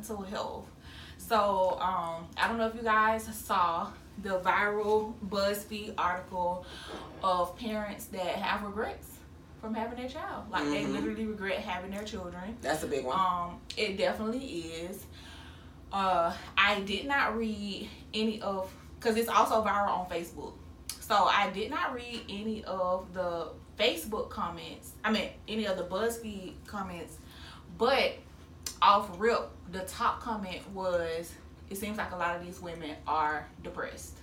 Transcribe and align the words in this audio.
mental 0.00 0.22
health. 0.22 0.66
So 1.18 1.78
um, 1.80 2.26
I 2.36 2.48
don't 2.48 2.56
know 2.56 2.66
if 2.66 2.74
you 2.74 2.82
guys 2.82 3.24
saw 3.36 3.90
the 4.22 4.40
viral 4.40 5.12
BuzzFeed 5.28 5.94
article 5.98 6.64
of 7.22 7.54
parents 7.58 8.06
that 8.06 8.26
have 8.36 8.62
regrets 8.62 9.18
from 9.60 9.74
having 9.74 9.98
their 9.98 10.08
child. 10.08 10.50
Like 10.50 10.64
they 10.64 10.84
Mhm. 10.84 10.92
literally 10.94 11.26
regret 11.26 11.58
having 11.58 11.90
their 11.90 12.04
children. 12.04 12.56
That's 12.62 12.82
a 12.82 12.86
big 12.86 13.04
one. 13.04 13.18
Um, 13.18 13.60
it 13.76 13.98
definitely 13.98 14.46
is. 14.46 15.04
Uh, 15.92 16.32
I 16.56 16.80
did 16.80 17.06
not 17.06 17.36
read 17.36 17.90
any 18.14 18.40
of 18.40 18.72
because 18.98 19.16
it's 19.16 19.28
also 19.28 19.62
viral 19.62 19.98
on 20.00 20.06
Facebook. 20.08 20.54
So 21.00 21.14
I 21.14 21.50
did 21.50 21.70
not 21.70 21.94
read 21.94 22.20
any 22.28 22.64
of 22.64 23.12
the 23.12 23.48
Facebook 23.78 24.30
comments. 24.30 24.92
I 25.04 25.10
mean, 25.12 25.28
any 25.48 25.66
of 25.66 25.76
the 25.76 25.84
BuzzFeed 25.84 26.54
comments, 26.66 27.16
but 27.76 28.14
off 28.82 29.08
rip, 29.18 29.50
the 29.72 29.80
top 29.80 30.20
comment 30.20 30.60
was, 30.72 31.32
"It 31.68 31.76
seems 31.78 31.98
like 31.98 32.12
a 32.12 32.16
lot 32.16 32.36
of 32.36 32.44
these 32.44 32.60
women 32.60 32.96
are 33.06 33.46
depressed." 33.62 34.16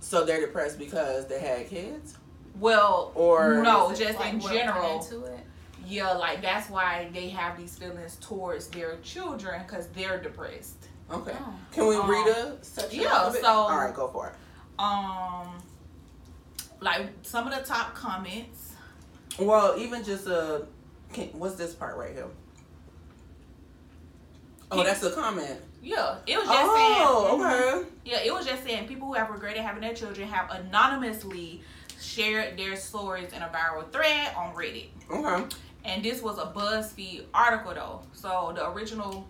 so 0.00 0.24
they're 0.24 0.40
depressed 0.40 0.78
because 0.78 1.26
they 1.26 1.38
had 1.38 1.68
kids, 1.68 2.16
Well, 2.58 3.12
or 3.14 3.62
no, 3.62 3.92
just 3.94 4.18
like, 4.18 4.34
in 4.34 4.40
general. 4.40 5.00
into 5.02 5.24
it? 5.24 5.40
Yeah, 5.84 6.12
like 6.12 6.40
that's 6.40 6.70
why 6.70 7.10
they 7.12 7.28
have 7.30 7.58
these 7.58 7.76
feelings 7.76 8.16
towards 8.20 8.68
their 8.68 8.96
children 9.02 9.62
because 9.66 9.86
they're 9.88 10.18
depressed. 10.18 10.76
Okay. 11.10 11.34
Oh. 11.38 11.54
Can 11.72 11.86
we 11.88 11.96
Um, 11.96 12.08
read 12.10 12.26
a 12.28 12.64
section? 12.64 13.00
yeah, 13.02 13.30
so- 13.32 13.46
all 13.46 13.76
right, 13.76 13.94
go 13.94 14.08
for 14.08 14.28
it. 14.28 14.34
Um, 14.78 15.58
like 16.80 17.08
some 17.22 17.46
of 17.46 17.54
the 17.58 17.62
top 17.64 17.94
comments. 17.94 18.72
Well, 19.38 19.74
even 19.78 20.04
just 20.04 20.26
a, 20.26 20.66
can, 21.12 21.28
what's 21.38 21.56
this 21.56 21.74
part 21.74 21.96
right 21.98 22.12
here? 22.14 22.28
Oh, 24.70 24.84
that's 24.84 25.02
a 25.02 25.10
comment. 25.12 25.60
Yeah, 25.82 26.16
it 26.26 26.36
was 26.36 26.46
just 26.46 26.58
Oh, 26.62 27.38
saying. 27.38 27.42
okay. 27.80 27.88
Yeah, 28.04 28.18
it 28.24 28.32
was 28.32 28.46
just 28.46 28.62
saying 28.64 28.88
people 28.88 29.08
who 29.08 29.14
have 29.14 29.30
regretted 29.30 29.62
having 29.62 29.80
their 29.82 29.94
children 29.94 30.28
have 30.28 30.50
anonymously 30.50 31.62
shared 32.00 32.58
their 32.58 32.76
stories 32.76 33.32
in 33.32 33.42
a 33.42 33.48
viral 33.48 33.90
thread 33.90 34.34
on 34.36 34.54
Reddit. 34.54 34.88
Okay. 35.10 35.44
And 35.84 36.04
this 36.04 36.20
was 36.20 36.38
a 36.38 36.46
BuzzFeed 36.46 37.24
article 37.32 37.74
though. 37.74 38.00
So 38.12 38.52
the 38.54 38.68
original 38.70 39.26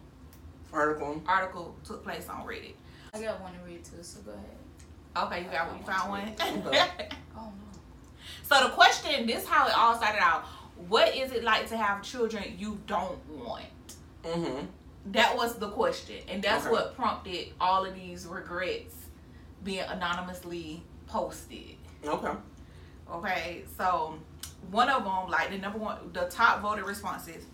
Article. 0.73 1.23
article 1.27 1.75
took 1.85 2.03
place 2.03 2.29
on 2.29 2.47
Reddit. 2.47 2.75
I 3.15 3.23
got 3.23 3.41
one 3.41 3.53
to 3.53 3.59
read 3.67 3.85
too, 3.85 4.03
so 4.03 4.21
go 4.23 4.33
ahead. 4.33 5.27
Okay, 5.33 5.45
you 5.45 5.51
got 5.51 5.69
one. 5.69 5.79
You 5.79 5.85
found 5.85 6.11
one. 6.11 6.29
Okay. 6.67 7.09
Oh 7.37 7.41
no. 7.45 7.53
so 8.43 8.65
the 8.65 8.71
question, 8.71 9.27
this 9.27 9.47
how 9.47 9.67
it 9.69 9.75
all 9.77 9.95
started 9.97 10.23
out. 10.23 10.45
What 10.89 11.15
is 11.15 11.33
it 11.33 11.43
like 11.45 11.69
to 11.69 11.77
have 11.77 12.03
children 12.03 12.45
you 12.59 12.79
don't 12.87 13.19
want? 13.31 13.65
Mm-hmm. 14.25 14.67
That 15.13 15.37
was 15.37 15.55
the 15.59 15.69
question, 15.69 16.17
and 16.29 16.43
that's 16.43 16.65
Okay. 16.65 16.73
what 16.73 16.95
prompted 16.97 17.53
all 17.61 17.85
of 17.85 17.95
these 17.95 18.27
regrets 18.27 18.95
being 19.65 19.81
anonymously 19.89 20.83
posted. 21.07 21.77
Okay. 22.05 22.33
Okay, 23.11 23.65
so 23.77 24.19
one 24.71 24.89
of 24.89 25.05
them, 25.05 25.31
like 25.31 25.51
the 25.51 25.59
number 25.59 25.79
one, 25.79 25.99
the 26.13 26.27
top 26.27 26.61
voted 26.61 26.85
responses. 26.85 27.45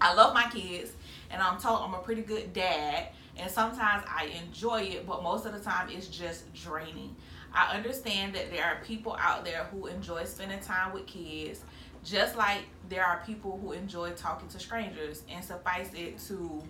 I 0.00 0.14
love 0.14 0.34
my 0.34 0.48
kids, 0.50 0.92
and 1.30 1.42
I'm 1.42 1.58
told 1.60 1.80
I'm 1.82 1.94
a 1.94 1.98
pretty 1.98 2.22
good 2.22 2.52
dad, 2.52 3.08
and 3.36 3.50
sometimes 3.50 4.04
I 4.08 4.32
enjoy 4.46 4.80
it, 4.82 5.06
but 5.06 5.22
most 5.22 5.46
of 5.46 5.52
the 5.52 5.60
time 5.60 5.88
it's 5.90 6.08
just 6.08 6.52
draining. 6.54 7.14
I 7.54 7.76
understand 7.76 8.34
that 8.34 8.50
there 8.50 8.64
are 8.64 8.82
people 8.82 9.14
out 9.20 9.44
there 9.44 9.64
who 9.64 9.86
enjoy 9.86 10.24
spending 10.24 10.60
time 10.60 10.92
with 10.94 11.06
kids, 11.06 11.60
just 12.04 12.36
like 12.36 12.60
there 12.88 13.04
are 13.04 13.22
people 13.24 13.58
who 13.62 13.72
enjoy 13.72 14.10
talking 14.10 14.48
to 14.48 14.58
strangers, 14.58 15.22
and 15.30 15.44
suffice 15.44 15.90
it 15.94 16.18
to 16.28 16.62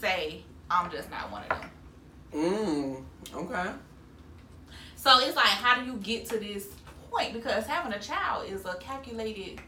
say, 0.00 0.42
I'm 0.70 0.90
just 0.90 1.10
not 1.10 1.30
one 1.30 1.42
of 1.44 1.48
them. 1.48 1.70
Mm. 2.34 3.04
Okay. 3.34 3.70
So 4.96 5.18
it's 5.20 5.36
like, 5.36 5.46
how 5.46 5.80
do 5.80 5.86
you 5.86 5.96
get 5.98 6.26
to 6.30 6.38
this 6.38 6.66
point? 7.10 7.32
Because 7.32 7.64
having 7.66 7.92
a 7.92 8.00
child 8.00 8.50
is 8.50 8.64
a 8.64 8.74
calculated 8.74 9.60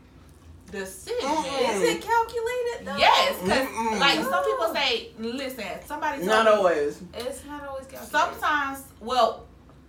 decision. 0.71 1.29
Mm. 1.29 1.77
Is 1.77 1.83
it 1.83 2.03
calculated 2.03 2.85
though? 2.87 2.97
Yes, 2.99 3.41
because 3.41 4.01
like 4.01 4.21
some 4.23 4.45
people 4.45 4.75
say, 4.75 5.11
listen, 5.19 5.65
somebody 5.87 6.25
Not 6.25 6.45
me 6.47 6.53
always. 6.53 7.01
It's 7.15 7.45
not 7.47 7.67
always 7.67 7.87
calculated. 7.87 8.11
sometimes. 8.11 8.83
Well, 9.01 9.47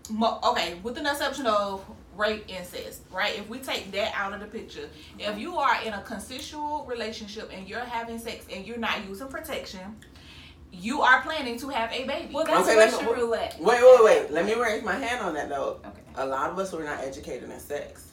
mo- 0.10 0.40
okay, 0.44 0.76
with 0.84 0.96
the 0.96 1.02
exception 1.02 1.48
of 1.48 1.84
rape, 2.20 2.44
incest, 2.50 3.02
right? 3.12 3.38
If 3.40 3.48
we 3.50 3.60
take 3.60 3.92
that 3.94 4.12
out 4.14 4.34
of 4.34 4.42
the 4.42 4.46
picture, 4.46 4.90
if 5.18 5.40
you 5.40 5.58
are 5.58 5.82
in 5.84 5.94
a 5.94 6.02
consensual 6.02 6.86
relationship 6.86 7.50
and 7.54 7.68
you're 7.68 7.80
having 7.80 8.20
sex 8.20 8.46
and 8.54 8.68
you're 8.68 8.78
not 8.78 9.08
using 9.08 9.28
protection, 9.30 9.96
you 10.72 11.02
are 11.02 11.22
planning 11.22 11.58
to 11.60 11.70
have 11.70 11.92
a 11.92 12.06
baby. 12.06 12.32
Well, 12.34 12.46
that's 12.46 12.68
Okay, 12.68 12.78
let 12.78 12.92
me- 13.02 13.12
roulette. 13.14 13.56
Wait, 13.60 13.82
wait, 13.82 14.04
wait. 14.04 14.32
Let 14.32 14.46
me 14.46 14.54
raise 14.54 14.84
my 14.84 14.96
hand 14.96 15.22
on 15.26 15.34
that 15.34 15.50
though. 15.50 15.80
Okay. 15.86 16.02
A 16.16 16.26
lot 16.26 16.50
of 16.52 16.60
us 16.60 16.72
were 16.74 16.84
not 16.84 17.00
educated 17.00 17.50
in 17.50 17.60
sex 17.60 18.10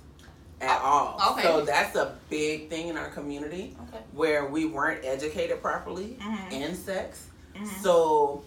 at 0.61 0.81
all. 0.81 1.17
Oh, 1.21 1.33
okay. 1.33 1.43
So 1.43 1.65
that's 1.67 1.97
a 1.97 2.15
big 2.31 2.71
thing 2.71 2.89
in 2.89 2.97
our 2.97 3.11
community 3.11 3.77
Okay. 3.89 4.03
where 4.13 4.47
we 4.47 4.65
weren't 4.65 5.05
educated 5.05 5.61
properly 5.61 6.17
Mhm. 6.21 6.53
in 6.53 6.75
sex. 6.77 7.27
Mhm. 7.55 7.83
So 7.83 8.43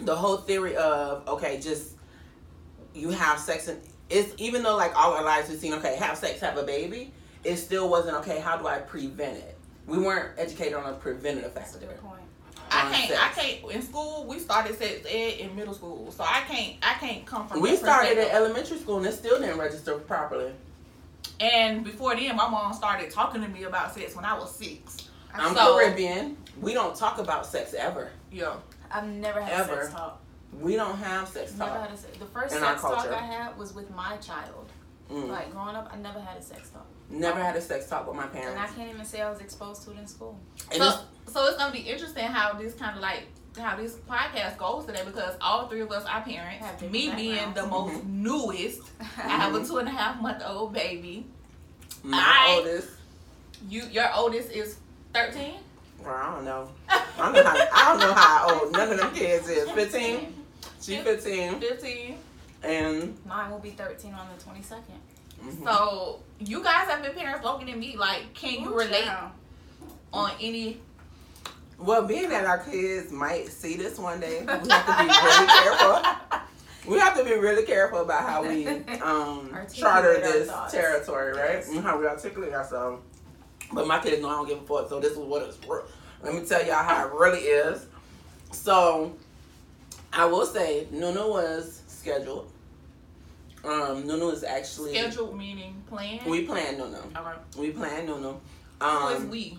the 0.00 0.14
whole 0.14 0.38
theory 0.38 0.76
of 0.76 1.26
okay, 1.28 1.58
just 1.58 1.92
you 2.94 3.10
have 3.10 3.38
sex 3.38 3.68
and 3.68 3.80
it's 4.10 4.34
even 4.38 4.62
though 4.62 4.76
like 4.76 4.96
all 4.96 5.12
our 5.14 5.24
lives 5.24 5.48
we've 5.48 5.58
seen 5.58 5.74
okay, 5.74 5.96
have 5.96 6.16
sex, 6.16 6.40
have 6.40 6.56
a 6.56 6.62
baby, 6.62 7.12
it 7.44 7.56
still 7.56 7.88
wasn't 7.88 8.16
okay. 8.18 8.40
How 8.40 8.56
do 8.56 8.66
I 8.66 8.78
prevent 8.78 9.36
it? 9.38 9.56
We 9.86 9.98
weren't 9.98 10.38
educated 10.38 10.74
on 10.74 10.84
a 10.92 10.94
preventative 10.96 11.54
That's 11.54 11.74
a 11.74 11.78
factor. 11.78 11.86
good 11.94 12.02
point. 12.02 12.20
I 12.70 12.92
can't. 12.92 13.08
sex. 13.08 13.20
I 13.22 13.28
can't. 13.40 13.72
In 13.72 13.82
school, 13.82 14.26
we 14.28 14.38
started 14.38 14.76
sex 14.78 15.06
ed 15.08 15.38
in 15.40 15.56
middle 15.56 15.72
school, 15.72 16.10
so 16.12 16.22
I 16.24 16.42
can't. 16.46 16.76
I 16.82 16.94
can't 16.94 17.24
come 17.24 17.48
from. 17.48 17.60
We 17.62 17.76
started 17.76 18.18
in 18.18 18.28
elementary 18.30 18.78
school 18.78 18.98
and 18.98 19.06
it 19.06 19.12
still 19.14 19.38
didn't 19.40 19.58
register 19.58 19.94
properly. 19.94 20.52
And 21.40 21.84
before 21.84 22.14
then, 22.16 22.36
my 22.36 22.48
mom 22.48 22.72
started 22.74 23.10
talking 23.10 23.40
to 23.42 23.48
me 23.48 23.62
about 23.64 23.94
sex 23.94 24.14
when 24.16 24.24
I 24.24 24.36
was 24.38 24.54
six. 24.54 24.96
I'm 25.34 25.54
So- 25.54 25.76
Caribbean. 25.78 26.36
We 26.60 26.74
don't 26.74 26.94
talk 26.96 27.18
about 27.18 27.46
sex 27.46 27.72
ever. 27.74 28.10
Yeah. 28.32 28.54
I've 28.90 29.06
never 29.06 29.40
had 29.40 29.60
Ever. 29.60 29.82
sex 29.84 29.92
talk. 29.94 30.20
We 30.52 30.76
don't 30.76 30.96
have 30.98 31.28
sex 31.28 31.54
Never 31.56 31.70
talk. 31.70 31.80
had 31.82 31.90
a 31.92 31.96
sex. 31.96 32.16
The 32.18 32.24
first 32.26 32.54
In 32.56 32.62
our 32.62 32.70
sex 32.78 32.82
talk. 32.82 33.08
I 33.12 33.18
had 33.24 33.56
was 33.58 33.74
with 33.74 33.90
my 33.90 34.16
child. 34.16 34.70
Mm. 35.10 35.28
Like 35.28 35.50
growing 35.52 35.74
up, 35.76 35.90
I 35.92 35.96
never 35.96 36.20
had 36.20 36.36
a 36.36 36.42
sex 36.42 36.68
talk, 36.70 36.86
Never 37.08 37.40
had 37.42 37.56
a 37.56 37.60
sex 37.62 37.86
talk 37.88 38.06
with 38.06 38.16
my 38.16 38.26
parents. 38.26 38.52
and 38.52 38.60
I 38.60 38.66
can't 38.66 38.90
even 38.92 39.06
say 39.06 39.22
I 39.22 39.30
was 39.30 39.40
exposed 39.40 39.82
to 39.84 39.92
it 39.92 39.98
in 39.98 40.06
school. 40.06 40.38
And 40.70 40.82
So, 40.82 40.88
it's- 40.88 41.04
so 41.32 41.46
it's 41.46 41.56
gonna 41.56 41.72
be 41.72 41.78
interesting 41.78 42.24
how 42.24 42.52
this 42.58 42.74
kind 42.74 42.94
of 42.96 43.00
like 43.02 43.22
how 43.58 43.74
this 43.76 43.94
podcast 44.08 44.56
goes 44.58 44.84
today 44.84 45.02
because 45.04 45.34
all 45.40 45.66
three 45.66 45.80
of 45.80 45.90
us 45.90 46.04
are 46.04 46.20
parents. 46.20 46.64
Have 46.64 46.82
Me 46.92 47.10
being 47.16 47.34
the 47.54 47.62
backgrounds. 47.62 47.70
most 47.94 48.04
newest, 48.04 48.82
I 49.00 49.22
have 49.22 49.54
a 49.54 49.64
two 49.66 49.78
and 49.78 49.88
a 49.88 49.90
half 49.90 50.20
month 50.20 50.42
old 50.46 50.72
baby. 50.74 51.26
my 52.02 52.18
I- 52.22 52.54
oldest, 52.56 52.88
You, 53.68 53.84
your 53.90 54.12
oldest 54.14 54.50
is 54.52 54.76
thirteen. 55.14 55.54
well, 56.04 56.14
I 56.14 56.34
don't 56.34 56.44
know. 56.44 56.68
I 56.88 57.02
don't 57.18 57.32
know 57.32 57.42
how, 57.44 57.56
I 57.72 57.88
don't 57.88 58.00
know 58.00 58.12
how 58.14 58.60
old 58.60 58.72
none 58.72 58.90
of 58.92 58.98
them 58.98 59.14
kids 59.14 59.48
is. 59.48 59.68
15? 59.72 60.34
She 60.80 60.96
15. 60.98 61.60
Fifteen. 61.60 62.18
And 62.62 63.16
Mine 63.24 63.50
will 63.50 63.58
be 63.60 63.70
13 63.70 64.12
on 64.14 64.26
the 64.36 64.42
22nd. 64.44 64.82
mhm. 65.42 65.64
So 65.64 66.20
you 66.40 66.62
guys 66.62 66.88
have 66.88 67.02
been 67.02 67.12
parents 67.14 67.44
longer 67.44 67.66
than 67.66 67.78
me. 67.78 67.96
Like, 67.96 68.32
can 68.34 68.62
you 68.62 68.70
Ooh, 68.72 68.78
relate 68.78 69.04
child. 69.04 69.30
on 70.12 70.32
any? 70.40 70.80
well, 71.78 72.02
being 72.04 72.28
that 72.30 72.44
our 72.44 72.58
kids 72.58 73.12
might 73.12 73.48
see 73.48 73.76
this 73.76 73.98
one 73.98 74.18
day, 74.20 74.40
we 74.40 74.46
have 74.46 74.62
to 74.62 75.04
be 75.04 75.08
really 75.08 75.46
careful. 75.46 76.40
We 76.88 76.98
have 76.98 77.16
to 77.18 77.24
be 77.24 77.34
really 77.34 77.64
careful 77.64 78.00
about 78.00 78.22
how 78.28 78.42
we 78.48 78.66
um, 79.02 79.54
charter 79.72 80.14
this 80.20 80.50
territory, 80.72 81.32
right? 81.36 81.56
Yes. 81.58 81.68
And 81.68 81.80
how 81.84 81.98
we 82.00 82.06
articulate 82.06 82.52
ourselves. 82.52 83.02
But 83.72 83.86
my 83.86 83.98
kids 84.00 84.22
know 84.22 84.28
I 84.30 84.32
don't 84.36 84.48
give 84.48 84.58
a 84.58 84.66
fuck, 84.66 84.88
so 84.88 84.98
this 84.98 85.12
is 85.12 85.18
what 85.18 85.42
it's 85.42 85.56
for. 85.58 85.84
Let 86.22 86.34
me 86.34 86.44
tell 86.46 86.64
y'all 86.66 86.82
how 86.82 87.06
it 87.06 87.12
really 87.12 87.40
is. 87.40 87.86
So, 88.50 89.12
I 90.12 90.24
will 90.26 90.46
say, 90.46 90.86
Nunu 90.90 91.28
was 91.28 91.82
scheduled. 91.86 92.50
Um, 93.64 94.06
Nunu 94.06 94.30
is 94.30 94.44
actually 94.44 94.92
Scheduled 94.92 95.36
meaning 95.36 95.82
plan. 95.88 96.20
we 96.26 96.42
planned 96.44 96.78
Nunu. 96.78 96.96
Okay. 97.16 97.38
We 97.58 97.70
planned 97.70 98.06
Nunu. 98.06 98.34
Who 98.80 99.08
is 99.08 99.20
Um, 99.20 99.30
we? 99.30 99.58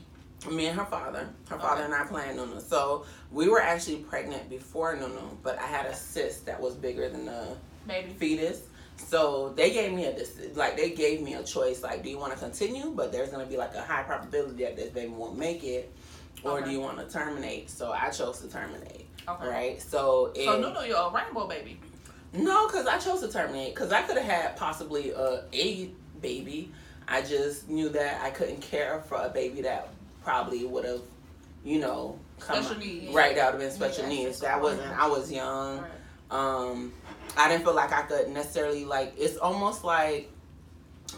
me 0.49 0.67
and 0.67 0.79
her 0.79 0.85
father. 0.85 1.27
Her 1.49 1.55
Okay. 1.55 1.63
father 1.65 1.83
and 1.83 1.93
I 1.93 2.05
planned 2.05 2.37
Nunu. 2.37 2.61
So 2.61 3.05
we 3.31 3.49
were 3.49 3.61
actually 3.61 3.97
pregnant 3.97 4.49
before 4.49 4.95
Nunu, 4.95 5.37
but 5.43 5.59
I 5.59 5.67
had 5.67 5.85
a 5.85 5.95
cyst 5.95 6.45
that 6.45 6.59
was 6.59 6.75
bigger 6.75 7.09
than 7.09 7.25
the 7.25 7.55
Baby. 7.87 8.13
fetus. 8.13 8.61
So 8.97 9.49
they 9.55 9.71
gave 9.71 9.91
me 9.93 10.05
a 10.05 10.15
like 10.55 10.75
they 10.77 10.91
gave 10.91 11.21
me 11.21 11.33
a 11.35 11.43
choice 11.43 11.83
like 11.83 12.03
do 12.03 12.09
you 12.09 12.17
want 12.17 12.33
to 12.33 12.39
continue 12.39 12.91
but 12.91 13.11
there's 13.13 13.29
gonna 13.29 13.45
be 13.45 13.55
like 13.57 13.73
a 13.73 13.81
high 13.81 14.03
probability 14.03 14.63
that 14.65 14.75
this 14.75 14.89
baby 14.89 15.07
won't 15.09 15.37
make 15.37 15.63
it 15.63 15.89
or 16.43 16.57
Okay. 16.57 16.65
do 16.65 16.71
you 16.71 16.81
want 16.81 16.97
to 16.99 17.05
terminate 17.11 17.69
so 17.69 17.91
I 17.93 18.09
chose 18.09 18.41
to 18.41 18.49
terminate 18.49 19.07
Okay. 19.29 19.47
right 19.47 19.81
so 19.81 20.31
it, 20.35 20.45
So 20.45 20.59
Nunu, 20.59 20.87
you're 20.87 20.97
a 20.97 21.11
rainbow 21.11 21.47
baby. 21.47 21.79
no 22.33 22.67
because 22.67 22.87
I 22.87 22.97
chose 22.97 23.21
to 23.21 23.31
terminate 23.31 23.73
because 23.75 23.91
I 23.91 24.01
could 24.03 24.17
have 24.17 24.25
had 24.25 24.55
possibly 24.57 25.11
a 25.11 25.43
a 25.53 25.91
baby 26.21 26.71
I 27.07 27.21
just 27.23 27.67
knew 27.69 27.89
that 27.89 28.21
I 28.23 28.29
couldn't 28.29 28.61
care 28.61 29.01
for 29.07 29.17
a 29.17 29.29
baby 29.29 29.61
that 29.63 29.89
probably 30.23 30.63
would 30.65 30.85
have, 30.85 31.01
you 31.63 31.79
know, 31.79 32.19
come 32.39 32.61
Special 32.63 32.79
needs. 32.79 33.13
right 33.15 33.35
out 33.35 33.55
of 33.55 33.59
been 33.59 33.71
special 33.71 34.03
Yeah, 34.03 34.09
needs. 34.09 34.39
That 34.41 34.61
wasn't. 34.61 34.91
I 34.95 35.07
was 35.07 35.31
young. 35.31 35.79
Right. 35.79 35.89
Um, 36.29 36.93
I 37.35 37.49
didn't 37.49 37.63
feel 37.65 37.73
like 37.73 37.91
I 37.91 38.03
could 38.03 38.29
necessarily 38.29 38.85
like. 38.85 39.15
It's 39.17 39.37
almost 39.37 39.83
like 39.83 40.29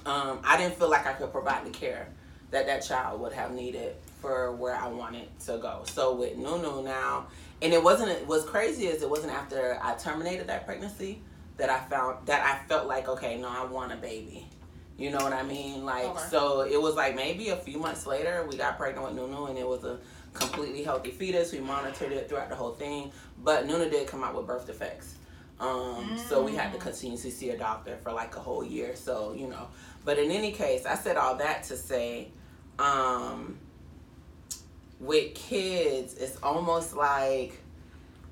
um, 0.05 0.39
I 0.45 0.55
didn't 0.57 0.77
feel 0.77 0.89
like 0.89 1.05
I 1.05 1.11
could 1.11 1.31
provide 1.33 1.65
the 1.65 1.71
care 1.71 2.07
that 2.51 2.67
that 2.67 2.79
child 2.85 3.19
would 3.19 3.33
have 3.33 3.51
needed 3.51 3.95
for 4.21 4.53
where 4.53 4.75
I 4.75 4.87
wanted 4.87 5.27
to 5.47 5.57
go. 5.57 5.81
So 5.87 6.15
with 6.15 6.37
Nunu 6.37 6.83
now, 6.83 7.25
and 7.61 7.73
it 7.73 7.83
wasn't. 7.83 8.27
What's 8.27 8.45
crazy 8.45 8.87
is 8.87 9.01
it 9.03 9.09
wasn't 9.09 9.33
after 9.33 9.79
I 9.81 9.93
terminated 9.95 10.47
that 10.47 10.65
pregnancy 10.65 11.21
that 11.57 11.69
I 11.69 11.79
found 11.79 12.25
that 12.27 12.41
I 12.45 12.67
felt 12.67 12.87
like 12.87 13.07
okay, 13.07 13.37
no, 13.37 13.47
I 13.49 13.65
want 13.65 13.91
a 13.91 13.97
baby. 13.97 14.47
You 14.97 15.09
know 15.09 15.19
what 15.19 15.33
I 15.33 15.41
mean? 15.43 15.83
Like 15.83 16.05
Okay. 16.05 16.23
so, 16.29 16.61
it 16.61 16.79
was 16.79 16.95
like 16.95 17.15
maybe 17.15 17.49
a 17.49 17.55
few 17.57 17.79
months 17.79 18.05
later 18.05 18.45
we 18.49 18.55
got 18.57 18.77
pregnant 18.77 19.07
with 19.07 19.15
Nunu, 19.15 19.45
and 19.45 19.57
it 19.57 19.67
was 19.67 19.83
a 19.83 19.97
completely 20.33 20.83
healthy 20.83 21.11
fetus. 21.11 21.51
We 21.51 21.59
monitored 21.59 22.11
it 22.11 22.29
throughout 22.29 22.49
the 22.49 22.55
whole 22.55 22.73
thing, 22.73 23.11
but 23.43 23.65
Nunu 23.65 23.89
did 23.89 24.07
come 24.07 24.23
out 24.23 24.35
with 24.35 24.45
birth 24.45 24.67
defects. 24.67 25.15
Um, 25.59 26.17
So 26.29 26.43
we 26.43 26.55
had 26.55 26.71
to 26.73 26.79
continuously 26.79 27.31
see 27.31 27.49
a 27.51 27.57
doctor 27.57 27.97
for 28.03 28.11
like 28.11 28.35
a 28.35 28.39
whole 28.39 28.63
year. 28.63 28.95
So 28.95 29.33
you 29.33 29.47
know, 29.47 29.67
but 30.05 30.17
in 30.19 30.29
any 30.31 30.51
case, 30.51 30.85
I 30.85 30.95
said 30.95 31.17
all 31.17 31.35
that 31.35 31.63
to 31.65 31.77
say, 31.77 32.29
um, 32.79 33.57
with 35.01 35.33
kids, 35.33 36.13
it's 36.13 36.38
almost 36.44 36.95
like 36.95 37.59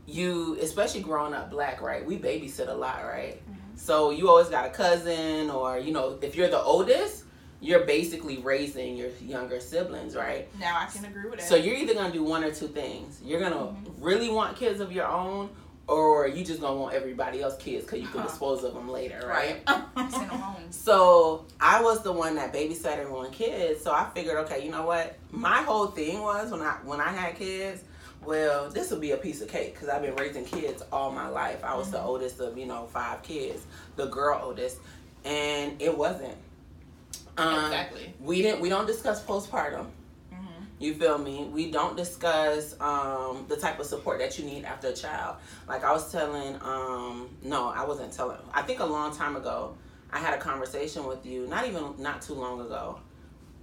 you, 0.06 0.58
especially 0.62 1.02
growing 1.02 1.34
up 1.34 1.50
black, 1.50 1.82
right? 1.82 2.06
We 2.06 2.18
babysit 2.18 2.70
a 2.70 2.74
lot, 2.74 3.04
right? 3.04 3.38
Mm-hmm. 3.38 3.76
So 3.76 4.12
you 4.12 4.30
always 4.30 4.50
got 4.50 4.68
a 4.68 4.70
cousin, 4.70 5.50
or 5.50 5.80
you 5.80 5.92
know, 5.92 6.20
if 6.22 6.36
you're 6.36 6.48
the 6.48 6.62
oldest, 6.62 7.26
you're 7.60 7.86
basically 7.86 8.38
raising 8.38 8.96
your 8.96 9.10
younger 9.22 9.60
siblings, 9.60 10.16
right? 10.16 10.48
Now 10.60 10.80
I 10.80 10.86
can 10.86 11.06
agree 11.06 11.30
with 11.30 11.40
that. 11.40 11.50
So 11.50 11.56
you're 11.56 11.76
either 11.76 11.96
gonna 11.96 12.14
do 12.14 12.24
one 12.24 12.44
or 12.44 12.54
two 12.54 12.68
things. 12.68 13.20
You're 13.24 13.42
gonna 13.42 13.56
mm-hmm. 13.56 14.04
really 14.04 14.30
want 14.30 14.56
kids 14.56 14.80
of 14.80 14.92
your 14.92 15.08
own, 15.08 15.50
or 15.90 16.28
you 16.28 16.46
just 16.46 16.62
gonna 16.62 16.80
want 16.80 16.94
everybody 16.94 17.42
else 17.42 17.58
kids 17.58 17.84
because 17.84 18.00
you 18.00 18.08
can 18.08 18.22
dispose 18.22 18.64
of 18.64 18.76
them 18.76 18.90
later, 18.90 19.26
right? 19.28 19.62
Send 20.12 20.30
them 20.30 20.40
home. 20.40 20.64
So 20.70 21.46
I 21.60 21.82
was 21.82 22.04
the 22.04 22.12
one 22.12 22.36
that 22.36 22.54
babysat 22.54 22.98
everyone 22.98 23.32
kids. 23.32 23.82
So 23.82 23.92
I 23.92 24.08
figured, 24.14 24.38
okay, 24.46 24.64
you 24.64 24.72
know 24.72 24.86
what? 24.86 25.18
My 25.32 25.62
whole 25.64 25.88
thing 25.88 26.22
was 26.22 26.52
when 26.52 26.62
I 26.62 26.78
when 26.84 27.02
I 27.02 27.12
had 27.12 27.36
kids. 27.36 27.84
Well, 28.24 28.70
this 28.70 28.92
would 28.92 29.00
be 29.02 29.12
a 29.12 29.18
piece 29.18 29.42
of 29.42 29.48
cake 29.48 29.74
because 29.74 29.88
I've 29.88 30.02
been 30.02 30.16
raising 30.16 30.46
kids 30.46 30.84
all 30.92 31.12
my 31.12 31.28
life. 31.30 31.64
I 31.64 31.76
was 31.76 31.90
the 31.90 32.02
oldest 32.02 32.40
of 32.40 32.58
you 32.58 32.66
know 32.66 32.88
five 32.94 33.24
kids, 33.24 33.64
the 33.96 34.06
girl 34.08 34.40
oldest, 34.44 34.78
and 35.26 35.82
it 35.82 35.98
wasn't. 35.98 36.36
Um, 37.38 37.66
Exactly. 37.66 38.14
We 38.20 38.42
didn't. 38.42 38.62
We 38.62 38.70
don't 38.70 38.86
discuss 38.86 39.24
postpartum. 39.24 39.88
You 40.80 40.94
feel 40.94 41.18
me? 41.18 41.44
We 41.52 41.72
don't 41.72 41.98
discuss 41.98 42.74
um, 42.80 43.46
the 43.50 43.58
type 43.58 43.80
of 43.80 43.86
support 43.86 44.20
that 44.20 44.40
you 44.40 44.46
need 44.46 44.64
after 44.64 44.88
a 44.88 44.94
child. 44.94 45.36
Like 45.68 45.84
I 45.84 45.92
was 45.92 46.10
telling, 46.10 46.56
um, 46.62 47.30
no, 47.44 47.68
I 47.68 47.86
wasn't 47.86 48.14
telling. 48.14 48.40
I 48.54 48.62
think 48.62 48.80
a 48.80 48.86
long 48.86 49.16
time 49.16 49.36
ago, 49.36 49.76
I 50.12 50.20
had 50.20 50.34
a 50.34 50.38
conversation 50.38 51.06
with 51.06 51.26
you. 51.26 51.48
Not 51.48 51.68
even 51.68 51.96
not 51.98 52.22
too 52.22 52.34
long 52.34 52.62
ago, 52.62 53.00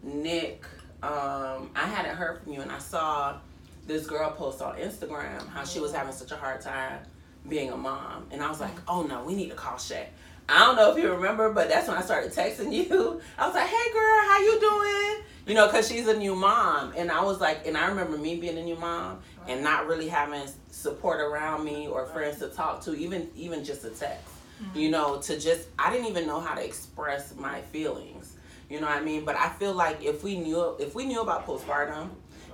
Nick. 0.02 0.66
Um, 1.02 1.70
I 1.74 1.86
hadn't 1.86 2.16
heard 2.16 2.42
from 2.42 2.52
you, 2.52 2.60
and 2.60 2.70
I 2.70 2.78
saw 2.78 3.38
this 3.86 4.06
girl 4.06 4.30
post 4.32 4.60
on 4.60 4.76
Instagram 4.76 5.48
how 5.48 5.64
she 5.64 5.80
was 5.80 5.94
having 5.94 6.12
such 6.12 6.32
a 6.32 6.36
hard 6.36 6.60
time 6.60 7.00
being 7.48 7.70
a 7.70 7.76
mom, 7.76 8.26
and 8.30 8.42
I 8.42 8.48
was 8.48 8.60
like, 8.60 8.74
oh 8.88 9.02
no, 9.04 9.24
we 9.24 9.34
need 9.34 9.48
to 9.50 9.54
call 9.54 9.78
Shay. 9.78 10.08
I 10.48 10.60
don't 10.60 10.76
know 10.76 10.92
if 10.92 11.02
you 11.02 11.12
remember, 11.12 11.52
but 11.52 11.68
that's 11.68 11.88
when 11.88 11.96
I 11.96 12.02
started 12.02 12.32
texting 12.32 12.72
you. 12.72 13.20
I 13.38 13.46
was 13.46 13.54
like, 13.54 13.66
"Hey, 13.66 13.92
girl, 13.92 14.20
how 14.26 14.38
you 14.38 14.60
doing?" 14.60 15.24
You 15.46 15.54
know, 15.54 15.66
because 15.66 15.88
she's 15.88 16.08
a 16.08 16.16
new 16.16 16.34
mom, 16.34 16.92
and 16.96 17.10
I 17.10 17.22
was 17.22 17.40
like, 17.40 17.66
and 17.66 17.76
I 17.76 17.86
remember 17.86 18.18
me 18.18 18.36
being 18.36 18.58
a 18.58 18.62
new 18.62 18.76
mom 18.76 19.20
and 19.48 19.62
not 19.62 19.86
really 19.86 20.08
having 20.08 20.42
support 20.70 21.20
around 21.20 21.64
me 21.64 21.86
or 21.86 22.06
friends 22.06 22.38
to 22.40 22.48
talk 22.48 22.82
to, 22.82 22.94
even 22.94 23.28
even 23.36 23.64
just 23.64 23.84
a 23.84 23.90
text. 23.90 24.28
Mm-hmm. 24.62 24.78
You 24.78 24.90
know, 24.90 25.20
to 25.22 25.38
just 25.38 25.68
I 25.78 25.90
didn't 25.92 26.06
even 26.06 26.26
know 26.26 26.40
how 26.40 26.54
to 26.54 26.64
express 26.64 27.34
my 27.36 27.60
feelings. 27.60 28.36
You 28.68 28.80
know 28.80 28.86
what 28.86 28.96
I 28.96 29.04
mean? 29.04 29.24
But 29.24 29.36
I 29.36 29.48
feel 29.50 29.72
like 29.72 30.02
if 30.02 30.24
we 30.24 30.38
knew 30.38 30.76
if 30.78 30.94
we 30.94 31.06
knew 31.06 31.20
about 31.20 31.46
postpartum, 31.46 32.10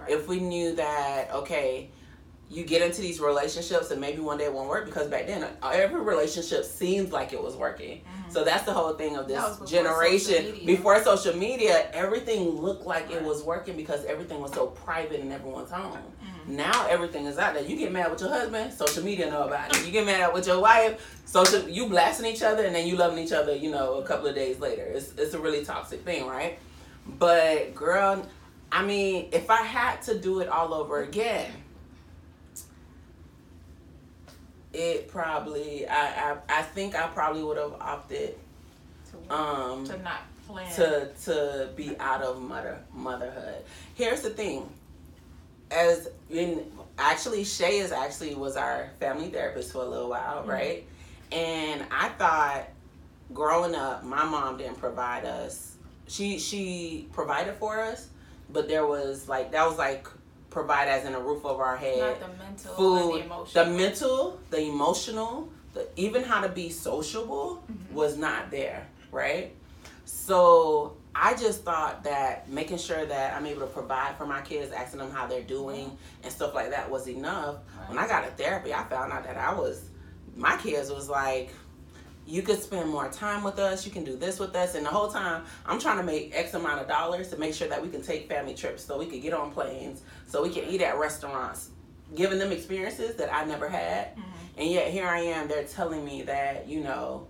if 0.09 0.29
we 0.29 0.41
knew 0.41 0.75
that 0.77 1.31
okay, 1.33 1.91
you 2.53 2.65
get 2.65 2.83
into 2.83 3.01
these 3.01 3.19
relationships 3.19 3.91
and 3.91 4.01
maybe 4.01 4.21
one 4.21 4.37
day 4.37 4.45
it 4.45 4.53
won't 4.53 4.69
work 4.69 4.85
because 4.85 5.09
back 5.09 5.27
then 5.27 5.47
every 5.63 6.01
relationship 6.01 6.65
seems 6.65 7.11
like 7.11 7.33
it 7.33 7.43
was 7.43 7.57
working. 7.57 8.03
So 8.29 8.45
that's 8.45 8.65
the 8.65 8.73
whole 8.75 8.93
thing 8.93 9.17
of 9.17 9.27
this 9.27 9.43
before 9.43 9.67
generation. 9.67 10.45
social. 10.47 10.67
Before 10.67 11.03
social 11.03 11.37
media, 11.37 11.89
everything 11.95 12.51
looked 12.51 12.87
like 12.87 13.11
it 13.11 13.23
was 13.23 13.43
working 13.43 13.75
because 13.77 14.05
everything 14.05 14.41
was 14.41 14.53
so 14.53 14.67
private 14.67 15.21
in 15.21 15.33
everyone's 15.33 15.71
home. 15.71 15.99
Now 16.47 16.87
everything 16.89 17.25
is 17.27 17.39
out 17.39 17.55
there. 17.55 17.65
You 17.65 17.77
get 17.77 17.91
mad 17.91 18.11
with 18.11 18.21
your 18.21 18.31
husband, 18.31 18.73
social 18.73 19.03
media 19.03 19.31
know 19.31 19.45
about 19.45 19.75
it. 19.75 19.87
You 19.87 19.93
get 19.93 20.05
mad 20.05 20.35
with 20.35 20.47
your 20.47 20.61
wife, 20.61 21.23
social 21.25 21.67
you 21.69 21.87
blasting 21.87 22.27
each 22.27 22.43
other 22.43 22.65
and 22.67 22.75
then 22.75 22.87
you 22.87 22.97
loving 22.97 23.19
each 23.19 23.33
other, 23.33 23.55
you 23.55 23.71
know, 23.71 23.95
a 23.95 24.05
couple 24.05 24.27
of 24.27 24.35
days 24.35 24.61
later. 24.61 24.83
It's 24.83 25.15
it's 25.17 25.35
a 25.35 25.39
really 25.39 25.65
toxic 25.65 26.05
thing, 26.05 26.27
right? 26.27 26.59
But 27.19 27.75
girl, 27.75 28.27
I 28.71 28.85
mean, 28.85 29.29
if 29.33 29.51
I 29.51 29.63
had 29.63 30.03
to 30.03 30.19
do 30.19 30.41
it 30.41 30.49
all 30.49 30.75
over 30.75 31.03
again, 31.03 31.53
it 34.73 35.09
probably 35.09 35.87
I 35.87 36.33
I, 36.33 36.37
I 36.49 36.63
think 36.63 36.95
I 36.95 37.07
probably 37.09 37.43
would 37.43 37.59
have 37.59 37.75
opted 37.81 38.35
To 39.11 39.35
um 39.35 39.87
to 39.87 39.99
not 40.03 40.21
plan. 40.47 40.75
to 40.75 41.11
to 41.25 41.69
be 41.77 41.97
out 41.99 42.23
of 42.23 42.41
mother 42.41 42.79
motherhood. 42.93 43.63
Here's 43.95 44.23
the 44.23 44.31
thing. 44.31 44.69
As 45.71 46.09
in 46.31 46.71
actually 46.99 47.45
Shay 47.45 47.79
is 47.79 47.93
actually 47.93 48.35
was 48.35 48.57
our 48.57 48.91
family 49.01 49.29
therapist 49.29 49.73
for 49.73 49.83
a 49.83 49.87
little 49.87 50.11
while, 50.11 50.45
right? 50.45 50.85
And 51.31 51.83
I 51.91 52.09
thought 52.11 52.69
growing 53.33 53.75
up 53.75 54.05
my 54.05 54.25
mom 54.25 54.59
didn't 54.59 54.79
provide 54.79 55.25
us 55.25 55.77
she 56.09 56.39
she 56.39 57.09
provided 57.13 57.55
for 57.55 57.81
us, 57.81 58.09
but 58.51 58.69
there 58.69 58.87
was 58.87 59.29
like 59.29 59.53
that 59.53 59.67
was 59.67 59.79
like 59.79 60.07
provide 60.53 60.89
as 60.89 61.05
in 61.05 61.15
a 61.15 61.21
roof 61.21 61.45
over 61.45 61.63
our 61.63 61.77
head 61.77 61.99
Not 61.99 62.21
the 62.21 62.45
mental 62.45 62.75
food, 62.75 63.15
the 63.21 63.25
emotional. 63.25 63.65
the 63.65 63.71
mental, 63.71 64.41
the 64.51 64.61
emotional, 64.61 65.49
the 65.75 65.89
even 65.97 66.23
how 66.23 66.41
to 66.41 66.49
be 66.49 66.69
sociable 66.71 67.63
Mm-hmm. 67.71 67.95
was 67.95 68.17
not 68.17 68.51
there, 68.51 68.87
right? 69.11 69.55
So 70.05 70.97
I 71.15 71.35
just 71.35 71.63
thought 71.65 72.05
that 72.05 72.49
making 72.49 72.79
sure 72.79 73.05
that 73.07 73.35
I'm 73.35 73.47
able 73.47 73.61
to 73.63 73.67
provide 73.67 74.17
for 74.17 74.27
my 74.27 74.41
kids, 74.43 74.73
asking 74.73 75.01
them 75.01 75.11
how 75.11 75.27
they're 75.27 75.43
doing 75.43 75.97
and 76.23 76.33
stuff 76.33 76.55
like 76.55 76.71
that 76.71 76.91
was 76.91 77.09
enough. 77.09 77.57
When 77.89 77.99
I 77.99 78.07
got 78.09 78.25
a 78.25 78.31
therapy, 78.31 78.73
I 78.75 78.85
found 78.85 79.13
out 79.13 79.25
that 79.25 79.37
I 79.37 79.55
was 79.55 79.89
my 80.35 80.57
kids 80.57 80.91
was 80.91 81.09
like 81.11 81.51
you 82.27 82.43
could 82.43 82.63
spend 82.63 82.89
more 82.89 83.09
time 83.09 83.43
with 83.43 83.59
us. 83.59 83.85
You 83.85 83.93
can 83.93 84.05
do 84.05 84.17
this 84.17 84.39
with 84.39 84.55
us. 84.55 84.75
And 84.75 84.87
the 84.87 84.91
whole 84.91 85.09
time, 85.09 85.45
I'm 85.67 85.81
trying 85.81 85.99
to 85.99 86.03
make 86.03 86.33
X 86.35 86.55
amount 86.55 86.81
of 86.81 86.89
dollars 86.89 87.29
to 87.31 87.37
make 87.37 87.55
sure 87.55 87.69
that 87.69 87.83
we 87.83 87.89
can 87.89 88.03
take 88.03 88.29
family 88.29 88.55
trips, 88.55 88.85
so 88.85 88.99
we 88.99 89.07
can 89.07 89.21
get 89.21 89.33
on 89.33 89.51
planes, 89.51 90.03
so 90.27 90.43
we 90.43 90.51
can 90.51 90.65
eat 90.65 90.83
at 90.83 90.99
restaurants, 90.99 91.71
giving 92.15 92.39
them 92.39 92.53
experiences 92.53 93.17
that 93.17 93.35
I 93.35 93.45
never 93.45 93.69
had. 93.69 94.13
Mm-hmm. 94.13 94.61
And 94.61 94.71
yet 94.71 94.91
here 94.91 95.07
I 95.07 95.19
am, 95.21 95.49
they're 95.49 95.65
telling 95.65 96.05
me 96.05 96.23
that, 96.23 96.69
you 96.69 96.81
know, 96.81 97.27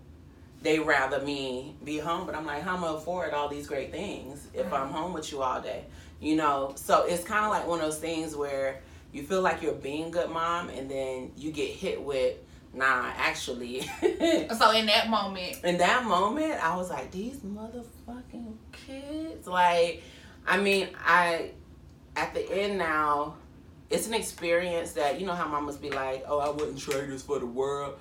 they 0.60 0.78
rather 0.78 1.20
me 1.20 1.74
be 1.84 1.98
home. 1.98 2.26
But 2.26 2.34
I'm 2.34 2.46
like, 2.46 2.62
how 2.62 2.76
am 2.76 2.84
I 2.84 2.94
afford 2.94 3.32
all 3.32 3.48
these 3.48 3.66
great 3.66 3.90
things 3.90 4.46
if 4.54 4.72
I'm 4.72 4.88
mm-hmm. 4.88 4.94
home 4.94 5.12
with 5.12 5.32
you 5.32 5.42
all 5.42 5.60
day? 5.60 5.84
You 6.20 6.36
know, 6.36 6.74
so 6.76 7.04
it's 7.04 7.24
kind 7.24 7.44
of 7.44 7.50
like 7.50 7.66
one 7.66 7.80
of 7.80 7.84
those 7.84 7.98
things 7.98 8.36
where 8.36 8.80
you 9.12 9.24
feel 9.24 9.40
like 9.40 9.62
you're 9.62 9.72
being 9.72 10.10
good 10.10 10.30
mom, 10.30 10.68
and 10.68 10.90
then 10.90 11.32
you 11.36 11.50
get 11.50 11.70
hit 11.70 12.00
with, 12.00 12.36
nah, 12.74 13.10
actually. 13.16 13.82
so 14.02 14.70
in 14.72 14.86
that 14.86 15.08
moment, 15.08 15.58
in 15.64 15.78
that 15.78 16.04
moment, 16.04 16.54
I 16.62 16.76
was 16.76 16.90
like, 16.90 17.10
these 17.10 17.36
motherfucking 17.38 18.54
kids. 18.72 19.46
Like, 19.46 20.02
I 20.46 20.58
mean, 20.58 20.88
I, 21.04 21.50
at 22.16 22.34
the 22.34 22.50
end 22.50 22.78
now, 22.78 23.34
it's 23.90 24.06
an 24.06 24.14
experience 24.14 24.92
that, 24.92 25.20
you 25.20 25.26
know 25.26 25.34
how 25.34 25.46
mamas 25.46 25.76
be 25.76 25.90
like, 25.90 26.24
oh, 26.26 26.38
I 26.38 26.48
wouldn't 26.50 26.78
trade 26.78 27.10
this 27.10 27.22
for 27.22 27.38
the 27.38 27.46
world. 27.46 27.94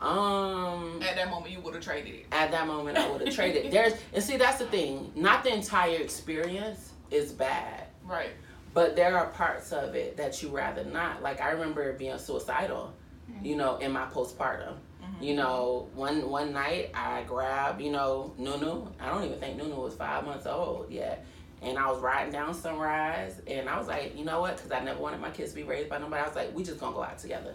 Um, 0.00 1.00
at 1.02 1.16
that 1.16 1.30
moment, 1.30 1.52
you 1.52 1.60
would 1.60 1.74
have 1.74 1.82
traded 1.82 2.14
it. 2.14 2.26
at 2.32 2.50
that 2.50 2.66
moment, 2.66 2.98
I 2.98 3.10
would 3.10 3.22
have 3.22 3.34
traded. 3.34 3.66
It. 3.66 3.70
There's, 3.72 3.94
and 4.12 4.22
see, 4.22 4.36
that's 4.36 4.58
the 4.58 4.66
thing. 4.66 5.12
Not 5.14 5.44
the 5.44 5.54
entire 5.54 5.96
experience 5.96 6.92
is 7.10 7.32
bad, 7.32 7.84
Right. 8.04 8.30
but 8.74 8.96
there 8.96 9.16
are 9.16 9.28
parts 9.28 9.72
of 9.72 9.94
it 9.94 10.16
that 10.16 10.42
you 10.42 10.48
rather 10.48 10.84
not. 10.84 11.22
Like, 11.22 11.40
I 11.40 11.50
remember 11.52 11.92
being 11.94 12.18
suicidal, 12.18 12.92
Mm-hmm. 13.30 13.44
you 13.44 13.56
know, 13.56 13.76
in 13.78 13.92
my 13.92 14.04
postpartum. 14.06 14.74
Mm-hmm. 15.02 15.22
You 15.22 15.36
know, 15.36 15.88
one 15.94 16.28
one 16.28 16.52
night 16.52 16.90
I 16.94 17.22
grabbed, 17.22 17.80
you 17.80 17.90
know, 17.90 18.34
Nunu. 18.38 18.86
I 19.00 19.08
don't 19.08 19.24
even 19.24 19.38
think 19.38 19.56
Nunu 19.56 19.76
was 19.76 19.94
five 19.94 20.24
months 20.24 20.46
old 20.46 20.90
yet. 20.90 21.24
And 21.62 21.78
I 21.78 21.90
was 21.90 22.02
riding 22.02 22.30
down 22.30 22.52
Sunrise, 22.52 23.40
and 23.46 23.70
I 23.70 23.78
was 23.78 23.88
like, 23.88 24.18
you 24.18 24.24
know 24.26 24.40
what? 24.40 24.56
Because 24.56 24.70
I 24.70 24.80
never 24.80 25.00
wanted 25.00 25.20
my 25.20 25.30
kids 25.30 25.50
to 25.50 25.56
be 25.56 25.62
raised 25.62 25.88
by 25.88 25.96
nobody. 25.98 26.22
I 26.22 26.26
was 26.26 26.36
like, 26.36 26.54
we 26.54 26.62
just 26.62 26.78
gonna 26.78 26.94
go 26.94 27.02
out 27.02 27.18
together. 27.18 27.54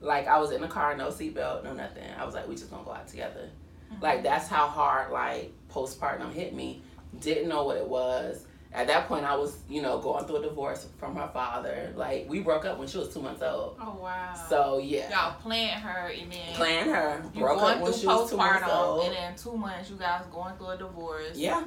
Like 0.00 0.26
I 0.26 0.38
was 0.38 0.50
in 0.50 0.60
the 0.60 0.68
car, 0.68 0.96
no 0.96 1.08
seatbelt, 1.08 1.62
no 1.62 1.72
nothing. 1.72 2.02
I 2.18 2.24
was 2.24 2.34
like, 2.34 2.48
we 2.48 2.56
just 2.56 2.70
gonna 2.70 2.84
go 2.84 2.92
out 2.92 3.06
together. 3.06 3.48
Mm-hmm. 3.92 4.02
Like 4.02 4.22
that's 4.24 4.48
how 4.48 4.66
hard 4.66 5.12
like 5.12 5.52
postpartum 5.72 6.32
hit 6.32 6.54
me. 6.54 6.82
didn't 7.20 7.48
know 7.48 7.64
what 7.64 7.76
it 7.76 7.86
was. 7.86 8.46
At 8.72 8.86
that 8.86 9.08
point, 9.08 9.24
I 9.24 9.34
was, 9.34 9.58
you 9.68 9.82
know, 9.82 9.98
going 9.98 10.24
through 10.26 10.36
a 10.36 10.42
divorce 10.42 10.86
from 10.98 11.16
her 11.16 11.28
father. 11.32 11.92
Like 11.96 12.26
we 12.28 12.40
broke 12.40 12.64
up 12.64 12.78
when 12.78 12.86
she 12.86 12.98
was 12.98 13.12
two 13.12 13.20
months 13.20 13.42
old. 13.42 13.76
Oh 13.80 13.98
wow. 14.00 14.32
So 14.48 14.78
yeah, 14.78 15.10
Y'all 15.10 15.34
playing 15.40 15.70
her 15.70 16.08
and 16.08 16.30
then 16.30 16.54
planned 16.54 16.90
her 16.90 17.22
you 17.34 17.40
broke 17.40 17.58
going 17.58 17.74
up 17.74 17.82
when 17.82 17.92
through 17.92 18.00
she 18.00 18.06
was 18.06 18.30
two 18.30 18.36
months 18.36 18.68
old. 18.70 19.06
and 19.06 19.14
then 19.14 19.34
two 19.36 19.56
months 19.56 19.90
you 19.90 19.96
guys 19.96 20.24
going 20.32 20.54
through 20.56 20.68
a 20.68 20.78
divorce. 20.78 21.36
Yeah. 21.36 21.64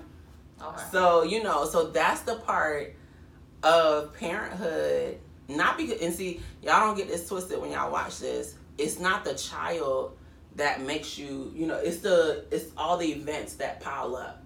Okay. 0.62 0.83
So 0.91 1.24
you 1.24 1.43
know, 1.43 1.65
so 1.65 1.89
that's 1.89 2.22
the 2.22 2.36
part 2.36 2.95
of 3.63 4.13
parenthood. 4.13 5.19
Not 5.50 5.77
because 5.77 6.01
and 6.01 6.13
see, 6.13 6.39
y'all 6.62 6.79
don't 6.79 6.95
get 6.95 7.10
this 7.10 7.27
twisted 7.27 7.60
when 7.60 7.72
y'all 7.72 7.91
watch 7.91 8.19
this. 8.19 8.55
It's 8.77 9.00
not 9.00 9.25
the 9.25 9.33
child 9.33 10.17
that 10.55 10.81
makes 10.81 11.17
you, 11.17 11.51
you 11.55 11.65
know, 11.65 11.75
it's 11.77 11.98
the 11.98 12.45
it's 12.51 12.67
all 12.77 12.98
the 12.98 13.12
events 13.12 13.55
that 13.55 13.81
pile 13.81 14.15
up. 14.15 14.42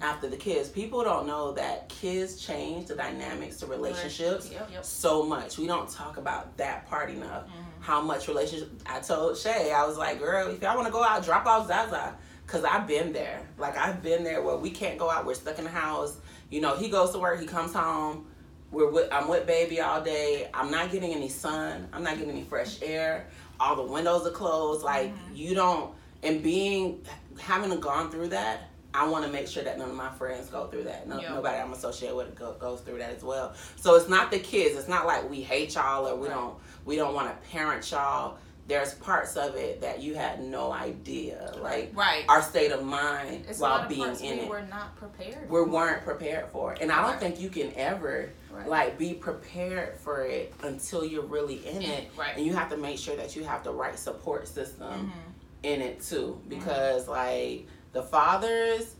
After 0.00 0.28
the 0.28 0.36
kids. 0.36 0.68
People 0.68 1.02
don't 1.04 1.26
know 1.26 1.52
that 1.52 1.88
kids 1.88 2.36
change 2.44 2.86
the 2.86 2.94
dynamics 2.94 3.56
to 3.58 3.66
relationships 3.66 4.48
Yep. 4.50 4.68
Yep. 4.72 4.84
so 4.84 5.22
much. 5.24 5.58
We 5.58 5.66
don't 5.66 5.88
talk 5.88 6.16
about 6.16 6.56
that 6.56 6.88
part 6.88 7.10
enough. 7.10 7.44
Mhm. 7.46 7.50
How 7.80 8.00
much 8.00 8.28
relationship? 8.28 8.70
I 8.86 9.00
told 9.00 9.36
Shay, 9.36 9.72
I 9.72 9.86
was 9.86 9.96
like, 9.98 10.18
girl, 10.18 10.48
if 10.48 10.62
y'all 10.62 10.74
want 10.76 10.86
to 10.86 10.92
go 10.92 11.02
out, 11.02 11.24
drop 11.24 11.46
off 11.46 11.66
Zaza, 11.68 12.14
cause 12.46 12.64
I've 12.64 12.86
been 12.86 13.12
there. 13.12 13.46
Like 13.58 13.76
I've 13.76 14.02
been 14.02 14.24
there 14.24 14.42
where 14.42 14.56
we 14.56 14.70
can't 14.70 14.98
go 14.98 15.10
out. 15.10 15.24
We're 15.26 15.34
stuck 15.34 15.58
in 15.58 15.64
the 15.64 15.70
house. 15.70 16.16
You 16.50 16.60
know, 16.60 16.76
he 16.76 16.88
goes 16.88 17.10
to 17.12 17.18
work, 17.18 17.40
he 17.40 17.46
comes 17.46 17.72
home. 17.74 18.26
We're 18.72 18.88
with, 18.90 19.12
I'm 19.12 19.28
with 19.28 19.46
baby 19.46 19.80
all 19.80 20.00
day. 20.00 20.48
I'm 20.54 20.70
not 20.70 20.92
getting 20.92 21.12
any 21.12 21.28
sun. 21.28 21.88
I'm 21.92 22.02
not 22.04 22.14
getting 22.18 22.30
any 22.30 22.44
fresh 22.44 22.80
air. 22.82 23.26
All 23.58 23.76
the 23.76 23.82
windows 23.82 24.26
are 24.26 24.30
closed. 24.30 24.82
Like 24.82 25.12
you 25.34 25.54
don't. 25.54 25.92
And 26.22 26.42
being 26.42 27.04
having 27.38 27.78
gone 27.80 28.10
through 28.10 28.28
that, 28.28 28.69
I 28.92 29.08
want 29.08 29.24
to 29.24 29.30
make 29.30 29.46
sure 29.46 29.62
that 29.62 29.78
none 29.78 29.90
of 29.90 29.94
my 29.96 30.10
friends 30.10 30.48
go 30.48 30.66
through 30.66 30.84
that. 30.84 31.06
No, 31.06 31.20
Yeah. 31.20 31.34
Nobody 31.34 31.58
I'm 31.58 31.72
associated 31.72 32.16
with 32.16 32.34
go, 32.34 32.54
goes 32.54 32.80
through 32.80 32.98
that 32.98 33.10
as 33.10 33.22
well. 33.22 33.54
So 33.76 33.94
it's 33.94 34.08
not 34.08 34.30
the 34.30 34.38
kids. 34.40 34.76
It's 34.76 34.88
not 34.88 35.06
like 35.06 35.28
we 35.30 35.40
hate 35.42 35.74
y'all 35.74 36.08
or 36.08 36.16
we 36.16 36.28
Right. 36.28 36.34
don't 36.34 36.56
we 36.84 36.96
don't 36.96 37.14
want 37.14 37.28
to 37.28 37.48
parent 37.50 37.88
y'all. 37.90 38.38
There's 38.66 38.94
parts 38.94 39.36
of 39.36 39.56
it 39.56 39.80
that 39.80 40.00
you 40.00 40.14
had 40.14 40.42
no 40.42 40.70
idea, 40.72 41.52
like 41.60 41.90
Right. 41.94 42.24
our 42.28 42.40
state 42.40 42.70
of 42.72 42.84
mind 42.84 43.46
it's 43.48 43.58
while 43.58 43.82
of 43.82 43.88
being 43.88 44.02
in 44.16 44.36
we 44.38 44.42
it. 44.44 44.48
were 44.48 44.62
not 44.62 44.94
prepared. 44.96 45.50
we 45.50 45.62
weren't 45.62 46.04
prepared 46.04 46.48
for 46.52 46.72
it, 46.72 46.80
and 46.80 46.90
I 46.92 47.02
don't 47.02 47.10
Right. 47.12 47.20
think 47.20 47.40
you 47.40 47.48
can 47.48 47.72
ever 47.76 48.30
Right. 48.50 48.68
like 48.68 48.98
be 48.98 49.14
prepared 49.14 49.96
for 49.98 50.22
it 50.24 50.52
until 50.62 51.04
you're 51.04 51.22
really 51.24 51.66
in 51.66 51.82
it, 51.82 52.10
Right. 52.16 52.36
and 52.36 52.44
you 52.46 52.54
have 52.54 52.70
to 52.70 52.76
make 52.76 52.98
sure 52.98 53.16
that 53.16 53.34
you 53.36 53.42
have 53.44 53.62
the 53.64 53.72
right 53.72 53.98
support 53.98 54.46
system 54.48 55.10
Mhm. 55.12 55.64
in 55.64 55.80
it 55.82 56.00
too 56.02 56.40
because 56.48 57.08
like 57.08 57.66
the 57.92 58.02
fathers 58.02 58.94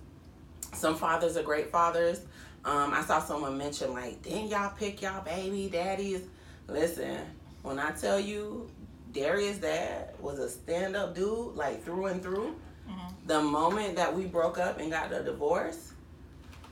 some 0.75 0.95
fathers 0.97 1.37
are 1.37 1.43
great 1.43 1.71
fathers 1.71 2.21
um 2.65 2.93
i 2.93 3.03
saw 3.03 3.21
someone 3.21 3.57
mention 3.57 3.93
like 3.93 4.21
didn't 4.23 4.49
y'all 4.49 4.73
pick 4.79 5.01
y'all 5.03 5.23
baby 5.25 5.69
daddies 5.71 6.23
listen 6.69 7.19
when 7.63 7.79
i 7.79 7.91
tell 7.93 8.19
you 8.21 8.69
darius 9.13 9.59
dad 9.59 10.09
was 10.21 10.39
a 10.39 10.49
stand-up 10.49 11.15
dude 11.15 11.55
like 11.57 11.83
through 11.85 12.07
and 12.07 12.23
through 12.23 12.55
Mhm. 12.89 13.13
the 13.27 13.41
moment 13.43 13.97
that 13.97 14.15
we 14.15 14.25
broke 14.27 14.59
up 14.59 14.79
and 14.81 14.91
got 14.91 15.11
the 15.11 15.21
divorce 15.21 15.93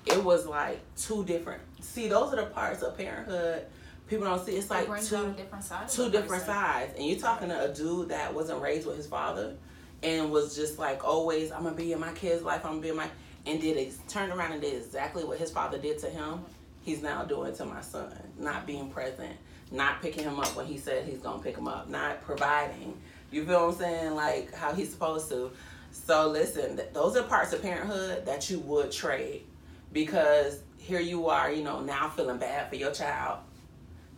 it 0.07 0.23
was 0.25 0.47
like 0.47 0.81
two 0.97 1.25
different 1.25 1.61
see 1.81 2.09
those 2.09 2.33
are 2.33 2.37
the 2.37 2.47
parts 2.47 2.83
of 2.83 2.97
parenthood 2.97 3.65
people 4.09 4.25
don't 4.25 4.45
see 4.45 4.53
it's 4.57 4.71
like 4.71 4.87
two 5.03 5.33
different 5.37 5.63
sides. 5.65 5.95
two 5.95 6.05
different 6.11 6.29
person. 6.43 6.47
sides 6.47 6.95
and 6.97 7.07
you're 7.07 7.19
talking 7.19 7.49
to 7.49 7.65
a 7.71 7.73
dude 7.73 8.09
that 8.09 8.33
wasn't 8.35 8.61
raised 8.61 8.87
with 8.87 8.97
his 8.97 9.07
father 9.07 9.55
and 10.03 10.31
was 10.31 10.55
just 10.55 10.79
like 10.79 11.05
always 11.05 11.51
i'm 11.51 11.65
gonna 11.65 11.75
be 11.75 11.93
in 11.93 12.01
my 12.01 12.13
kid's 12.13 12.43
life 12.43 12.65
i'm 12.65 12.73
gonna 12.73 12.83
be 12.83 12.89
in 12.89 12.97
my 12.97 13.09
and 13.47 13.61
did 13.61 13.77
ex- 13.79 13.99
turned 14.09 14.33
around 14.33 14.53
and 14.53 14.61
did 14.61 14.75
exactly 14.75 15.25
what 15.25 15.39
his 15.39 15.51
father 15.51 15.79
did 15.79 15.99
to 15.99 16.09
him 16.09 16.41
he's 16.83 17.03
now 17.03 17.23
doing 17.25 17.55
to 17.55 17.65
my 17.67 17.81
son. 17.81 18.13
Not 18.39 18.67
being 18.67 18.91
present 18.91 19.37
not 19.71 20.01
picking 20.01 20.25
him 20.25 20.41
up 20.41 20.57
when 20.57 20.65
he 20.65 20.79
said 20.79 21.05
he's 21.05 21.19
gonna 21.19 21.43
pick 21.43 21.57
him 21.57 21.69
up 21.69 21.89
not 21.89 22.23
providing. 22.23 22.97
You 23.31 23.45
feel 23.45 23.67
what 23.67 23.75
i'm 23.75 23.79
saying? 23.79 24.15
Like 24.15 24.55
how 24.55 24.73
he's 24.73 24.91
supposed 24.91 25.29
to. 25.29 25.51
So 25.93 26.29
listen 26.29 26.77
th- 26.77 26.89
those 26.93 27.17
are 27.17 27.23
parts 27.23 27.53
of 27.53 27.61
parenthood 27.61 28.25
that 28.27 28.49
you 28.49 28.61
would 28.61 28.91
trade 28.91 29.45
because 29.93 30.61
here 30.79 31.01
you 31.01 31.29
are 31.29 31.51
you 31.53 31.63
know 31.63 31.81
now 31.81 32.09
feeling 32.09 32.39
bad 32.39 32.69
for 32.71 32.77
your 32.77 32.93
child 32.93 33.41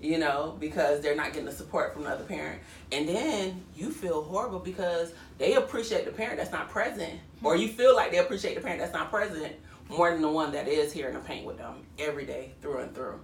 you 0.00 0.19
know, 0.19 0.57
because 0.59 1.00
they're 1.00 1.14
not 1.16 1.26
getting 1.33 1.45
the 1.45 1.52
support 1.52 1.92
from 1.92 2.04
the 2.04 2.11
other 2.11 2.25
parent. 2.25 2.61
And 2.92 3.09
then 3.09 3.62
you 3.76 3.90
feel 3.90 4.23
horrible 4.23 4.59
because 4.59 5.12
they 5.38 5.54
appreciate 5.54 6.04
the 6.07 6.12
parent 6.12 6.38
that's 6.38 6.52
not 6.52 6.71
present, 6.71 7.14
or 7.42 7.57
you 7.57 7.69
feel 7.69 7.95
like 7.95 8.11
they 8.11 8.19
appreciate 8.19 8.54
the 8.54 8.61
parent 8.61 8.80
that's 8.80 8.92
not 8.95 9.11
present 9.11 9.52
more 9.88 10.11
than 10.11 10.23
the 10.23 10.28
one 10.30 10.52
that 10.52 10.69
is 10.69 10.92
here 10.92 11.09
in 11.09 11.14
the 11.14 11.21
paint 11.21 11.45
with 11.45 11.59
them 11.59 11.75
every 11.99 12.25
day 12.25 12.52
through 12.62 12.78
and 12.78 12.95
through. 12.95 13.21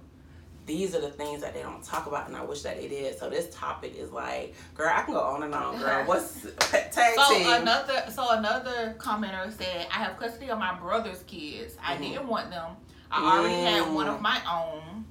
These 0.65 0.93
are 0.95 0.99
the 0.99 1.09
things 1.09 1.41
that 1.41 1.53
they 1.53 1.61
don't 1.61 1.81
talk 1.81 2.07
about, 2.07 2.27
and 2.27 2.35
I 2.35 2.43
wish 2.43 2.61
that 2.63 2.75
they 2.75 2.89
did. 2.89 3.17
So 3.17 3.29
this 3.29 3.47
topic 3.55 3.95
is 3.97 4.11
like, 4.11 4.53
girl, 4.75 4.91
I 4.93 5.01
can 5.03 5.13
go 5.13 5.21
on 5.21 5.43
and 5.43 5.55
on, 5.55 5.79
girl. 5.79 6.03
What's 6.05 6.45
tag 6.91 7.15
So 7.15 7.33
team? 7.33 7.47
another 7.49 8.03
so 8.11 8.31
another 8.31 8.93
commenter 8.99 9.49
said, 9.57 9.87
I 9.89 9.95
have 10.03 10.17
custody 10.19 10.49
of 10.51 10.59
my 10.59 10.77
brother's 10.77 11.23
kids. 11.23 11.77
I 11.81 11.95
Mhm. 11.95 11.99
didn't 12.01 12.27
want 12.27 12.49
them. 12.49 12.75
I 13.09 13.37
already 13.39 13.61
had 13.61 13.93
one 13.93 14.07
Mm. 14.07 14.15
of 14.15 14.21
my 14.21 14.41
own. 14.51 15.05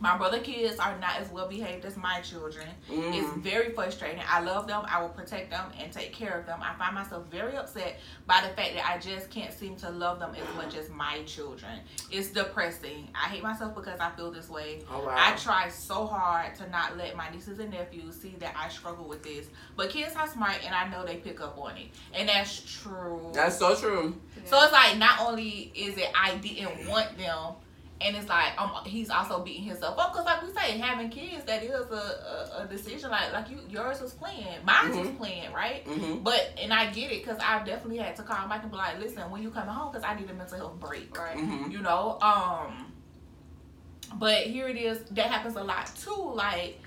My 0.00 0.16
brother 0.16 0.40
kids 0.40 0.78
are 0.78 0.98
not 0.98 1.18
as 1.20 1.28
well 1.30 1.48
behaved 1.48 1.84
as 1.84 1.96
my 1.96 2.20
children. 2.20 2.68
It's 2.90 3.26
Mm. 3.28 3.42
very 3.42 3.72
frustrating. 3.72 4.22
I 4.28 4.40
love 4.40 4.66
them. 4.66 4.84
I 4.88 5.00
will 5.00 5.08
protect 5.10 5.50
them 5.50 5.70
and 5.78 5.92
take 5.92 6.12
care 6.12 6.38
of 6.38 6.46
them. 6.46 6.60
I 6.62 6.74
find 6.74 6.94
myself 6.94 7.26
very 7.26 7.56
upset 7.56 8.00
by 8.26 8.40
the 8.40 8.48
fact 8.54 8.74
that 8.74 8.84
I 8.88 8.98
just 8.98 9.30
can't 9.30 9.52
seem 9.52 9.76
to 9.76 9.90
love 9.90 10.18
them 10.18 10.34
as 10.34 10.54
much 10.56 10.74
as 10.76 10.88
my 10.90 11.22
children. 11.24 11.80
It's 12.10 12.28
depressing. 12.28 13.08
I 13.14 13.28
hate 13.28 13.42
myself 13.42 13.74
because 13.74 14.00
I 14.00 14.10
feel 14.10 14.30
this 14.30 14.48
way. 14.48 14.82
Oh, 14.90 15.04
wow. 15.04 15.14
I 15.16 15.36
try 15.36 15.68
so 15.68 16.06
hard 16.06 16.54
to 16.56 16.68
not 16.70 16.96
let 16.96 17.16
my 17.16 17.30
nieces 17.30 17.58
and 17.58 17.70
nephews 17.70 18.20
see 18.20 18.34
that 18.40 18.54
I 18.56 18.68
struggle 18.68 19.04
with 19.04 19.22
this. 19.22 19.46
But 19.76 19.90
kids 19.90 20.14
are 20.16 20.26
smart 20.28 20.56
and 20.64 20.74
I 20.74 20.88
know 20.88 21.04
they 21.04 21.16
pick 21.16 21.40
up 21.40 21.56
on 21.58 21.76
it. 21.76 21.88
And 22.12 22.28
that's 22.28 22.60
true. 22.82 23.30
That's 23.34 23.58
so 23.58 23.74
true. 23.76 24.20
So 24.44 24.60
it's 24.62 24.72
like 24.72 24.98
not 24.98 25.20
only 25.20 25.72
is 25.74 25.96
it 25.96 26.10
I 26.14 26.34
didn't 26.36 26.88
want 26.88 27.16
them, 27.16 27.54
and 28.04 28.16
it's 28.16 28.28
like 28.28 28.60
um, 28.60 28.70
he's 28.84 29.10
also 29.10 29.40
beating 29.42 29.64
himself 29.64 29.98
up 29.98 30.12
because 30.12 30.26
like 30.26 30.42
we 30.42 30.52
say 30.52 30.78
having 30.78 31.08
kids 31.10 31.44
that 31.44 31.62
is 31.62 31.70
a, 31.70 31.94
a, 31.94 32.62
a 32.64 32.66
decision 32.68 33.10
like 33.10 33.32
like 33.32 33.50
you 33.50 33.58
yours 33.68 34.00
was 34.00 34.12
planned, 34.12 34.64
mine 34.64 34.90
was 34.90 35.08
Mhm. 35.08 35.16
planned, 35.18 35.54
right? 35.54 35.86
hmm 35.86 36.18
But 36.22 36.50
and 36.60 36.72
I 36.72 36.90
get 36.90 37.12
it 37.12 37.24
because 37.24 37.38
I 37.40 37.62
definitely 37.64 37.98
had 37.98 38.16
to 38.16 38.22
call 38.22 38.46
Mike 38.48 38.62
and 38.62 38.70
be 38.70 38.76
like, 38.76 38.98
listen, 38.98 39.30
when 39.30 39.42
you 39.42 39.50
coming 39.50 39.74
home 39.74 39.92
because 39.92 40.04
I 40.04 40.14
need 40.18 40.28
a 40.30 40.34
mental 40.34 40.58
health 40.58 40.80
break, 40.80 41.16
Right. 41.18 41.38
hmm 41.38 41.70
you 41.70 41.80
know. 41.80 42.18
Um, 42.20 42.92
but 44.18 44.42
here 44.42 44.68
it 44.68 44.76
is. 44.76 44.98
That 45.12 45.26
happens 45.30 45.56
a 45.56 45.64
lot 45.64 45.90
too. 45.96 46.32
Like 46.34 46.78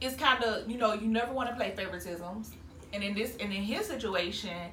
it's 0.00 0.16
kind 0.16 0.42
of 0.44 0.68
you 0.70 0.76
know 0.78 0.92
you 0.92 1.06
never 1.08 1.32
want 1.32 1.48
to 1.50 1.54
play 1.56 1.72
favoritisms, 1.76 2.48
and 2.92 3.02
in 3.02 3.14
this 3.14 3.36
and 3.40 3.52
in 3.52 3.62
his 3.62 3.86
situation, 3.86 4.70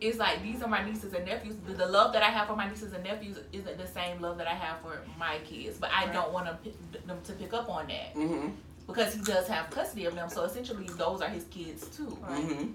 it's 0.00 0.18
like 0.18 0.42
these 0.42 0.62
are 0.62 0.68
my 0.68 0.84
nieces 0.84 1.12
and 1.12 1.24
nephews. 1.26 1.56
The, 1.66 1.74
the 1.74 1.86
love 1.86 2.12
that 2.12 2.22
I 2.22 2.26
have 2.26 2.46
for 2.48 2.56
my 2.56 2.68
nieces 2.68 2.92
and 2.92 3.02
nephews 3.04 3.38
isn't 3.52 3.78
the 3.78 3.86
same 3.86 4.20
love 4.20 4.38
that 4.38 4.46
I 4.46 4.54
have 4.54 4.80
for 4.80 4.98
my 5.18 5.38
kids. 5.44 5.78
But 5.78 5.90
I 5.92 6.04
Right. 6.04 6.12
don't 6.12 6.32
want 6.32 6.46
to 6.46 6.54
pick, 6.62 7.06
them 7.06 7.18
to 7.24 7.32
pick 7.32 7.52
up 7.52 7.68
on 7.68 7.88
that 7.88 8.12
hmm 8.14 8.48
because 8.86 9.12
he 9.14 9.20
does 9.20 9.46
have 9.48 9.68
custody 9.70 10.06
of 10.06 10.14
them. 10.14 10.30
So 10.30 10.44
essentially, 10.44 10.86
those 10.96 11.20
are 11.20 11.28
his 11.28 11.44
kids 11.44 11.86
too. 11.88 12.16
Right. 12.22 12.42
hmm 12.42 12.66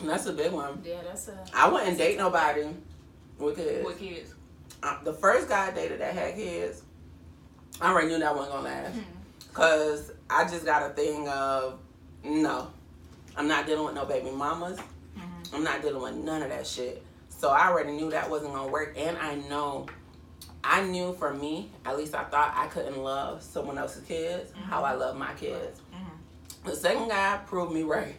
And 0.00 0.08
that's 0.08 0.26
a 0.26 0.32
big 0.32 0.52
one. 0.52 0.82
Yeah, 0.84 1.02
that's 1.04 1.28
a. 1.28 1.38
I 1.54 1.68
wouldn't 1.70 1.96
date 1.98 2.16
nobody 2.18 2.66
with 3.38 3.56
kids. 3.56 3.84
With 3.86 3.98
kids. 3.98 4.34
Uh, 4.82 5.02
the 5.04 5.12
first 5.12 5.48
guy 5.48 5.68
I 5.68 5.70
dated 5.70 6.00
that 6.00 6.14
had 6.14 6.34
kids, 6.34 6.82
I 7.80 7.90
already 7.92 8.08
knew 8.08 8.18
that 8.18 8.34
wasn't 8.34 8.54
gonna 8.56 8.68
last. 8.68 8.96
Mhm. 8.96 9.04
Cause 9.52 10.10
I 10.28 10.44
just 10.44 10.64
got 10.64 10.90
a 10.90 10.94
thing 10.94 11.28
of 11.28 11.78
no, 12.24 12.70
I'm 13.36 13.46
not 13.46 13.66
dealing 13.66 13.84
with 13.84 13.94
no 13.94 14.04
baby 14.06 14.30
mamas. 14.30 14.78
I'm 15.52 15.64
not 15.64 15.82
dealing 15.82 16.02
with 16.02 16.14
none 16.24 16.42
of 16.42 16.48
that 16.50 16.66
shit. 16.66 17.02
So 17.28 17.50
I 17.50 17.68
already 17.68 17.92
knew 17.92 18.10
that 18.10 18.28
wasn't 18.30 18.54
gonna 18.54 18.70
work, 18.70 18.94
and 18.96 19.16
I 19.18 19.34
know, 19.34 19.86
I 20.62 20.82
knew 20.82 21.12
for 21.14 21.34
me, 21.34 21.70
at 21.84 21.96
least 21.96 22.14
I 22.14 22.24
thought 22.24 22.54
I 22.56 22.66
couldn't 22.68 22.96
love 23.02 23.42
someone 23.42 23.76
else's 23.76 24.04
kids 24.06 24.52
how 24.66 24.82
I 24.82 24.94
love 24.94 25.16
my 25.16 25.32
kids. 25.34 25.80
Mhm. 25.92 26.64
The 26.70 26.76
second 26.76 27.08
guy 27.08 27.38
proved 27.46 27.72
me 27.72 27.82
right. 27.82 28.16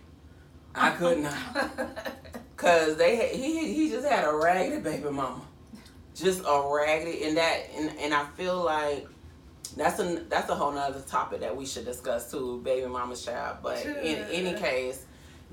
I 0.75 0.91
could 0.91 1.19
not. 1.19 1.33
Cause 2.57 2.95
they 2.97 3.15
had- 3.15 3.31
he 3.31 3.73
he 3.73 3.89
just 3.89 4.07
had 4.07 4.23
a 4.27 4.33
raggedy 4.35 4.81
baby 4.81 5.09
mama, 5.09 5.41
just 6.13 6.41
a 6.41 6.69
raggedy, 6.73 7.23
and 7.23 7.37
that 7.37 7.61
and, 7.75 7.91
and 7.99 8.13
I 8.13 8.25
feel 8.37 8.61
like 8.63 9.07
that's 9.75 9.99
a 9.99 10.23
that's 10.29 10.49
a 10.49 10.55
whole 10.55 10.71
nother 10.71 11.01
topic 11.01 11.41
that 11.41 11.55
we 11.55 11.65
should 11.65 11.85
discuss 11.85 12.31
too, 12.31 12.61
baby 12.63 12.87
mama's 12.87 13.23
child. 13.25 13.57
But 13.63 13.83
in 13.85 14.17
any 14.31 14.53
case, 14.53 15.04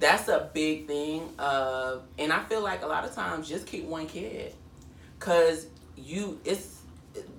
that's 0.02 0.28
a 0.28 0.50
big 0.52 0.86
thing. 0.86 1.30
Of 1.38 2.02
and 2.18 2.32
I 2.32 2.42
feel 2.44 2.60
like 2.60 2.82
a 2.82 2.86
lot 2.86 3.04
of 3.04 3.14
times 3.14 3.48
just 3.48 3.66
keep 3.66 3.84
one 3.84 4.06
kid, 4.06 4.54
cause 5.18 5.66
you 5.96 6.40
it's 6.44 6.80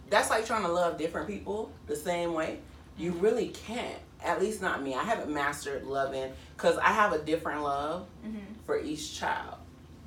that's 0.10 0.30
like 0.30 0.46
trying 0.46 0.64
to 0.64 0.70
love 0.72 0.98
different 0.98 1.28
people 1.28 1.72
the 1.88 1.96
same 1.96 2.34
way. 2.34 2.60
You 2.98 3.12
really 3.14 3.50
can't. 3.50 4.00
At 4.24 4.40
least 4.40 4.62
not 4.62 4.82
me. 4.82 4.94
I 4.96 5.04
haven't 5.04 5.32
mastered 5.34 5.84
loving 5.84 6.32
because 6.56 6.78
I 6.78 6.88
have 6.94 7.12
a 7.12 7.20
different 7.20 7.62
love 7.64 8.08
Mhm. 8.26 8.40
for 8.66 8.80
each 8.80 9.20
child. 9.20 9.58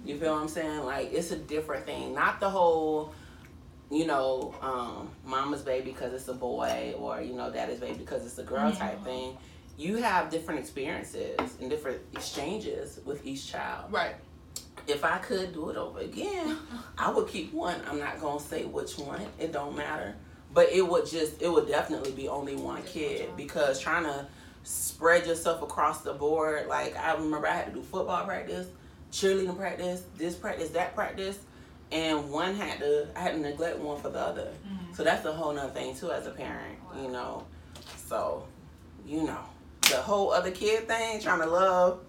You 0.04 0.16
feel 0.18 0.32
what 0.32 0.42
I'm 0.42 0.48
saying? 0.48 0.84
Like 0.84 1.12
it's 1.12 1.32
a 1.32 1.36
different 1.36 1.84
thing, 1.84 2.14
not 2.14 2.40
the 2.40 2.48
whole, 2.48 3.12
you 3.90 4.06
know, 4.06 4.54
um, 4.62 5.10
mama's 5.26 5.62
baby 5.62 5.90
because 5.90 6.14
it's 6.14 6.28
a 6.28 6.34
boy 6.34 6.94
or 6.98 7.20
you 7.20 7.34
know 7.34 7.50
daddy's 7.50 7.80
baby 7.80 7.98
because 7.98 8.25
it's 8.25 8.38
a 8.38 8.42
girl 8.44 8.72
type 8.72 9.04
thing. 9.04 9.36
You 9.76 9.97
have 9.97 10.30
different 10.30 10.61
experiences 10.61 11.38
and 11.61 11.68
different 11.68 12.00
exchanges 12.14 13.00
with 13.04 13.26
each 13.26 13.50
child. 13.50 13.92
Right. 13.92 14.14
If 14.87 15.04
I 15.04 15.18
could 15.18 15.52
do 15.52 15.71
it 15.71 15.76
over 15.76 16.00
again, 16.00 16.56
I 16.99 17.11
would 17.11 17.28
keep 17.28 17.52
one. 17.52 17.80
I'm 17.88 17.99
not 17.99 18.21
gonna 18.21 18.40
say 18.40 18.64
which 18.64 18.99
one. 18.99 19.26
It 19.38 19.52
don't 19.52 19.76
matter. 19.76 20.14
But 20.54 20.71
it 20.71 20.87
would 20.87 21.06
just 21.06 21.42
it 21.42 21.52
would 21.52 21.68
definitely 21.68 22.12
be 22.12 22.28
only 22.28 22.56
one 22.56 22.83
kid 22.85 23.37
because 23.37 23.78
trying 23.80 24.04
to 24.04 24.26
spread 24.62 25.26
yourself 25.26 25.62
across 25.62 26.02
the 26.02 26.14
board. 26.14 26.68
Like 26.68 26.97
I 26.97 27.14
remember 27.14 27.47
I 27.47 27.56
had 27.56 27.66
to 27.66 27.73
do 27.73 27.83
football 27.83 28.25
practice, 28.25 28.68
cheerleading 29.12 29.56
practice, 29.56 30.04
this 30.16 30.35
practice, 30.35 30.71
that 30.71 30.95
practice, 30.95 31.38
and 31.92 32.30
one 32.30 32.54
had 32.54 32.78
to 32.78 33.09
I 33.14 33.21
had 33.21 33.35
to 33.35 33.40
neglect 33.40 33.78
one 33.78 34.00
for 34.00 34.09
the 34.09 34.21
other. 34.21 34.49
So 34.95 35.04
that's 35.04 35.26
a 35.26 35.33
whole 35.33 35.52
nother 35.52 35.73
thing 35.73 35.95
too 35.95 36.11
as 36.11 36.26
a 36.26 36.30
parent, 36.30 36.78
you 37.02 37.09
know. 37.09 37.45
So, 38.09 38.45
you 39.06 39.25
know, 39.25 39.40
the 39.83 39.97
whole 39.97 40.33
other 40.33 40.50
kid 40.50 40.88
thing, 40.88 41.21
trying 41.21 41.40
to 41.40 41.47
love 41.47 42.00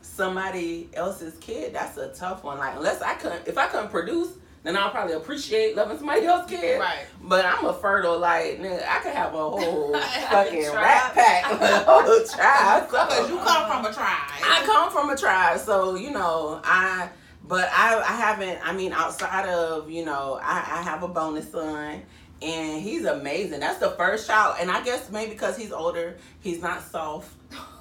somebody 0.00 0.88
else's 0.94 1.36
kid, 1.38 1.74
that's 1.74 1.96
a 1.96 2.08
tough 2.08 2.44
one. 2.44 2.58
Like 2.58 2.76
unless 2.76 3.02
I 3.02 3.14
couldn't 3.14 3.46
if 3.46 3.58
I 3.58 3.66
couldn't 3.66 3.90
produce, 3.90 4.32
then 4.64 4.76
I'll 4.76 4.90
probably 4.90 5.14
appreciate 5.14 5.76
loving 5.76 5.96
somebody 5.98 6.26
else's 6.26 6.58
kid. 6.58 6.80
Right. 6.80 7.06
But 7.22 7.44
I'm 7.44 7.64
a 7.64 7.72
fertile, 7.72 8.18
like 8.18 8.60
nigga, 8.60 8.86
I 8.86 8.98
could 9.00 9.14
have 9.14 9.32
a 9.34 9.36
whole 9.36 9.94
fucking 10.30 10.72
rat 10.72 11.14
pack, 11.14 11.50
a 11.52 11.84
whole 11.84 12.02
tribe. 12.24 12.86
Because 12.86 13.30
you 13.30 13.36
come 13.38 13.66
from 13.70 13.86
a 13.86 13.92
tribe. 13.92 14.30
I 14.42 14.62
come 14.66 14.90
from 14.90 15.10
a 15.10 15.16
tribe, 15.16 15.58
so 15.60 15.94
you 15.94 16.10
know 16.10 16.60
I. 16.64 17.10
But 17.44 17.70
I, 17.72 17.98
I 17.98 18.12
haven't. 18.12 18.58
I 18.62 18.74
mean, 18.74 18.92
outside 18.92 19.48
of 19.48 19.90
you 19.90 20.04
know, 20.04 20.38
I, 20.42 20.56
I 20.58 20.82
have 20.82 21.02
a 21.02 21.08
bonus 21.08 21.50
son, 21.50 22.02
and 22.40 22.82
he's 22.82 23.04
amazing. 23.04 23.60
That's 23.60 23.78
the 23.78 23.90
first 23.90 24.26
child, 24.26 24.56
and 24.60 24.70
I 24.70 24.82
guess 24.82 25.10
maybe 25.10 25.32
because 25.32 25.56
he's 25.56 25.72
older, 25.72 26.16
he's 26.40 26.62
not 26.62 26.82
soft. 26.82 27.34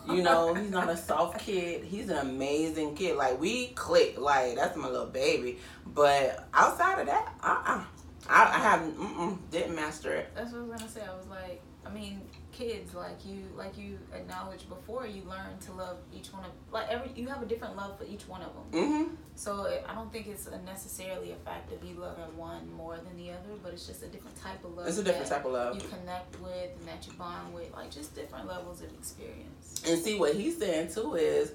You 0.09 0.21
know, 0.23 0.53
he's 0.55 0.71
not 0.71 0.89
a 0.89 0.97
soft 0.97 1.39
kid. 1.39 1.83
He's 1.83 2.09
an 2.09 2.17
amazing 2.17 2.95
kid. 2.95 3.17
Like 3.17 3.39
we 3.39 3.67
click. 3.67 4.19
Like 4.19 4.55
that's 4.55 4.75
my 4.77 4.87
little 4.87 5.07
baby. 5.07 5.59
But 5.85 6.47
outside 6.53 6.99
of 6.99 7.07
that, 7.07 7.33
uh, 7.43 7.63
uh 7.65 7.83
I, 8.29 8.43
I 8.43 8.59
haven't. 8.59 9.51
Didn't 9.51 9.75
master 9.75 10.11
it. 10.11 10.29
That's 10.35 10.51
what 10.51 10.59
I 10.59 10.63
was 10.63 10.79
gonna 10.79 10.91
say. 10.91 11.01
I 11.01 11.15
was 11.15 11.27
like, 11.27 11.61
I 11.85 11.89
mean, 11.89 12.21
kids, 12.57 12.95
like 12.95 13.25
you, 13.25 13.43
like 13.55 13.77
you 13.77 13.99
acknowledged 14.13 14.67
before, 14.67 15.05
you 15.05 15.21
learn 15.29 15.57
to 15.65 15.71
love 15.73 15.97
each 16.13 16.33
one 16.33 16.43
of, 16.43 16.51
like 16.71 16.87
every, 16.89 17.11
you 17.15 17.27
have 17.27 17.41
a 17.41 17.45
different 17.45 17.75
love 17.75 17.97
for 17.97 18.05
each 18.05 18.27
one 18.27 18.41
of 18.41 18.51
them. 18.53 18.81
Mm-hmm. 18.81 19.13
So 19.35 19.71
I 19.87 19.93
don't 19.93 20.11
think 20.11 20.27
it's 20.27 20.47
a 20.47 20.59
necessarily 20.63 21.31
a 21.31 21.35
fact 21.35 21.69
to 21.71 21.77
be 21.77 21.93
loving 21.93 22.35
one 22.35 22.71
more 22.73 22.97
than 22.97 23.15
the 23.17 23.29
other, 23.29 23.59
but 23.61 23.73
it's 23.73 23.85
just 23.85 24.01
a 24.01 24.07
different 24.07 24.41
type 24.41 24.63
of 24.65 24.75
love. 24.75 24.87
It's 24.87 24.97
a 24.97 25.03
different 25.03 25.27
type 25.27 25.45
of 25.45 25.51
love. 25.51 25.75
You 25.75 25.87
connect 25.87 26.39
with 26.41 26.71
and 26.79 26.87
that 26.87 27.05
you 27.05 27.13
bond 27.13 27.53
with, 27.53 27.71
like 27.73 27.91
just 27.91 28.15
different 28.15 28.47
levels 28.47 28.81
of 28.81 28.91
experience. 28.93 29.83
And 29.87 30.01
see 30.01 30.17
what 30.17 30.33
he's 30.33 30.57
saying 30.57 30.93
too 30.93 31.15
is 31.15 31.51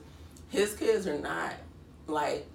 his 0.50 0.74
kids 0.74 1.08
are 1.08 1.18
not 1.18 1.54
like 2.06 2.46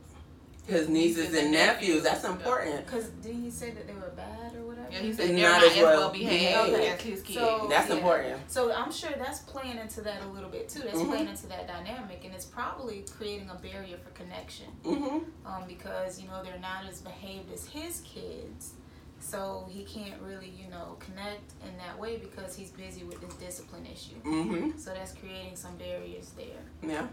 his 0.68 0.88
nieces 0.88 1.34
and 1.34 1.52
nephews. 1.52 2.04
That's 2.04 2.24
important. 2.24 2.86
Cause 2.88 3.08
didn't 3.22 3.44
he 3.44 3.52
say 3.52 3.72
that 3.72 3.88
they 3.88 3.94
were 3.94 4.14
bad 4.16 4.56
or? 4.56 4.67
Yeah, 4.92 5.00
he 5.00 5.14
said 5.14 5.30
And 5.30 5.38
they're 5.38 5.50
not 5.50 5.62
not, 5.62 5.72
as 5.72 5.78
as 5.78 5.84
well 5.84 6.00
well 6.00 6.10
behaved 6.12 6.72
behaved. 6.72 6.94
as 6.94 7.02
his 7.02 7.22
kids. 7.22 7.40
So- 7.40 7.68
That's 7.70 7.90
Yeah. 7.90 7.96
important. 7.96 8.52
So 8.52 8.72
I'm 8.74 8.92
sure 8.92 9.12
that's 9.18 9.40
playing 9.40 9.78
into 9.78 10.02
that 10.02 10.22
a 10.24 10.28
little 10.28 10.50
bit 10.50 10.70
too. 10.70 10.80
That's 10.82 10.98
Mhm. 10.98 11.08
playing 11.10 11.28
into 11.28 11.48
that 11.48 11.68
dynamic, 11.68 12.24
and 12.26 12.34
it's 12.34 12.46
probably 12.46 13.04
creating 13.18 13.50
a 13.50 13.56
barrier 13.56 13.98
for 13.98 14.10
connection. 14.12 14.68
Mm-hmm. 14.84 15.48
Um, 15.48 15.64
because 15.68 16.20
you 16.22 16.28
know 16.28 16.44
they're 16.44 16.60
not 16.60 16.86
as 16.90 17.02
behaved 17.02 17.52
as 17.54 17.66
his 17.68 18.02
kids, 18.02 18.74
so 19.20 19.68
he 19.70 19.84
can't 19.84 20.22
really 20.22 20.50
you 20.50 20.70
know 20.70 20.96
connect 21.00 21.52
in 21.68 21.78
that 21.78 21.98
way 22.00 22.18
because 22.18 22.56
he's 22.56 22.72
busy 22.72 23.04
with 23.04 23.20
this 23.22 23.34
discipline 23.36 23.86
issue. 23.86 24.16
Mm-hmm. 24.24 24.78
So 24.78 24.94
that's 24.94 25.14
creating 25.14 25.56
some 25.56 25.76
barriers 25.78 26.32
there. 26.38 26.64
Yeah. 26.82 27.08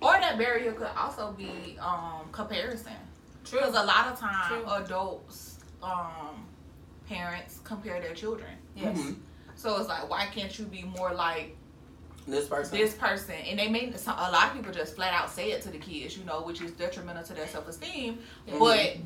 Or 0.00 0.12
that 0.12 0.36
barrier 0.36 0.72
could 0.72 0.88
also 0.96 1.32
be 1.32 1.78
um, 1.80 2.28
comparison. 2.30 2.92
Because 3.50 3.74
a 3.74 3.82
lot 3.84 4.08
of 4.08 4.18
time 4.18 4.48
True. 4.64 4.70
adults, 4.72 5.60
um, 5.82 6.46
parents 7.08 7.60
compare 7.64 8.00
their 8.00 8.14
children. 8.14 8.50
Yes. 8.74 8.98
Mhm. 8.98 9.16
So 9.54 9.76
it's 9.78 9.88
like, 9.88 10.08
why 10.10 10.26
can't 10.26 10.56
you 10.58 10.66
be 10.66 10.82
more 10.82 11.14
like 11.14 11.56
This 12.26 12.46
person. 12.48 12.76
this 12.76 12.94
person? 12.94 13.34
And 13.34 13.58
they 13.58 13.68
may, 13.68 13.92
some, 13.96 14.18
a 14.18 14.30
lot 14.30 14.48
of 14.48 14.52
people 14.54 14.72
just 14.72 14.94
flat 14.96 15.12
out 15.14 15.30
say 15.30 15.52
it 15.52 15.62
to 15.62 15.70
the 15.70 15.78
kids, 15.78 16.16
you 16.18 16.24
know, 16.24 16.42
which 16.42 16.60
is 16.60 16.72
detrimental 16.72 17.22
to 17.24 17.32
their 17.34 17.46
self 17.46 17.66
esteem. 17.68 18.18
Yeah. 18.46 18.56
But 18.58 18.96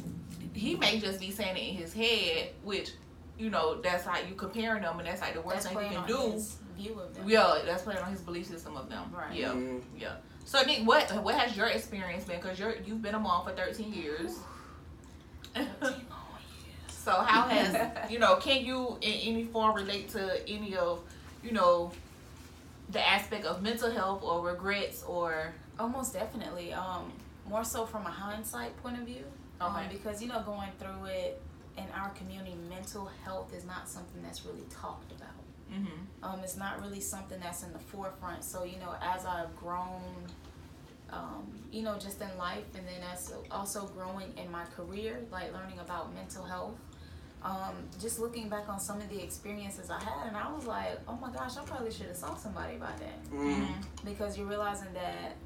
he 0.54 0.74
may 0.76 0.98
just 0.98 1.20
be 1.20 1.30
saying 1.30 1.56
it 1.56 1.60
in 1.68 1.74
his 1.76 1.92
head, 1.92 2.50
which, 2.64 2.90
you 3.38 3.48
know, 3.50 3.80
that's 3.80 4.06
like 4.06 4.28
you 4.28 4.34
comparing 4.34 4.82
them, 4.82 4.98
and 4.98 5.06
that's 5.06 5.20
like 5.20 5.34
the 5.34 5.40
worst 5.40 5.62
That's 5.64 5.74
thing 5.76 5.92
you 5.92 5.98
can 5.98 6.06
do. 6.08 6.32
his 6.32 6.56
view 6.76 6.98
of 6.98 7.14
them. 7.14 7.28
Yeah, 7.28 7.58
that's 7.64 7.82
playing 7.82 8.00
on 8.00 8.10
his 8.10 8.20
belief 8.20 8.46
system 8.46 8.76
of 8.76 8.88
them. 8.88 9.04
Right. 9.16 9.34
Yeah. 9.34 9.48
Mhm. 9.52 9.82
Yeah. 9.98 10.16
So 10.44 10.60
Nick, 10.62 10.84
what 10.86 11.22
what 11.22 11.36
has 11.36 11.56
your 11.56 11.68
experience 11.68 12.24
been? 12.24 12.40
Because 12.40 12.58
you're 12.58 12.74
you've 12.84 13.02
been 13.02 13.14
a 13.14 13.20
mom 13.20 13.44
for 13.46 13.52
13 13.52 13.92
years. 13.92 14.38
so 17.04 17.12
how 17.12 17.48
has 17.48 18.10
you 18.10 18.18
know? 18.18 18.36
Can 18.36 18.64
you 18.64 18.98
in 19.00 19.12
any 19.34 19.44
form 19.44 19.74
relate 19.76 20.08
to 20.10 20.22
any 20.48 20.76
of 20.76 21.00
you 21.42 21.52
know 21.52 21.92
the 22.90 23.00
aspect 23.06 23.44
of 23.44 23.62
mental 23.62 23.90
health 23.90 24.22
or 24.22 24.40
regrets 24.44 25.02
or 25.04 25.52
Almost 25.78 26.12
definitely. 26.12 26.74
Um, 26.74 27.10
more 27.48 27.64
so 27.64 27.86
from 27.86 28.04
a 28.06 28.10
hindsight 28.10 28.76
point 28.82 28.98
of 29.00 29.06
view. 29.06 29.24
Um, 29.60 29.76
Okay. 29.76 29.88
because 29.92 30.20
you 30.22 30.28
know, 30.28 30.42
going 30.42 30.70
through 30.78 31.06
it 31.06 31.40
in 31.78 31.84
our 31.94 32.10
community, 32.10 32.54
mental 32.68 33.06
health 33.24 33.54
is 33.54 33.64
not 33.64 33.88
something 33.88 34.20
that's 34.22 34.44
really 34.44 34.66
talked 34.70 35.10
about. 35.12 35.28
mm-hmm. 35.72 36.24
Um, 36.24 36.40
it's 36.42 36.56
not 36.56 36.80
really 36.82 37.00
something 37.00 37.38
that's 37.40 37.62
in 37.62 37.72
the 37.72 37.78
forefront. 37.78 38.44
So 38.44 38.64
you 38.64 38.78
know, 38.78 38.94
as 39.02 39.24
I've 39.24 39.54
grown, 39.56 40.02
um, 41.10 41.46
you 41.72 41.82
know, 41.82 41.96
just 41.98 42.20
in 42.20 42.28
life, 42.38 42.64
and 42.76 42.86
then 42.86 43.02
as 43.12 43.32
also 43.50 43.86
growing 43.86 44.32
in 44.36 44.50
my 44.50 44.64
career, 44.76 45.20
like 45.30 45.52
learning 45.52 45.78
about 45.78 46.14
mental 46.14 46.44
health. 46.44 46.74
Um, 47.42 47.74
just 48.00 48.18
looking 48.18 48.48
back 48.50 48.68
on 48.68 48.78
some 48.78 48.98
of 49.00 49.08
the 49.08 49.22
experiences 49.22 49.90
I 49.90 49.98
had, 50.02 50.26
and 50.28 50.36
I 50.36 50.52
was 50.52 50.66
like, 50.66 50.98
oh 51.08 51.18
my 51.20 51.30
gosh, 51.32 51.56
I 51.56 51.62
probably 51.62 51.90
should 51.90 52.06
have 52.08 52.16
saw 52.16 52.34
somebody 52.36 52.76
about 52.76 52.98
that 52.98 53.24
Mm-hmm. 53.32 53.72
because 54.04 54.36
you're 54.36 54.46
realizing 54.46 54.92
that 54.92 55.36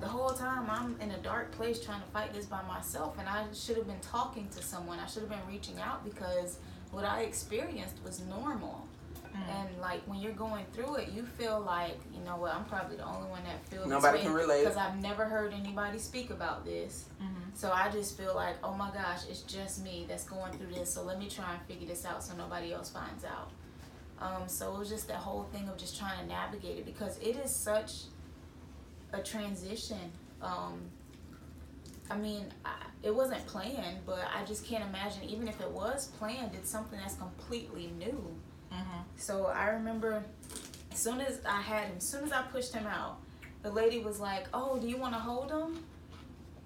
the 0.00 0.06
whole 0.06 0.30
time 0.30 0.66
I'm 0.70 0.96
in 1.00 1.10
a 1.12 1.18
dark 1.18 1.50
place 1.52 1.82
trying 1.82 2.00
to 2.02 2.06
fight 2.08 2.34
this 2.34 2.44
by 2.46 2.60
myself, 2.68 3.16
and 3.18 3.26
I 3.28 3.44
should 3.54 3.76
have 3.78 3.86
been 3.86 4.00
talking 4.00 4.48
to 4.54 4.62
someone. 4.62 4.98
I 4.98 5.06
should 5.06 5.22
have 5.22 5.30
been 5.30 5.46
reaching 5.48 5.78
out 5.80 6.04
because 6.04 6.58
what 6.90 7.04
I 7.04 7.22
experienced 7.22 7.96
was 8.04 8.20
normal. 8.20 8.86
And 9.34 9.80
like 9.80 10.02
when 10.06 10.20
you're 10.20 10.32
going 10.32 10.64
through 10.72 10.96
it, 10.96 11.10
you 11.10 11.24
feel 11.24 11.60
like 11.60 11.98
you 12.12 12.20
know 12.24 12.36
what? 12.36 12.54
I'm 12.54 12.64
probably 12.64 12.96
the 12.96 13.06
only 13.06 13.28
one 13.28 13.42
that 13.44 13.64
feels 13.66 13.86
Nobody 13.86 14.18
this 14.18 14.26
can 14.26 14.34
way 14.34 14.40
relate. 14.42 14.64
because 14.64 14.76
I've 14.76 15.00
never 15.00 15.24
heard 15.24 15.52
anybody 15.52 15.98
speak 15.98 16.30
about 16.30 16.64
this. 16.64 17.06
Mm-hmm. 17.22 17.50
So 17.54 17.70
I 17.70 17.90
just 17.90 18.16
feel 18.16 18.34
like, 18.34 18.56
oh 18.64 18.74
my 18.74 18.90
gosh, 18.90 19.20
it's 19.28 19.42
just 19.42 19.82
me 19.84 20.06
that's 20.08 20.24
going 20.24 20.52
through 20.52 20.74
this. 20.74 20.92
So 20.92 21.02
let 21.02 21.18
me 21.18 21.28
try 21.28 21.52
and 21.54 21.62
figure 21.62 21.86
this 21.86 22.04
out 22.04 22.22
so 22.22 22.34
nobody 22.36 22.72
else 22.72 22.90
finds 22.90 23.24
out. 23.24 23.50
Um, 24.20 24.48
so 24.48 24.74
it 24.74 24.78
was 24.78 24.88
just 24.88 25.08
that 25.08 25.16
whole 25.16 25.44
thing 25.44 25.68
of 25.68 25.76
just 25.78 25.98
trying 25.98 26.18
to 26.20 26.26
navigate 26.26 26.78
it 26.78 26.84
because 26.84 27.18
it 27.18 27.36
is 27.36 27.54
such 27.54 27.92
a 29.12 29.22
transition. 29.22 30.12
Um, 30.42 30.80
I 32.10 32.16
mean, 32.16 32.46
I, 32.64 32.74
it 33.02 33.14
wasn't 33.14 33.46
planned, 33.46 33.98
but 34.04 34.24
I 34.34 34.44
just 34.44 34.64
can't 34.66 34.84
imagine, 34.84 35.24
even 35.24 35.48
if 35.48 35.60
it 35.60 35.70
was 35.70 36.08
planned, 36.18 36.54
it's 36.54 36.68
something 36.68 36.98
that's 36.98 37.14
completely 37.14 37.92
new. 37.98 38.36
Mm-hmm. 38.72 39.00
So 39.16 39.46
I 39.46 39.68
remember 39.68 40.22
as 40.92 40.98
soon 40.98 41.20
as 41.20 41.40
I 41.48 41.60
had 41.60 41.84
him, 41.88 41.96
as 41.98 42.06
soon 42.08 42.24
as 42.24 42.32
I 42.32 42.42
pushed 42.42 42.74
him 42.74 42.86
out, 42.86 43.18
the 43.62 43.70
lady 43.70 43.98
was 43.98 44.20
like, 44.20 44.46
"Oh, 44.54 44.78
do 44.78 44.88
you 44.88 44.96
want 44.96 45.14
to 45.14 45.20
hold 45.20 45.50
him?" 45.50 45.82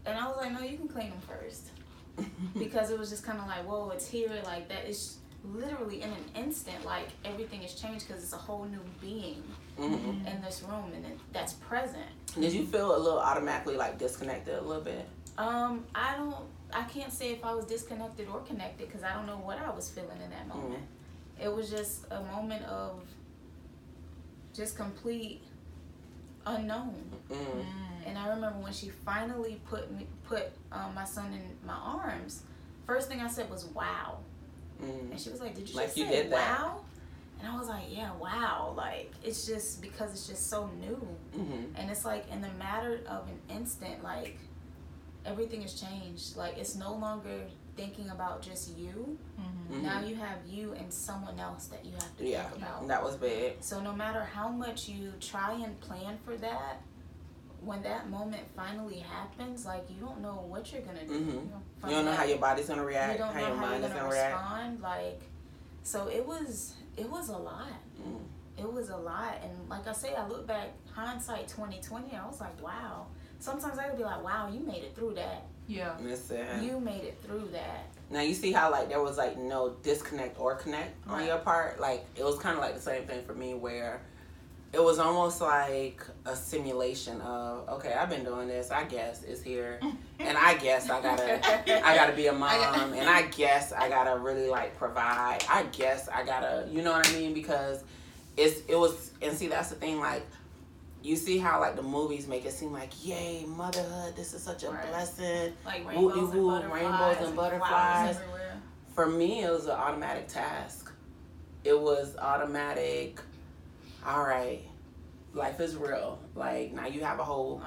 And 0.07 0.19
I 0.19 0.27
was 0.29 0.37
like, 0.37 0.53
"No, 0.53 0.61
you 0.61 0.77
can 0.77 0.89
clean 0.89 1.09
him 1.09 1.21
first. 1.27 1.71
because 2.59 2.91
it 2.91 2.99
was 2.99 3.11
just 3.11 3.25
kind 3.25 3.41
of 3.41 3.47
like, 3.47 3.67
"Whoa, 3.67 3.91
it's 3.91 4.07
here!" 4.07 4.31
Like 4.45 4.69
that 4.69 4.87
is 4.89 5.19
literally 5.45 6.01
in 6.03 6.09
an 6.11 6.25
instant, 6.45 6.85
like 6.85 7.09
everything 7.25 7.61
has 7.63 7.75
changed 7.75 8.07
because 8.07 8.23
it's 8.23 8.33
a 8.33 8.39
whole 8.39 8.65
new 8.65 8.81
being 9.01 9.43
Mm-hmm. 9.79 10.29
in 10.29 10.41
this 10.41 10.63
room, 10.63 10.93
and 10.95 11.05
it, 11.05 11.19
that's 11.33 11.55
present. 11.55 12.07
Did 12.39 12.53
you 12.53 12.65
feel 12.65 12.95
a 12.95 12.97
little 12.97 13.19
automatically 13.19 13.77
like 13.77 13.99
disconnected 13.99 14.55
a 14.55 14.61
little 14.61 14.85
bit? 14.85 15.05
Um, 15.37 15.85
I 15.93 16.15
don't, 16.17 16.37
I 16.73 16.85
can't 16.85 17.13
say 17.13 17.33
if 17.33 17.45
I 17.45 17.53
was 17.55 17.65
disconnected 17.65 18.29
or 18.29 18.39
connected 18.43 18.87
because 18.87 19.03
I 19.03 19.13
don't 19.15 19.27
know 19.27 19.39
what 19.39 19.59
I 19.59 19.71
was 19.71 19.91
feeling 19.91 20.21
in 20.23 20.31
that 20.31 20.47
moment. 20.47 20.85
It 21.43 21.53
was 21.53 21.71
just 21.71 22.07
a 22.11 22.23
moment 22.23 22.65
of 22.67 23.01
just 24.55 24.77
complete 24.77 25.43
unknown. 26.47 26.95
Mm. 27.31 27.65
And 28.07 28.19
I 28.19 28.29
remember 28.29 28.59
when 28.61 28.73
she 28.73 28.91
finally 28.91 29.61
put 29.69 29.91
me 29.93 30.07
put 30.25 30.51
um, 30.73 30.95
my 30.95 31.05
son 31.05 31.33
in 31.33 31.43
my 31.67 31.75
arms. 31.75 32.43
First 32.87 33.09
thing 33.09 33.21
I 33.21 33.29
said 33.29 33.51
was 33.51 33.65
"Wow," 33.67 34.19
Mm. 34.83 35.11
and 35.13 35.21
she 35.21 35.31
was 35.31 35.41
like, 35.41 35.55
"Did 35.55 35.69
you 35.69 35.77
Like 35.77 35.87
just 35.87 35.97
you 35.97 36.07
say 36.07 36.29
wow?" 36.29 36.81
And 37.41 37.49
I 37.49 37.59
was 37.59 37.69
like, 37.69 37.85
"Yeah, 37.91 38.11
wow!" 38.21 38.75
Like 38.77 39.11
it's 39.23 39.47
just 39.47 39.81
because 39.83 40.13
it's 40.13 40.27
just 40.29 40.49
so 40.51 40.69
new, 40.81 41.07
Mm-hmm. 41.37 41.77
and 41.77 41.91
it's 41.91 42.05
like 42.05 42.31
in 42.31 42.41
the 42.43 42.51
matter 42.59 43.01
of 43.09 43.27
an 43.29 43.57
instant, 43.57 44.03
like 44.05 44.37
everything 45.25 45.63
has 45.63 45.75
changed. 45.81 46.37
Like 46.37 46.59
it's 46.59 46.75
no 46.77 46.95
longer 46.95 47.47
thinking 47.77 48.11
about 48.11 48.43
just 48.43 48.77
you. 48.77 49.19
Mhm. 49.39 49.77
Mhm. 49.77 49.83
Now 49.83 50.01
you 50.01 50.15
have 50.17 50.39
you 50.47 50.73
and 50.73 50.93
someone 50.93 51.39
else 51.41 51.67
that 51.67 51.85
you 51.85 51.93
have 51.93 52.17
to 52.19 52.25
Yeah, 52.27 52.45
think 52.51 52.63
about. 52.63 52.87
that 52.89 53.03
was 53.03 53.17
big. 53.17 53.63
So 53.63 53.81
no 53.81 53.93
matter 53.93 54.25
how 54.25 54.49
much 54.49 54.89
you 54.89 55.13
try 55.21 55.53
and 55.53 55.79
plan 55.81 56.19
for 56.25 56.37
that, 56.37 56.81
when 57.61 57.83
that 57.83 58.11
moment 58.11 58.45
finally 58.55 58.99
happens, 59.01 59.65
like 59.67 59.89
you 59.91 59.97
don't 60.01 60.21
know 60.21 60.45
what 60.49 60.71
you're 60.73 60.83
gonna 60.83 61.05
do. 61.07 61.15
Mhm. 61.15 61.27
You 61.27 61.33
know, 61.51 61.63
from 61.81 61.91
You 61.91 61.97
don't 61.97 62.05
know 62.05 62.15
how 62.15 62.25
your 62.25 62.39
body's 62.39 62.69
gonna 62.69 62.85
react. 62.85 63.13
you 63.13 63.19
don't 63.19 63.33
how 63.35 63.41
know 63.41 63.47
your 63.49 63.57
how 63.57 63.71
you're 63.71 63.81
gonna 63.81 63.95
gonna 63.95 64.09
react. 64.11 64.35
respond. 64.35 64.81
Like, 64.83 65.23
so 65.83 66.09
it 66.09 66.27
was 66.27 66.75
it 66.97 67.11
was 67.11 67.29
a 67.31 67.37
lot. 67.37 67.73
Mm. 68.01 68.21
It 68.57 68.73
was 68.73 68.89
a 68.91 68.97
lot, 68.97 69.35
and 69.43 69.69
like 69.69 69.89
I 69.89 69.93
say, 69.93 70.15
I 70.15 70.29
look 70.29 70.47
back 70.47 70.69
hindsight 70.93 71.49
twenty 71.49 71.81
twenty. 71.81 72.15
I 72.17 72.25
was 72.27 72.41
like, 72.41 72.63
wow. 72.63 73.07
Sometimes 73.45 73.79
I 73.79 73.89
would 73.89 73.99
be 73.99 74.05
like, 74.05 74.25
wow, 74.25 74.49
you 74.51 74.61
made 74.61 74.83
it 74.85 74.95
through 74.95 75.13
that. 75.17 75.45
Yeah. 75.67 75.93
Listen. 76.03 76.65
You 76.65 76.81
made 76.81 77.05
it 77.05 77.19
through 77.23 77.51
that. 77.53 77.85
Now 78.11 78.23
you 78.23 78.33
see 78.33 78.53
how 78.53 78.71
like 78.71 78.89
there 78.89 79.03
was 79.03 79.19
like 79.19 79.37
no 79.39 79.77
disconnect 79.83 80.41
or 80.41 80.55
connect 80.55 80.95
on 81.07 81.19
Right. 81.19 81.27
your 81.29 81.37
part. 81.39 81.79
Like 81.79 82.07
it 82.17 82.25
was 82.25 82.39
kind 82.39 82.57
of 82.57 82.63
like 82.63 82.75
the 82.75 82.81
same 82.81 83.05
thing 83.05 83.23
for 83.25 83.35
me 83.35 83.53
where 83.53 84.01
it 84.73 84.83
was 84.83 84.99
almost 84.99 85.43
like 85.43 86.03
a 86.25 86.35
simulation 86.35 87.21
of 87.21 87.69
okay, 87.69 87.93
I've 87.93 88.09
been 88.09 88.25
doing 88.25 88.49
this. 88.49 88.71
I 88.71 88.85
guess 88.85 89.23
it's 89.25 89.43
here, 89.43 89.79
and 90.19 90.39
I 90.39 90.55
guess 90.57 90.89
I 90.89 91.03
gotta 91.03 91.87
I 91.87 91.95
gotta 91.95 92.13
be 92.17 92.27
a 92.29 92.33
mom, 92.33 92.49
I 92.51 92.57
got- 92.59 92.93
and 92.93 93.09
I 93.09 93.23
guess 93.29 93.73
I 93.75 93.89
gotta 93.91 94.19
really 94.19 94.49
like 94.49 94.75
provide. 94.79 95.45
I 95.51 95.65
guess 95.65 96.09
I 96.09 96.25
gotta, 96.25 96.67
you 96.71 96.81
know 96.83 96.93
what 96.93 97.07
I 97.09 97.13
mean? 97.13 97.35
Because 97.35 97.85
it's 98.39 98.63
it 98.69 98.77
was 98.77 99.13
and 99.23 99.37
see 99.37 99.49
that's 99.49 99.69
the 99.69 99.77
thing 99.77 100.01
like. 100.01 100.27
You 101.05 101.17
see 101.17 101.37
how 101.37 101.61
like 101.61 101.77
the 101.77 101.83
movies 101.83 102.27
make 102.27 102.47
it 102.47 102.53
seem 102.53 102.73
like, 102.73 102.91
yay, 103.05 103.45
motherhood! 103.47 104.17
This 104.17 104.33
is 104.33 104.43
such 104.43 104.65
a 104.65 104.71
Right. 104.71 104.89
blessing. 104.89 105.53
Like 105.63 105.87
rainbows 105.87 106.35
woo, 106.35 106.49
and 106.55 106.63
butterflies. 106.71 106.83
rainbows 106.83 107.17
and 107.19 107.27
and 107.27 107.37
butterflies. 107.37 108.17
For 108.95 109.07
me, 109.07 109.45
it 109.45 109.51
was 109.51 109.67
an 109.67 109.73
automatic 109.73 110.29
task. 110.29 110.91
It 111.63 111.79
was 111.79 112.17
automatic. 112.17 113.21
All 114.07 114.23
right, 114.25 114.63
life 115.35 115.61
is 115.61 115.77
real. 115.77 116.19
Like 116.35 116.73
now, 116.73 116.87
you 116.87 117.03
have 117.05 117.21
a 117.21 117.25
whole 117.25 117.61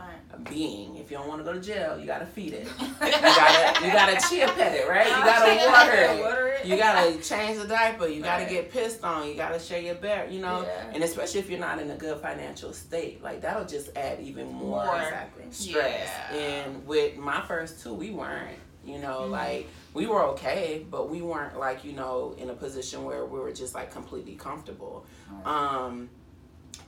Being. 0.50 0.98
If 0.98 1.10
you 1.10 1.18
don't 1.18 1.28
want 1.28 1.40
to 1.40 1.44
go 1.46 1.54
to 1.54 1.60
jail, 1.62 1.98
you 1.98 2.06
gotta 2.06 2.26
feed 2.26 2.54
it. 2.54 2.68
You 2.80 3.12
gotta, 3.12 3.86
you 3.86 3.92
gotta 3.92 4.30
chia 4.30 4.48
pet 4.48 4.76
it, 4.76 4.88
right? 4.88 5.08
You 5.08 5.14
gotta 5.14 5.68
water 5.68 5.94
it. 5.94 6.24
Water 6.24 6.48
it. 6.48 6.66
You 6.66 6.78
gotta 6.78 7.18
change 7.22 7.60
the 7.60 7.68
diaper. 7.68 8.08
You 8.08 8.22
gotta 8.22 8.44
Right. 8.44 8.52
get 8.52 8.72
pissed 8.72 9.04
on. 9.04 9.28
You 9.28 9.36
gotta 9.36 9.58
share 9.60 9.80
your 9.80 9.96
bed. 9.96 10.32
You 10.32 10.42
know, 10.42 10.62
Yeah. 10.64 10.92
and 10.94 11.04
especially 11.04 11.40
if 11.40 11.50
you're 11.50 11.60
not 11.60 11.80
in 11.80 11.90
a 11.90 11.96
good 11.96 12.20
financial 12.20 12.74
state, 12.74 13.24
like 13.24 13.42
that'll 13.42 13.66
just 13.66 13.90
add 13.96 14.20
even 14.20 14.48
more, 14.52 14.86
More. 14.86 14.96
exactly 15.02 15.46
stress. 15.52 16.10
Yeah. 16.34 16.38
And 16.38 16.86
with 16.86 17.16
my 17.18 17.42
first 17.48 17.82
two, 17.82 17.94
we 17.94 18.12
weren't. 18.12 18.58
You 18.86 19.00
know, 19.00 19.22
Mhm. 19.22 19.32
like 19.32 19.68
we 19.94 20.06
were 20.08 20.24
okay, 20.28 20.86
but 20.90 21.10
we 21.10 21.22
weren't 21.22 21.58
like 21.58 21.84
you 21.84 21.94
know 21.94 22.36
in 22.38 22.50
a 22.50 22.54
position 22.54 23.06
where 23.06 23.26
we 23.26 23.40
were 23.40 23.52
just 23.54 23.74
like 23.74 23.92
completely 23.92 24.36
comfortable. 24.36 25.06
Um, 25.46 26.10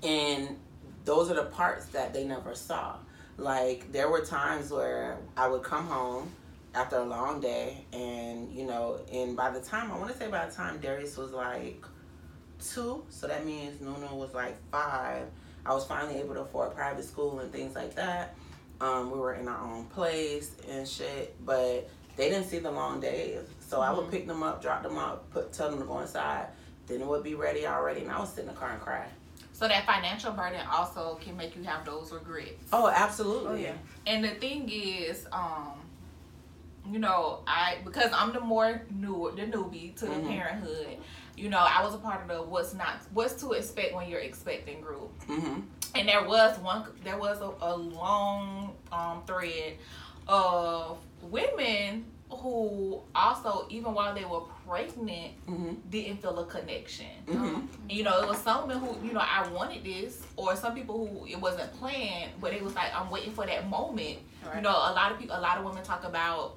and 0.03 0.57
those 1.05 1.31
are 1.31 1.35
the 1.35 1.45
parts 1.45 1.85
that 1.87 2.13
they 2.13 2.25
never 2.25 2.53
saw. 2.53 2.95
Like 3.39 3.91
there 3.91 4.09
were 4.09 4.21
times 4.21 4.69
where 4.69 5.17
I 5.37 5.47
would 5.47 5.63
come 5.63 5.87
home 5.87 6.29
after 6.75 6.97
a 6.97 7.05
long 7.05 7.39
day, 7.39 7.85
and 7.93 8.51
you 8.51 8.65
know, 8.65 8.99
and 9.11 9.35
by 9.35 9.49
the 9.49 9.61
time 9.61 9.91
I 9.91 9.97
want 9.97 10.11
to 10.11 10.17
say 10.17 10.27
by 10.27 10.45
the 10.45 10.53
time 10.53 10.79
Darius 10.79 11.15
was 11.17 11.31
like 11.31 11.83
two, 12.59 13.03
so 13.09 13.27
that 13.27 13.45
means 13.45 13.79
Nunu 13.79 14.13
was 14.13 14.33
like 14.33 14.57
five. 14.71 15.27
I 15.65 15.73
was 15.73 15.85
finally 15.85 16.19
able 16.19 16.33
to 16.35 16.41
afford 16.41 16.75
private 16.75 17.05
school 17.05 17.39
and 17.39 17.51
things 17.51 17.75
like 17.75 17.95
that. 17.95 18.35
Um, 18.81 19.11
we 19.11 19.19
were 19.19 19.33
in 19.33 19.47
our 19.47 19.61
own 19.61 19.85
place 19.85 20.51
and 20.69 20.87
shit, 20.87 21.35
but 21.45 21.89
they 22.17 22.29
didn't 22.29 22.47
see 22.47 22.59
the 22.59 22.71
long 22.71 22.99
days. 22.99 23.41
So 23.61 23.81
I 23.81 23.91
would 23.91 24.07
Mhm. 24.07 24.11
pick 24.11 24.27
them 24.27 24.43
up, 24.43 24.61
drop 24.61 24.83
them 24.83 24.97
up, 24.97 25.29
put 25.31 25.53
tell 25.53 25.69
them 25.69 25.79
to 25.79 25.85
go 25.85 25.99
inside. 25.99 26.47
Then 26.87 27.01
it 27.01 27.07
would 27.07 27.23
be 27.23 27.35
ready 27.35 27.65
already, 27.67 28.01
and 28.01 28.11
I 28.11 28.19
would 28.19 28.27
sit 28.27 28.39
in 28.41 28.47
the 28.47 28.53
car 28.53 28.71
and 28.71 28.81
cry. 28.81 29.07
So 29.59 29.67
that 29.67 29.85
financial 29.85 30.31
burden 30.31 30.61
also 30.71 31.15
can 31.21 31.35
make 31.35 31.53
you 31.57 31.63
have 31.63 31.83
those 31.83 32.13
regrets. 32.13 32.63
Oh, 32.71 32.87
absolutely. 32.87 33.49
Oh, 33.49 33.55
yeah. 33.55 33.73
And 34.07 34.23
the 34.23 34.29
thing 34.29 34.69
is, 34.71 35.27
um, 35.33 35.73
you 36.89 36.97
know, 36.97 37.39
I 37.45 37.79
because 37.83 38.09
I'm 38.13 38.31
the 38.31 38.39
more 38.39 38.81
new 38.89 39.33
the 39.35 39.41
newbie 39.41 39.93
to 39.97 40.05
the 40.05 40.11
Mhm. 40.11 40.27
parenthood. 40.29 40.97
You 41.35 41.49
know, 41.49 41.57
I 41.59 41.83
was 41.83 41.93
a 41.93 41.97
part 41.97 42.21
of 42.21 42.29
the 42.29 42.41
what's 42.41 42.73
not 42.73 43.01
what's 43.11 43.33
to 43.41 43.51
expect 43.51 43.93
when 43.93 44.09
you're 44.09 44.21
expecting 44.21 44.79
group. 44.79 45.11
Mm-hmm. 45.27 45.59
and 45.95 46.07
there 46.07 46.23
was 46.23 46.57
one 46.59 46.85
there 47.03 47.17
was 47.17 47.41
a, 47.41 47.51
a 47.61 47.75
long 47.75 48.73
um 48.93 49.23
thread 49.27 49.73
of 50.27 50.99
women 51.21 52.05
who 52.29 53.01
also 53.15 53.65
even 53.69 53.93
while 53.93 54.13
they 54.13 54.25
were 54.25 54.41
pregnant 54.67 55.31
Mm-hmm. 55.47 55.73
didn't 55.89 56.21
feel 56.21 56.37
a 56.39 56.45
connection 56.45 57.07
Mm-hmm. 57.27 57.89
you 57.89 58.03
know 58.03 58.21
it 58.23 58.27
was 58.27 58.37
some 58.39 58.67
women 58.67 58.79
who 58.83 59.05
you 59.05 59.13
know 59.13 59.19
i 59.21 59.47
wanted 59.49 59.83
this 59.83 60.21
or 60.35 60.55
some 60.55 60.73
people 60.75 61.07
who 61.07 61.25
it 61.25 61.39
wasn't 61.39 61.71
planned 61.79 62.31
but 62.39 62.53
it 62.53 62.63
was 62.63 62.75
like 62.75 62.93
i'm 62.95 63.09
waiting 63.09 63.31
for 63.31 63.45
that 63.45 63.67
moment 63.69 64.17
you 64.55 64.61
know 64.61 64.69
a 64.71 64.93
lot 64.93 65.11
of 65.11 65.17
people 65.19 65.35
a 65.35 65.41
lot 65.41 65.57
of 65.57 65.65
women 65.65 65.83
talk 65.83 66.03
about 66.03 66.55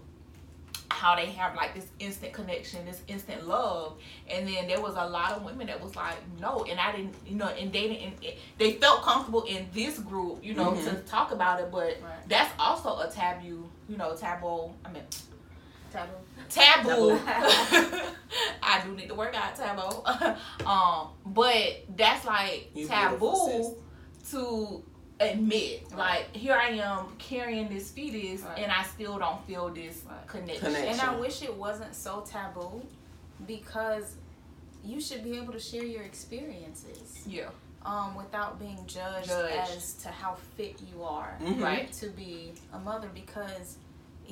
how 0.90 1.16
they 1.16 1.26
have 1.26 1.54
like 1.56 1.74
this 1.74 1.86
instant 1.98 2.32
connection, 2.32 2.84
this 2.84 3.00
instant 3.08 3.48
love, 3.48 3.96
and 4.30 4.46
then 4.46 4.68
there 4.68 4.80
was 4.80 4.94
a 4.94 5.04
lot 5.04 5.32
of 5.32 5.42
women 5.42 5.66
that 5.66 5.80
was 5.82 5.96
like, 5.96 6.14
no, 6.38 6.64
and 6.70 6.78
I 6.78 6.92
didn't, 6.92 7.14
you 7.26 7.34
know, 7.34 7.48
and 7.48 7.72
they 7.72 7.88
didn't, 7.88 8.14
they 8.58 8.74
felt 8.74 9.02
comfortable 9.02 9.42
in 9.44 9.66
this 9.72 9.98
group, 9.98 10.44
you 10.44 10.54
know, 10.54 10.74
to 10.74 10.80
Mhm. 10.90 11.06
talk 11.06 11.32
about 11.32 11.58
it, 11.60 11.72
but 11.72 11.98
Right. 12.00 12.28
that's 12.28 12.52
also 12.58 12.98
a 13.00 13.10
taboo, 13.10 13.68
you 13.88 13.96
know, 13.96 14.14
taboo. 14.14 14.70
I 14.84 14.90
mean, 14.92 15.02
Taboo. 15.92 16.12
taboo. 16.48 17.18
Taboo. 17.18 17.98
I 18.62 18.82
do 18.84 18.94
need 18.94 19.08
to 19.08 19.14
work 19.14 19.34
out 19.34 19.54
taboo. 19.56 20.66
um, 20.66 21.08
but 21.26 21.84
that's 21.96 22.24
like 22.24 22.70
You 22.74 22.86
taboo 22.88 23.76
to 24.30 24.82
admit. 25.20 25.94
Like 25.96 26.34
here 26.34 26.54
I 26.54 26.68
am 26.70 27.06
carrying 27.18 27.68
this 27.68 27.90
fetus, 27.90 28.42
Right. 28.42 28.58
and 28.60 28.72
I 28.72 28.82
still 28.84 29.18
don't 29.18 29.44
feel 29.46 29.68
this 29.70 30.02
Right. 30.08 30.26
connection. 30.26 30.66
Connection. 30.66 30.88
And 30.88 31.00
I 31.00 31.14
wish 31.20 31.42
it 31.42 31.54
wasn't 31.54 31.94
so 31.94 32.24
taboo 32.28 32.82
because 33.46 34.16
you 34.84 35.00
should 35.00 35.22
be 35.22 35.36
able 35.36 35.52
to 35.52 35.60
share 35.60 35.84
your 35.84 36.02
experiences 36.02 37.22
Yeah. 37.26 37.50
um, 37.84 38.14
without 38.16 38.58
being 38.58 38.84
judged, 38.86 39.28
Judged. 39.28 39.52
as 39.76 39.94
to 40.02 40.08
how 40.08 40.34
fit 40.56 40.80
you 40.92 41.02
are 41.04 41.36
Mhm. 41.40 41.62
Right. 41.62 41.92
to 41.94 42.08
be 42.10 42.54
a 42.72 42.78
mother 42.78 43.08
because 43.14 43.76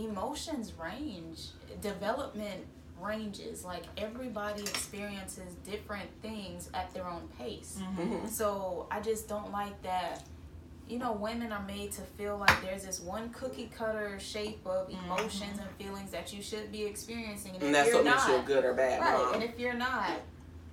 emotions 0.05 0.73
range, 0.81 1.49
development 1.81 2.65
ranges. 3.01 3.65
Like 3.65 3.85
everybody 3.97 4.63
experiences 4.63 5.55
different 5.65 6.09
things 6.23 6.71
at 6.75 6.93
their 6.95 7.07
own 7.09 7.29
pace. 7.39 7.79
Mm-hmm. 7.81 8.27
So 8.27 8.87
I 8.91 9.01
just 9.01 9.29
don't 9.29 9.53
like 9.53 9.81
that. 9.83 10.23
You 10.89 10.99
know, 10.99 11.13
women 11.13 11.53
are 11.53 11.63
made 11.63 11.93
to 11.93 12.01
feel 12.01 12.37
like 12.37 12.61
there's 12.63 12.85
this 12.85 12.99
one 12.99 13.31
cookie 13.31 13.71
cutter 13.73 14.19
shape 14.19 14.67
of 14.67 14.91
emotions 14.91 15.61
and 15.61 15.71
feelings 15.79 16.11
that 16.11 16.33
you 16.33 16.43
should 16.43 16.73
be 16.73 16.83
experiencing, 16.83 17.55
and, 17.55 17.63
And 17.63 17.75
that's 17.75 17.95
what 17.95 18.05
not, 18.05 18.17
makes 18.17 18.29
you 18.29 18.43
good 18.45 18.65
or 18.65 18.75
bad 18.75 19.01
right? 19.01 19.13
mom. 19.13 19.35
And 19.35 19.45
if 19.45 19.57
you're 19.57 19.73
not, 19.73 20.11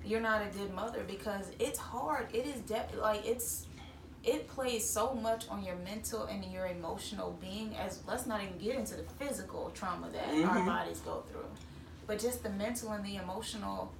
you're 0.03 0.19
not 0.19 0.41
a 0.41 0.57
good 0.57 0.73
mother 0.73 1.03
because 1.07 1.51
it's 1.59 1.77
hard. 1.77 2.29
It 2.33 2.47
is 2.47 2.61
de- 2.61 2.87
like 2.99 3.27
it's 3.27 3.66
it 4.27 4.47
plays 4.49 4.87
so 4.87 5.13
much 5.13 5.47
on 5.49 5.63
your 5.63 5.75
mental 5.77 6.25
and 6.25 6.43
your 6.45 6.67
emotional 6.67 7.37
being. 7.41 7.75
As 7.77 7.99
let's 8.07 8.25
not 8.25 8.43
even 8.43 8.57
get 8.57 8.75
into 8.75 8.95
the 8.95 9.03
physical 9.03 9.71
trauma 9.73 10.09
that 10.09 10.27
our 10.27 10.57
Mhm. 10.57 10.65
bodies 10.65 10.99
go 10.99 11.23
through, 11.31 11.45
but 12.05 12.19
just 12.19 12.43
the 12.43 12.49
mental 12.49 12.91
and 12.91 13.03
the 13.05 13.15
emotional 13.15 13.91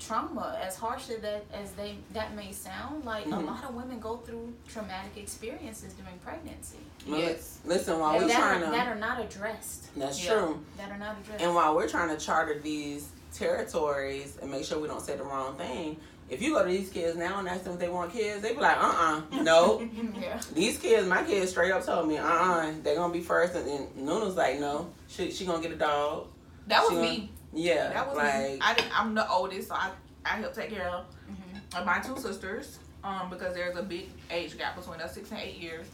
trauma 0.00 0.58
as 0.60 0.76
harsh 0.76 1.08
as 1.08 1.20
that 1.22 1.44
as 1.52 1.70
they 1.72 1.96
that 2.12 2.34
may 2.34 2.50
sound 2.52 3.04
like 3.04 3.24
a 3.26 3.28
Mhm. 3.28 3.46
lot 3.46 3.62
of 3.64 3.74
women 3.74 4.00
go 4.00 4.16
through 4.18 4.52
traumatic 4.68 5.16
experiences 5.16 5.92
during 5.94 6.18
pregnancy 6.18 6.78
Well, 7.06 7.20
Yes. 7.20 7.58
Listen, 7.64 8.00
while 8.00 8.10
and 8.14 8.22
we're 8.22 8.28
that, 8.28 8.38
trying 8.40 8.62
are, 8.62 8.66
to, 8.66 8.70
that 8.72 8.88
are 8.88 8.94
not 8.96 9.20
addressed 9.20 9.94
that's 9.96 10.22
Yeah. 10.22 10.34
true. 10.34 10.64
that 10.76 10.90
are 10.90 10.98
not 10.98 11.16
addressed 11.20 11.42
And 11.42 11.54
while 11.54 11.76
we're 11.76 11.88
trying 11.88 12.08
to 12.08 12.16
charter 12.22 12.58
these 12.58 13.08
territories 13.32 14.36
and 14.42 14.50
make 14.50 14.64
sure 14.64 14.78
we 14.80 14.88
don't 14.88 15.00
say 15.00 15.16
the 15.16 15.22
wrong 15.24 15.56
thing, 15.56 15.98
if 16.30 16.40
you 16.42 16.52
go 16.54 16.64
to 16.64 16.70
these 16.70 16.90
kids 16.90 17.16
now 17.16 17.38
and 17.38 17.48
ask 17.48 17.64
them 17.64 17.74
if 17.74 17.78
they 17.80 17.88
want 17.88 18.12
kids, 18.12 18.42
they 18.42 18.54
be 18.54 18.60
like, 18.60 18.76
uh 18.78 19.20
uh 19.32 19.42
no. 19.42 19.80
yeah 20.20 20.40
these 20.54 20.78
kids, 20.78 21.06
my 21.06 21.22
kids 21.22 21.50
straight 21.50 21.70
up 21.72 21.84
told 21.84 22.08
me, 22.08 22.18
uh 22.18 22.26
uh 22.26 22.72
they 22.82 22.92
are 22.92 22.96
gonna 22.96 23.12
be 23.12 23.20
first. 23.20 23.54
And, 23.54 23.68
and 23.68 23.88
Nunu's 24.08 24.36
like, 24.36 24.58
no, 24.60 24.90
she, 25.08 25.30
she 25.30 25.44
gonna 25.46 25.62
get 25.62 25.72
a 25.72 25.76
dog. 25.76 26.26
That 26.66 26.82
was 26.82 26.90
She 26.90 26.96
me. 26.96 27.30
Yeah. 27.52 27.92
That 27.92 28.08
was 28.08 28.16
like, 28.16 28.52
me. 28.52 28.58
I 28.62 28.74
didn't, 28.74 28.98
I'm 29.00 29.14
the 29.14 29.28
oldest, 29.30 29.68
so 29.68 29.74
I, 29.74 29.90
I 30.24 30.28
help 30.36 30.54
take 30.54 30.70
care 30.70 30.88
of 30.88 31.04
Mhm. 31.30 31.84
my 31.84 31.98
two 32.00 32.16
sisters. 32.18 32.78
Um, 33.04 33.28
because 33.28 33.54
there's 33.54 33.76
a 33.76 33.82
big 33.82 34.08
age 34.30 34.56
gap 34.56 34.76
between 34.76 34.98
us, 35.02 35.12
six 35.14 35.30
and 35.30 35.38
eight 35.40 35.56
years. 35.58 35.86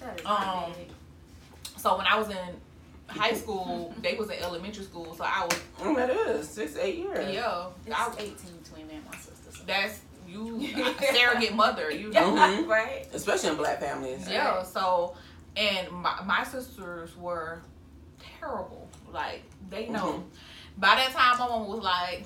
that 0.00 0.20
is 0.20 0.26
Um, 0.26 0.72
big. 0.76 0.88
So 1.78 1.96
when 1.96 2.06
I 2.06 2.18
was 2.18 2.28
in 2.28 2.36
high 3.08 3.32
school, 3.42 3.94
they 4.02 4.14
was 4.14 4.28
in 4.28 4.38
elementary 4.42 4.84
school. 4.84 5.14
So 5.14 5.24
I 5.24 5.46
was 5.46 5.58
mm, 5.80 5.96
that 5.96 6.10
is 6.10 6.46
six, 6.48 6.76
eight 6.76 6.96
years. 6.98 7.34
yeah. 7.34 7.68
It's 7.86 7.96
I, 7.96 8.12
18 8.18 8.34
between 8.62 8.86
me 8.88 8.94
and 8.96 9.04
my 9.06 9.16
sister. 9.16 9.39
So. 9.60 9.64
that's 9.66 10.00
you 10.28 10.68
surrogate 11.14 11.54
mother. 11.54 11.90
You 11.90 12.10
know. 12.10 12.32
Mhm. 12.32 12.66
right? 12.68 13.06
Especially 13.12 13.50
in 13.50 13.56
black 13.56 13.80
families. 13.80 14.28
Yeah. 14.28 14.62
So 14.62 15.16
and 15.56 15.90
my, 15.90 16.22
my 16.24 16.44
sisters 16.44 17.16
were 17.16 17.60
terrible. 18.38 18.88
Like 19.12 19.42
they 19.68 19.88
know. 19.88 20.12
Mhm. 20.12 20.22
By 20.78 20.94
that 20.96 21.10
time, 21.12 21.38
my 21.38 21.48
mom 21.48 21.68
was 21.68 21.82
like, 21.82 22.24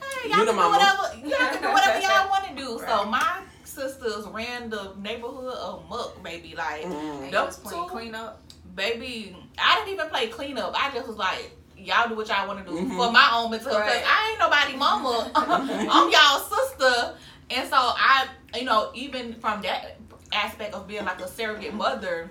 "Hey, 0.00 0.28
y'all 0.30 0.38
You 0.40 0.44
can 0.46 0.54
do 0.54 0.56
whatever 0.56 1.28
y'all 1.28 1.50
can 1.52 1.62
do 1.62 1.68
whatever 1.72 2.00
y'all 2.06 2.30
want 2.30 2.48
to 2.48 2.54
do." 2.56 2.80
So 2.86 3.04
my 3.04 3.40
sisters 3.64 4.26
ran 4.28 4.70
the 4.70 4.94
neighborhood 5.00 5.54
amok, 5.62 6.22
baby. 6.22 6.54
Like, 6.56 6.84
Mm. 6.84 7.24
And 7.24 7.32
Them 7.32 7.40
you 7.42 7.46
was 7.46 7.56
playing 7.58 7.84
two- 7.84 7.90
cleanup. 7.90 8.40
baby, 8.74 9.36
I 9.58 9.76
didn't 9.76 9.94
even 9.94 10.08
play 10.08 10.28
cleanup. 10.28 10.74
I 10.74 10.90
just 10.94 11.06
was 11.06 11.16
like. 11.16 11.56
Y'all 11.84 12.08
do 12.08 12.14
what 12.14 12.28
y'all 12.28 12.46
want 12.46 12.64
to 12.64 12.70
do 12.70 12.76
Mhm. 12.78 12.96
for 12.96 13.10
my 13.12 13.30
own 13.34 13.50
mental 13.50 13.70
health. 13.72 13.82
'cause 13.84 13.90
Right. 13.96 14.04
I 14.06 14.30
ain't 14.30 14.38
nobody 14.38 14.76
mama. 14.76 15.30
I'm 15.90 16.10
y'all 16.10 16.40
sister. 16.40 17.14
And 17.50 17.68
so 17.68 17.76
I, 17.76 18.26
you 18.54 18.64
know, 18.64 18.90
even 18.94 19.34
from 19.40 19.62
that 19.62 19.98
aspect 20.32 20.74
of 20.74 20.86
being 20.86 21.04
like 21.04 21.20
a 21.20 21.28
surrogate 21.28 21.74
mother, 21.74 22.30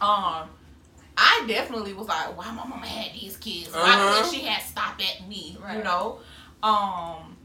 um, 0.00 0.48
I 1.20 1.44
definitely 1.48 1.92
was 1.94 2.06
like, 2.06 2.36
why 2.36 2.46
my 2.52 2.64
mama 2.64 2.86
had 2.86 3.12
these 3.12 3.36
kids? 3.38 3.72
Why 3.74 3.80
Uh-huh. 3.80 4.22
couldn't 4.22 4.32
she 4.32 4.46
had 4.46 4.62
stopped 4.62 5.02
at 5.02 5.26
me? 5.28 5.56
You 5.74 5.82
know? 5.82 6.18
Um 6.62 7.36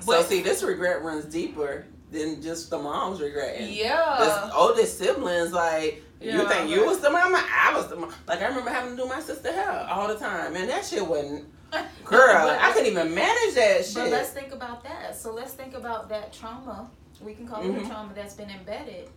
So 0.00 0.22
see, 0.22 0.42
this 0.42 0.62
regret 0.62 1.02
runs 1.02 1.24
deeper 1.26 1.86
than 2.10 2.40
just 2.42 2.70
the 2.70 2.78
mom's 2.78 3.20
regretting. 3.20 3.68
yeah. 3.72 4.16
The 4.48 4.54
oldest 4.54 4.98
siblings, 4.98 5.52
like 5.52 6.02
you 6.20 6.30
Yeah, 6.30 6.48
think 6.48 6.70
you 6.70 6.84
was 6.84 7.00
the 7.00 7.10
mama, 7.10 7.42
I 7.50 7.72
was 7.74 7.88
the 7.88 7.96
mom. 7.96 8.12
Like 8.28 8.42
I 8.42 8.46
remember 8.48 8.70
having 8.70 8.96
to 8.96 9.02
do 9.02 9.08
my 9.08 9.20
sister 9.20 9.52
hair 9.52 9.86
all 9.90 10.06
the 10.08 10.16
time, 10.16 10.54
and 10.56 10.68
that 10.68 10.84
shit 10.84 11.06
wasn't. 11.06 11.46
Girl, 12.04 12.56
I 12.60 12.72
couldn't 12.72 12.90
even 12.90 13.14
manage 13.14 13.54
that 13.54 13.84
shit. 13.84 13.94
But 13.94 14.10
let's 14.10 14.30
think 14.30 14.52
about 14.52 14.82
that. 14.84 15.16
So 15.16 15.32
let's 15.32 15.52
think 15.52 15.74
about 15.74 16.08
that 16.08 16.32
trauma. 16.32 16.90
We 17.20 17.34
can 17.34 17.46
call 17.46 17.62
it 17.62 17.66
Mhm. 17.72 17.84
a 17.84 17.88
trauma 17.88 18.12
that's 18.14 18.34
been 18.34 18.50
embedded, 18.50 19.08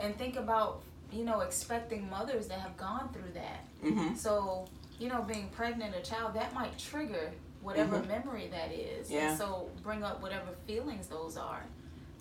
and 0.00 0.16
think 0.18 0.36
about 0.36 0.82
you 1.12 1.24
know 1.24 1.40
expecting 1.40 2.08
mothers 2.10 2.48
that 2.48 2.58
have 2.60 2.76
gone 2.76 3.08
through 3.12 3.32
that. 3.34 3.64
hmm 3.82 4.14
So 4.14 4.66
you 4.98 5.08
know, 5.10 5.20
being 5.22 5.48
pregnant 5.50 5.94
a 5.94 6.00
child 6.00 6.32
that 6.34 6.54
might 6.54 6.76
trigger 6.78 7.30
whatever 7.60 7.98
Mhm. 7.98 8.08
memory 8.08 8.48
that 8.50 8.72
is, 8.72 9.10
Yeah. 9.10 9.28
and 9.30 9.38
so 9.38 9.68
bring 9.82 10.02
up 10.02 10.22
whatever 10.22 10.46
feelings 10.66 11.06
those 11.08 11.36
are. 11.36 11.62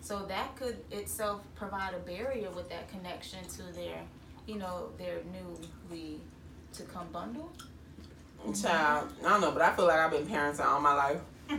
So 0.05 0.23
that 0.27 0.55
could 0.55 0.77
itself 0.91 1.41
provide 1.55 1.95
a 1.95 1.97
barrier 1.97 2.51
with 2.51 2.69
that 2.69 2.87
connection 2.89 3.39
to 3.57 3.63
their, 3.73 4.01
you 4.45 4.55
know, 4.59 4.89
their 4.99 5.17
newly 5.33 6.21
to 6.73 6.83
come 6.83 7.07
bundle. 7.11 7.51
Child, 8.61 9.11
I 9.25 9.29
don't 9.29 9.41
know, 9.41 9.49
but 9.51 9.63
I 9.63 9.75
feel 9.75 9.87
like 9.87 9.97
I've 9.97 10.11
been 10.11 10.27
parenting 10.27 10.63
all 10.63 10.79
my 10.79 10.93
life. 10.93 11.17
I 11.49 11.57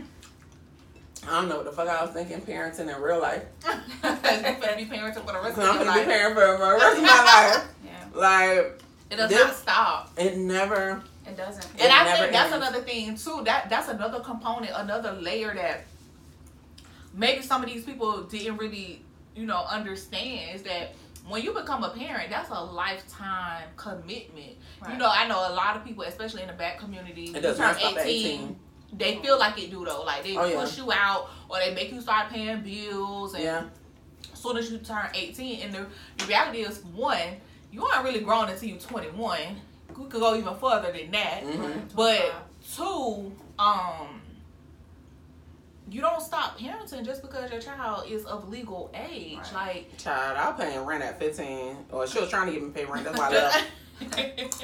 don't 1.27 1.49
know 1.49 1.57
what 1.57 1.65
the 1.65 1.73
fuck 1.73 1.89
I 1.89 2.05
was 2.05 2.13
thinking 2.13 2.39
parenting 2.39 2.95
in 2.95 3.01
real 3.01 3.19
life. 3.19 3.43
you 3.65 3.71
be 3.73 4.85
parenting 4.95 5.25
for 5.25 5.33
the 5.33 5.41
rest 5.43 5.57
I'm 5.57 5.69
of 5.69 5.75
your 5.75 5.83
gonna 5.85 6.05
be 6.05 6.09
parenting 6.09 6.33
for 6.35 6.57
the 6.57 6.79
rest 6.79 6.97
of 6.97 7.03
my 7.03 7.09
life. 7.57 7.67
Yeah, 7.83 8.05
Like 8.13 8.81
It 9.11 9.15
does 9.17 9.29
This- 9.29 9.43
not 9.45 9.55
stop. 9.55 10.11
it 10.15 10.37
never. 10.37 11.03
it 11.27 11.35
doesn't. 11.35 11.65
It 11.75 11.81
And 11.81 11.91
I 11.91 12.15
think 12.17 12.31
that's 12.31 12.53
ends. 12.53 12.65
another 12.65 12.81
thing 12.85 13.17
too. 13.17 13.41
That 13.43 13.69
that's 13.69 13.89
another 13.89 14.21
component, 14.21 14.71
another 14.73 15.11
layer 15.11 15.53
that 15.53 15.83
maybe 17.17 17.41
some 17.41 17.63
of 17.63 17.69
these 17.69 17.83
people 17.83 18.23
didn't 18.23 18.57
really, 18.57 19.01
you 19.35 19.45
know, 19.45 19.65
understand 19.69 20.55
is 20.55 20.63
that 20.63 20.93
when 21.27 21.41
you 21.43 21.51
become 21.53 21.83
a 21.83 21.89
parent, 21.89 22.29
that's 22.29 22.49
a 22.51 22.63
lifetime 22.63 23.63
commitment. 23.75 24.53
You 24.89 24.97
know, 24.97 25.09
I 25.11 25.27
know 25.27 25.35
a 25.35 25.53
lot 25.53 25.75
of 25.75 25.83
people, 25.83 26.03
especially 26.05 26.43
in 26.43 26.47
the 26.47 26.53
black 26.53 26.79
community, 26.79 27.33
It 27.35 27.41
does 27.41 27.57
you 27.57 27.65
turn 27.65 27.75
stop 27.75 27.97
at 27.97 28.05
18. 28.05 28.55
They 28.93 29.17
feel 29.17 29.37
like 29.37 29.61
it 29.61 29.69
do 29.69 29.83
though. 29.83 30.03
Like 30.03 30.23
they 30.23 30.37
Oh, 30.37 30.45
yeah. 30.45 30.61
push 30.61 30.77
you 30.77 30.89
out 30.93 31.29
or 31.49 31.57
they 31.59 31.73
make 31.73 31.91
you 31.91 31.99
start 31.99 32.29
paying 32.29 32.61
bills 32.61 33.33
and 33.33 33.43
Yeah. 33.43 33.63
as 34.31 34.39
soon 34.39 34.55
as 34.55 34.71
you 34.71 34.77
turn 34.77 35.09
18 35.13 35.61
and 35.63 35.73
the, 35.73 35.85
the 36.19 36.25
reality 36.25 36.59
is 36.59 36.79
one 36.85 37.19
you 37.69 37.85
aren't 37.85 38.05
really 38.05 38.21
grown 38.21 38.47
until 38.49 38.69
you're 38.69 38.79
21 38.79 39.39
we 39.89 39.95
could 40.05 40.21
go 40.21 40.35
even 40.37 40.55
further 40.55 40.93
than 40.93 41.11
that 41.11 41.43
hmm 41.43 41.79
but 41.93 42.47
two 42.73 43.33
um 43.59 44.21
you 45.89 46.01
don't 46.01 46.21
stop 46.21 46.59
parenting 46.59 47.05
just 47.05 47.21
because 47.21 47.51
your 47.51 47.61
child 47.61 48.09
is 48.09 48.25
of 48.25 48.49
legal 48.49 48.93
age 48.93 49.39
Right. 49.53 49.85
Child, 49.97 50.37
I 50.37 50.49
was 50.49 50.59
paying 50.59 50.85
rent 50.85 51.03
at 51.03 51.19
15. 51.19 51.77
Or 51.91 52.05
she 52.07 52.19
was 52.19 52.29
trying 52.29 52.47
to 52.47 52.53
get 52.53 52.61
me 52.63 52.69
pay 52.71 52.85
rent. 52.85 53.05
That's 53.05 53.17
why 53.17 53.27
I 53.27 53.31
left. 53.31 53.65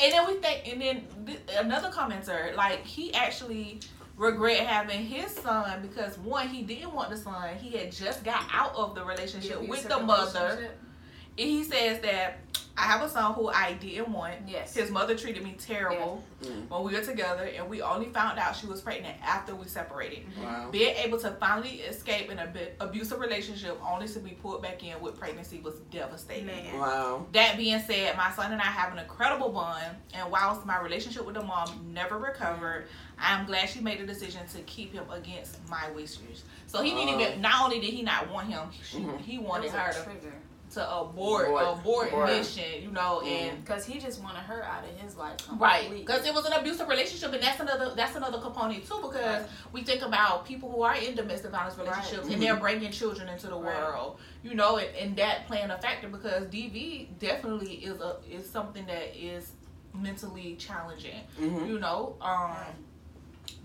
and 0.00 0.12
then 0.12 0.26
we 0.26 0.34
think 0.34 0.68
and 0.68 0.80
then 0.82 1.06
th- 1.26 1.40
another 1.58 1.88
commenter 1.90 2.54
like 2.56 2.84
he 2.84 3.14
actually 3.14 3.80
regret 4.16 4.58
having 4.66 5.04
his 5.04 5.32
son 5.34 5.80
because 5.80 6.18
one 6.18 6.48
he 6.48 6.62
didn't 6.62 6.92
want 6.92 7.08
the 7.10 7.16
son 7.16 7.56
he 7.56 7.70
had 7.76 7.90
just 7.90 8.22
got 8.24 8.44
out 8.52 8.74
of 8.74 8.94
the 8.94 9.04
relationship 9.04 9.60
with 9.60 9.84
Abusive 9.86 9.88
the 9.88 10.00
mother? 10.00 10.70
And 11.38 11.48
he 11.48 11.64
says 11.64 12.00
that 12.02 12.38
I 12.76 12.82
have 12.84 13.02
a 13.02 13.08
son 13.08 13.34
who 13.34 13.48
I 13.48 13.74
didn't 13.74 14.10
want. 14.10 14.34
Yes. 14.48 14.74
His 14.74 14.90
mother 14.90 15.14
treated 15.14 15.44
me 15.44 15.54
terrible 15.58 16.24
Mm. 16.42 16.68
when 16.68 16.82
we 16.82 16.94
were 16.94 17.04
together, 17.04 17.44
and 17.44 17.68
we 17.68 17.82
only 17.82 18.06
found 18.08 18.38
out 18.38 18.56
she 18.56 18.66
was 18.66 18.80
pregnant 18.80 19.14
after 19.22 19.54
we 19.54 19.66
separated. 19.68 20.24
Wow. 20.42 20.70
Being 20.72 20.96
able 20.96 21.18
to 21.20 21.30
finally 21.32 21.82
escape 21.82 22.30
an 22.30 22.38
ab- 22.40 22.72
abusive 22.80 23.20
relationship 23.20 23.78
only 23.86 24.08
to 24.08 24.18
be 24.18 24.30
pulled 24.30 24.62
back 24.62 24.82
in 24.82 25.00
with 25.00 25.18
pregnancy 25.20 25.60
was 25.60 25.74
devastating. 25.92 26.46
Man. 26.46 26.78
Wow. 26.78 27.26
That 27.32 27.56
being 27.58 27.78
said, 27.80 28.16
my 28.16 28.32
son 28.32 28.50
and 28.52 28.60
I 28.60 28.64
have 28.64 28.92
an 28.92 28.98
incredible 28.98 29.50
bond, 29.50 29.84
and 30.14 30.30
whilst 30.32 30.64
my 30.66 30.80
relationship 30.80 31.24
with 31.26 31.34
the 31.36 31.42
mom 31.44 31.90
never 31.92 32.18
recovered, 32.18 32.88
I'm 33.18 33.46
glad 33.46 33.68
she 33.68 33.80
made 33.80 34.00
the 34.00 34.06
decision 34.06 34.40
to 34.54 34.60
keep 34.62 34.92
him 34.92 35.04
against 35.10 35.58
my 35.68 35.90
wishes. 35.90 36.42
So 36.66 36.82
he 36.82 36.90
didn't 36.90 37.20
even. 37.20 37.40
Not 37.42 37.62
only 37.64 37.78
did 37.80 37.90
he 37.92 38.02
not 38.02 38.30
want 38.32 38.48
him, 38.48 38.68
she, 38.82 38.98
Mhm. 38.98 39.20
he 39.20 39.38
wanted 39.38 39.70
her 39.72 39.92
to 39.92 40.02
trigger. 40.02 40.32
To 40.72 40.80
abort 40.96 41.46
Abort. 41.48 41.62
abort, 41.78 42.08
Abort. 42.08 42.28
mission, 42.28 42.82
you 42.82 42.90
know, 42.90 43.20
Mm. 43.22 43.26
and 43.28 43.64
Because 43.64 43.84
he 43.84 43.98
just 43.98 44.22
wanted 44.22 44.40
her 44.40 44.62
out 44.64 44.84
of 44.84 44.90
his 44.98 45.16
life. 45.16 45.36
right 45.58 45.90
because 45.90 46.24
it 46.26 46.32
was 46.34 46.44
an 46.46 46.52
abusive 46.54 46.88
relationship, 46.88 47.32
and 47.32 47.42
that's 47.42 47.60
another 47.60 47.94
that's 47.94 48.16
another 48.16 48.38
component 48.40 48.86
too 48.86 48.98
because 49.02 49.42
Right. 49.42 49.50
we 49.72 49.82
think 49.82 50.02
about 50.02 50.44
people 50.46 50.70
who 50.70 50.82
are 50.82 50.96
in 50.96 51.14
domestic 51.14 51.50
violence 51.50 51.76
relationships 51.78 52.24
Right. 52.24 52.32
and 52.34 52.42
they're 52.42 52.56
bringing 52.56 52.90
children 52.90 53.28
into 53.28 53.48
the 53.48 53.54
Right. 53.56 53.64
world, 53.76 54.18
you 54.42 54.54
know, 54.54 54.76
and, 54.78 54.94
and 54.96 55.16
that 55.16 55.46
playing 55.46 55.70
a 55.70 55.78
factor 55.78 56.08
because 56.08 56.46
DV 56.46 57.08
definitely 57.18 57.74
is 57.84 58.00
a 58.00 58.16
is 58.30 58.48
something 58.48 58.86
that 58.86 59.14
is 59.16 59.52
mentally 59.94 60.56
challenging, 60.56 61.20
hmm 61.36 61.66
you 61.66 61.78
know, 61.78 62.16
um. 62.20 62.56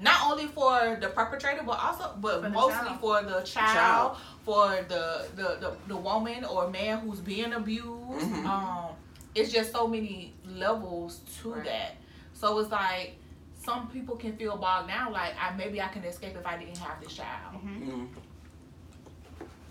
Not 0.02 0.30
only 0.32 0.48
for 0.48 0.98
the 1.02 1.10
perpetrator, 1.10 1.62
but 1.66 1.80
also, 1.80 2.16
but 2.20 2.42
For 2.44 2.50
mostly 2.50 2.88
child. 2.90 3.00
for 3.00 3.24
the 3.24 3.42
child, 3.42 4.16
Child. 4.16 4.18
for 4.44 4.86
the, 4.88 5.28
the 5.36 5.58
the 5.60 5.78
the 5.88 5.98
woman 5.98 6.44
or 6.46 6.70
man 6.70 7.00
who's 7.00 7.20
being 7.20 7.54
abused. 7.54 7.88
Mhm. 8.28 8.46
Um, 8.46 8.96
it's 9.36 9.52
just 9.52 9.72
so 9.72 9.88
many 9.88 10.34
levels 10.46 11.20
to 11.42 11.54
Right. 11.54 11.66
that. 11.66 11.96
So 12.34 12.58
it's 12.60 12.72
like 12.72 13.16
some 13.66 13.88
people 13.90 14.16
can 14.16 14.36
feel 14.38 14.56
bogged 14.58 14.88
down. 14.90 15.12
Like 15.12 15.34
I 15.42 15.56
maybe 15.56 15.82
I 15.82 15.88
can 15.90 16.04
escape 16.04 16.36
if 16.38 16.46
I 16.46 16.58
didn't 16.58 16.78
have 16.78 17.02
this 17.02 17.14
child. 17.14 17.56
mm-hmm 17.56 18.06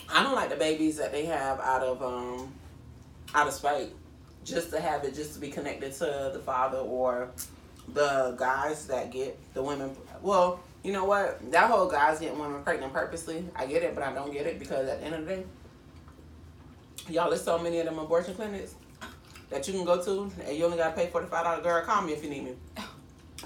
I 0.09 0.23
don't 0.23 0.35
like 0.37 0.51
the 0.51 0.57
babies 0.57 0.97
that 0.99 1.11
they 1.13 1.25
have 1.27 1.59
out 1.61 1.83
of 1.83 2.03
um 2.03 2.53
out 3.35 3.49
of 3.49 3.53
spite, 3.53 3.93
just 4.45 4.71
to 4.71 4.81
have 4.81 5.05
it, 5.05 5.15
just 5.15 5.35
to 5.35 5.41
be 5.41 5.49
connected 5.51 5.93
to 5.95 6.31
the 6.33 6.39
father 6.45 6.79
or 6.79 7.31
the 7.93 8.35
guys 8.39 8.87
that 8.87 9.11
get 9.11 9.37
the 9.55 9.63
women. 9.63 9.97
Well, 10.23 10.61
you 10.83 10.93
know 10.93 11.05
what? 11.05 11.51
That 11.51 11.71
whole 11.71 11.89
guys 11.89 12.21
getting 12.21 12.39
women 12.39 12.63
pregnant 12.63 12.93
purposely. 12.93 13.45
I 13.55 13.67
get 13.67 13.83
it, 13.83 13.95
but 13.95 14.05
I 14.05 14.13
don't 14.13 14.33
get 14.33 14.47
it 14.47 14.59
because 14.59 14.89
at 14.89 15.01
the 15.01 15.07
end 15.07 15.15
of 15.15 15.27
the 15.27 15.37
day, 15.37 15.45
y'all, 17.09 17.29
there's 17.29 17.43
so 17.43 17.59
many 17.59 17.79
of 17.81 17.87
them 17.87 17.99
abortion 17.99 18.35
clinics 18.35 18.75
that 19.51 19.67
you 19.67 19.75
can 19.75 19.85
go 19.85 20.03
to, 20.03 20.31
and 20.45 20.57
you 20.57 20.65
only 20.65 20.77
gotta 20.77 20.95
pay 20.95 21.09
forty 21.09 21.27
five 21.27 21.45
dollars. 21.45 21.63
Girl, 21.63 21.85
call 21.85 22.03
me 22.03 22.13
if 22.13 22.23
you 22.23 22.31
need 22.31 22.45
me. 22.45 22.55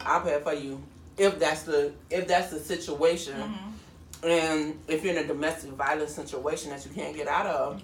I'll 0.00 0.20
pay 0.20 0.35
it 0.35 0.42
for 0.42 0.54
you 0.54 0.83
if 1.16 1.38
that's 1.38 1.62
the 1.62 1.92
if 2.11 2.26
that's 2.26 2.50
the 2.50 2.59
situation. 2.59 3.35
Mm-hmm. 3.35 4.26
And 4.28 4.78
if 4.87 5.02
you're 5.02 5.14
in 5.14 5.24
a 5.24 5.26
domestic 5.26 5.70
violence 5.70 6.14
situation 6.14 6.70
that 6.70 6.85
you 6.85 6.92
can't 6.92 7.16
get 7.16 7.26
out 7.26 7.46
of, 7.46 7.83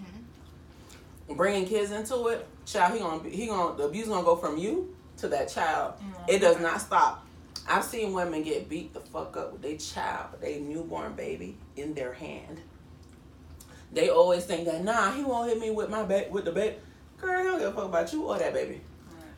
bringing 1.35 1.67
kids 1.67 1.93
into 1.93 2.27
it, 2.29 2.47
child, 2.67 2.93
he 2.93 2.99
gonna 2.99 3.23
be, 3.23 3.31
he 3.31 3.47
gonna 3.47 3.77
the 3.77 3.85
abuse 3.85 4.07
gonna 4.07 4.23
go 4.23 4.37
from 4.37 4.59
you 4.59 4.95
to 5.19 5.29
that 5.29 5.49
child. 5.49 5.95
It 6.29 6.41
does 6.41 6.61
not 6.61 6.81
stop. 6.81 7.26
I've 7.69 7.85
seen 7.85 8.13
women 8.13 8.43
get 8.43 8.69
beat 8.69 8.95
the 8.95 9.01
fuck 9.01 9.37
up 9.37 9.53
with 9.53 9.63
their 9.63 9.77
child, 9.77 10.41
their 10.41 10.61
newborn 10.61 11.15
baby 11.15 11.57
in 11.77 11.95
their 11.95 12.13
hand. 12.13 12.61
They 13.93 14.09
always 14.09 14.45
think 14.45 14.67
that 14.67 14.85
nah, 14.85 15.13
he 15.13 15.25
won't 15.25 15.49
hit 15.49 15.59
me 15.59 15.71
with 15.71 15.91
my 15.91 16.05
ba- 16.05 16.27
with 16.31 16.45
the 16.45 16.53
baby. 16.53 16.77
Girl, 17.19 17.39
he 17.39 17.45
don't 17.45 17.59
give 17.59 17.69
a 17.69 17.73
fuck 17.73 17.85
about 17.87 18.13
you 18.13 18.25
or 18.25 18.39
that 18.39 18.53
baby. 18.53 18.81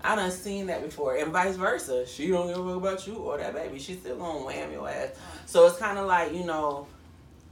I 0.02 0.14
done 0.14 0.30
seen 0.30 0.66
that 0.66 0.82
before, 0.82 1.16
and 1.16 1.32
vice 1.32 1.56
versa. 1.56 2.06
She 2.06 2.28
don't 2.28 2.48
give 2.48 2.58
a 2.58 2.64
fuck 2.64 2.76
about 2.76 3.06
you 3.06 3.14
or 3.14 3.38
that 3.38 3.54
baby. 3.54 3.78
She 3.78 3.94
still 3.94 4.16
gonna 4.16 4.44
wham 4.44 4.72
your 4.72 4.88
ass. 4.88 5.10
So 5.46 5.66
it's 5.66 5.78
kind 5.78 5.98
of 5.98 6.06
like 6.06 6.34
you 6.34 6.44
know, 6.44 6.86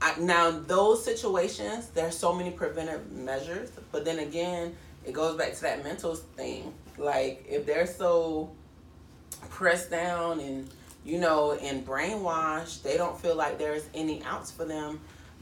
I, 0.01 0.19
now 0.19 0.51
those 0.51 1.03
situations. 1.03 1.87
There's 1.89 2.17
so 2.17 2.33
many 2.33 2.51
preventive 2.51 3.11
measures, 3.11 3.71
but 3.91 4.05
then 4.05 4.19
again, 4.19 4.75
it 5.05 5.13
goes 5.13 5.37
back 5.37 5.53
to 5.55 5.61
that 5.61 5.83
mental 5.83 6.15
thing. 6.15 6.73
Like 6.97 7.45
if 7.49 7.65
they're 7.65 7.87
so 7.87 8.51
pressed 9.49 9.89
down 9.89 10.39
and 10.39 10.69
you 11.03 11.19
know 11.19 11.53
and 11.53 11.85
brainwashed, 11.85 12.83
they 12.83 12.97
don't 12.97 13.19
feel 13.19 13.35
like 13.35 13.57
there's 13.57 13.87
any 13.93 14.23
outs 14.23 14.51
for 14.51 14.65
them. 14.65 14.99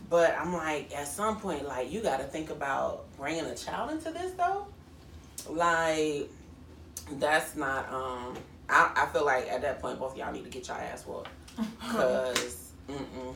But 0.09 0.37
I'm 0.37 0.53
like, 0.53 0.95
at 0.95 1.07
some 1.07 1.39
point, 1.39 1.67
like 1.67 1.91
you 1.91 2.01
got 2.01 2.17
to 2.17 2.23
think 2.23 2.49
about 2.49 3.05
bringing 3.17 3.45
a 3.45 3.55
child 3.55 3.91
into 3.91 4.11
this 4.11 4.31
though. 4.33 4.67
Like 5.49 6.29
that's 7.13 7.55
not. 7.55 7.91
Um, 7.91 8.35
I 8.69 8.91
I 8.95 9.05
feel 9.13 9.25
like 9.25 9.47
at 9.51 9.61
that 9.61 9.81
point 9.81 9.99
both 9.99 10.17
y'all 10.17 10.31
need 10.31 10.43
to 10.43 10.49
get 10.49 10.67
your 10.67 10.77
ass 10.77 11.05
whooped. 11.05 11.29
Cause, 11.79 12.71
mm-mm. 12.89 13.35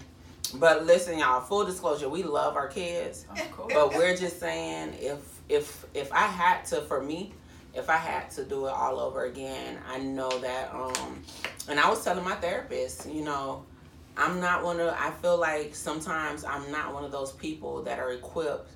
But 0.56 0.86
listen, 0.86 1.20
y'all. 1.20 1.42
Full 1.42 1.66
disclosure, 1.66 2.10
we 2.10 2.24
love 2.24 2.56
our 2.56 2.68
kids, 2.68 3.26
but 3.74 3.96
we're 3.96 4.16
just 4.16 4.40
saying 4.40 4.96
if 5.00 5.20
if 5.48 5.86
if 5.94 6.12
I 6.12 6.28
had 6.28 6.66
to, 6.66 6.82
for 6.82 7.02
me, 7.02 7.34
if 7.80 7.90
I 7.90 7.98
had 7.98 8.30
to 8.32 8.44
do 8.44 8.68
it 8.68 8.72
all 8.72 9.00
over 9.00 9.26
again, 9.26 9.78
I 9.90 9.98
know 10.00 10.30
that. 10.40 10.74
Um, 10.74 11.24
and 11.68 11.80
I 11.80 11.90
was 11.90 12.04
telling 12.04 12.24
my 12.24 12.36
therapist, 12.36 13.10
you 13.10 13.24
know, 13.24 13.66
I'm 14.18 14.40
not 14.40 14.64
one 14.64 14.80
of. 14.80 14.94
I 14.98 15.12
feel 15.22 15.38
like 15.40 15.74
sometimes 15.76 16.44
I'm 16.44 16.72
not 16.72 16.94
one 16.94 17.04
of 17.04 17.12
those 17.12 17.32
people 17.32 17.82
that 17.84 18.00
are 18.00 18.12
equipped 18.12 18.72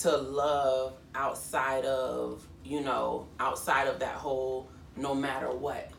to 0.00 0.16
love 0.16 0.94
outside 1.14 1.84
of 1.84 2.46
you 2.64 2.80
know 2.80 3.26
outside 3.40 3.88
of 3.88 3.98
that 3.98 4.14
whole 4.14 4.68
no 4.96 5.12
matter 5.14 5.50
what 5.50 5.90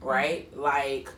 right 0.00 0.56
like 0.56 1.10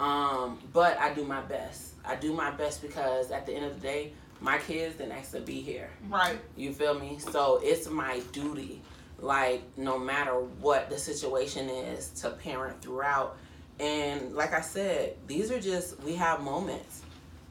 um 0.00 0.58
but 0.72 0.98
i 0.98 1.14
do 1.14 1.22
my 1.24 1.40
best 1.42 1.92
i 2.04 2.16
do 2.16 2.32
my 2.32 2.50
best 2.50 2.82
because 2.82 3.30
at 3.30 3.46
the 3.46 3.52
end 3.52 3.64
of 3.64 3.74
the 3.74 3.80
day 3.86 4.12
my 4.40 4.58
kids 4.58 4.96
didn't 4.96 5.12
ask 5.12 5.30
to 5.30 5.40
be 5.40 5.60
here 5.60 5.88
Right. 6.08 6.38
you 6.56 6.72
feel 6.72 6.98
me 6.98 7.18
so 7.20 7.60
it's 7.62 7.88
my 7.88 8.20
duty 8.32 8.82
like 9.18 9.62
no 9.76 9.98
matter 9.98 10.32
what 10.60 10.90
the 10.90 10.98
situation 10.98 11.68
is 11.68 12.10
to 12.10 12.30
parent 12.30 12.80
throughout. 12.80 13.36
And 13.80 14.34
like 14.34 14.54
i 14.54 14.60
said 14.60 15.14
these 15.28 15.52
are 15.52 15.60
just 15.60 16.02
we 16.02 16.16
have 16.16 16.40
moments 16.40 17.02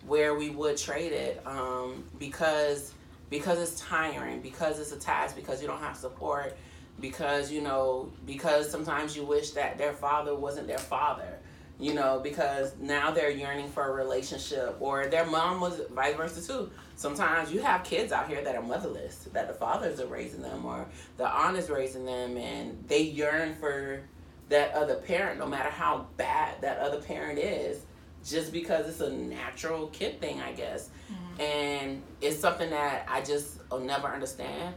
where 0.06 0.36
we 0.36 0.50
would 0.50 0.76
trade 0.78 1.14
it 1.14 1.42
um 1.46 2.04
because 2.20 2.94
because 3.30 3.60
it's 3.60 3.80
tiring 3.80 4.42
because 4.42 4.80
it's 4.80 4.92
a 4.92 5.00
task 5.00 5.36
because 5.36 5.62
you 5.62 5.68
don't 5.68 5.80
have 5.80 5.96
support 5.96 6.58
because 7.00 7.52
you 7.52 7.62
know 7.62 8.12
because 8.26 8.70
sometimes 8.70 9.16
you 9.16 9.24
wish 9.24 9.52
that 9.52 9.78
their 9.78 9.94
father 9.94 10.36
wasn't 10.36 10.68
their 10.68 10.78
father 10.78 11.40
you 11.80 11.94
know 11.94 12.20
because 12.24 12.74
now 12.80 13.12
they're 13.12 13.30
yearning 13.30 13.70
for 13.70 13.88
a 13.88 13.92
relationship 13.94 14.78
or 14.80 15.08
their 15.08 15.26
mom 15.26 15.62
was 15.62 15.82
vice 15.92 16.16
versa 16.16 16.46
too. 16.46 16.72
Sometimes 16.96 17.52
you 17.52 17.62
have 17.62 17.84
kids 17.84 18.12
out 18.12 18.28
here 18.28 18.44
that 18.44 18.56
are 18.56 18.64
motherless 18.64 19.28
that 19.34 19.48
the 19.48 19.54
fathers 19.54 20.00
are 20.00 20.08
raising 20.08 20.42
them 20.42 20.66
or 20.66 20.88
the 21.18 21.28
aunt 21.28 21.58
is 21.58 21.70
raising 21.70 22.06
them 22.06 22.38
and 22.38 22.84
they 22.88 23.02
yearn 23.02 23.56
for 23.56 24.02
that 24.50 24.74
other 24.74 24.96
parent 24.96 25.40
no 25.40 25.46
matter 25.46 25.70
how 25.70 26.08
bad 26.18 26.60
that 26.62 26.80
other 26.80 27.00
parent 27.00 27.38
is 27.38 27.82
just 28.26 28.52
because 28.52 28.88
it's 28.88 29.02
a 29.02 29.12
natural 29.12 29.88
kid 29.88 30.20
thing 30.20 30.42
i 30.42 30.52
guess. 30.52 30.90
Mm-hmm. 31.12 31.42
And 31.42 32.04
it's 32.22 32.40
something 32.40 32.72
that 32.72 33.06
i 33.08 33.22
just 33.22 33.60
will 33.70 33.80
never 33.80 34.08
understand 34.08 34.74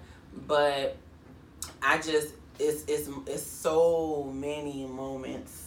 but 0.47 0.97
i 1.83 1.97
just 1.97 2.35
it's 2.59 2.85
it's 2.87 3.09
it's 3.27 3.43
so 3.43 4.31
many 4.35 4.87
moments 4.87 5.60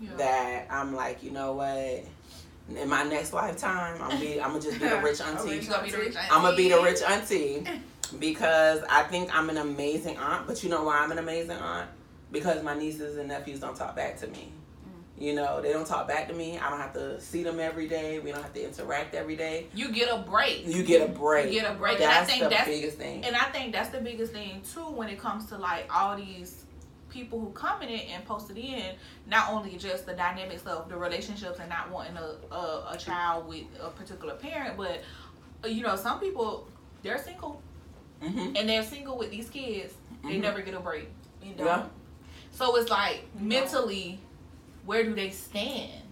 Yeah. 0.00 0.10
that 0.16 0.66
i'm 0.70 0.94
like 0.94 1.22
you 1.22 1.30
know 1.30 1.52
what 1.52 2.04
in 2.74 2.88
my 2.88 3.02
next 3.04 3.32
lifetime 3.32 4.00
i'm 4.00 4.18
be 4.18 4.40
i'm 4.40 4.52
gonna 4.52 4.62
just 4.62 4.80
be 4.80 4.86
a 4.98 5.02
rich 5.02 5.20
auntie 5.20 5.56
You 5.56 5.62
gonna 5.68 5.82
be 5.84 5.90
the 5.90 5.98
rich 5.98 6.14
I'm 6.30 6.42
gonna 6.42 6.56
be 6.56 6.68
the 6.68 6.80
rich 6.80 7.02
auntie 7.02 7.66
because 8.18 8.82
I 8.88 9.02
think 9.04 9.36
I'm 9.36 9.50
an 9.50 9.58
amazing 9.58 10.16
aunt. 10.16 10.46
But 10.46 10.62
you 10.62 10.68
know 10.70 10.84
why 10.84 10.98
I'm 10.98 11.12
an 11.12 11.18
amazing 11.18 11.56
aunt? 11.56 11.88
Because 12.32 12.62
my 12.62 12.74
nieces 12.74 13.16
and 13.16 13.28
nephews 13.28 13.60
don't 13.60 13.76
talk 13.76 13.94
back 13.96 14.16
to 14.18 14.26
me. 14.28 14.52
Mm. 15.18 15.22
You 15.22 15.34
know, 15.34 15.60
they 15.60 15.72
don't 15.72 15.86
talk 15.86 16.08
back 16.08 16.28
to 16.28 16.34
me. 16.34 16.58
I 16.58 16.70
don't 16.70 16.80
have 16.80 16.92
to 16.94 17.20
see 17.20 17.42
them 17.42 17.60
every 17.60 17.88
day. 17.88 18.18
We 18.18 18.32
don't 18.32 18.42
have 18.42 18.54
to 18.54 18.64
interact 18.64 19.14
every 19.14 19.36
day. 19.36 19.66
You 19.74 19.92
get 19.92 20.08
a 20.08 20.18
break. 20.18 20.66
You 20.66 20.82
get 20.82 21.08
a 21.08 21.12
break. 21.12 21.52
You 21.52 21.60
get 21.60 21.70
a 21.70 21.74
break. 21.74 21.96
And 22.00 22.04
I 22.04 22.14
That's 22.14 22.30
think 22.30 22.42
the 22.44 22.48
that's 22.50 22.68
biggest 22.68 22.98
thing. 22.98 23.24
And 23.24 23.36
I 23.36 23.44
think 23.44 23.72
that's 23.72 23.90
the 23.90 24.00
biggest 24.00 24.32
thing 24.32 24.62
too 24.72 24.90
when 24.90 25.08
it 25.08 25.18
comes 25.18 25.46
to 25.46 25.58
like 25.58 25.88
all 25.94 26.16
these 26.16 26.64
people 27.10 27.40
who 27.40 27.50
come 27.50 27.82
in 27.82 27.88
it 27.88 28.08
and 28.10 28.24
posted 28.24 28.56
in 28.56 28.94
not 29.26 29.50
only 29.50 29.76
just 29.76 30.06
the 30.06 30.12
dynamics 30.14 30.64
of 30.66 30.88
the 30.88 30.96
relationships 30.96 31.58
and 31.58 31.68
not 31.68 31.90
wanting 31.90 32.16
a 32.16 32.54
a, 32.54 32.90
a 32.92 32.96
child 32.98 33.48
with 33.48 33.64
a 33.82 33.88
particular 33.90 34.34
parent, 34.34 34.76
but 34.76 35.02
uh, 35.64 35.68
you 35.68 35.82
know 35.82 35.96
some 35.96 36.20
people 36.20 36.68
they're 37.02 37.18
single 37.18 37.60
hmm 38.22 38.54
and 38.56 38.68
they're 38.68 38.82
single 38.84 39.16
with 39.18 39.30
these 39.30 39.48
kids. 39.50 39.94
They 40.22 40.36
Mhm. 40.36 40.40
never 40.42 40.60
get 40.60 40.74
a 40.74 40.80
break. 40.80 41.08
You 41.42 41.54
don't. 41.54 41.66
Yeah. 41.66 41.84
So 42.52 42.76
it's 42.76 42.90
like 42.90 43.22
You 43.40 43.46
mentally, 43.48 44.18
where 44.84 45.02
do 45.04 45.14
they 45.14 45.30
stand? 45.30 46.02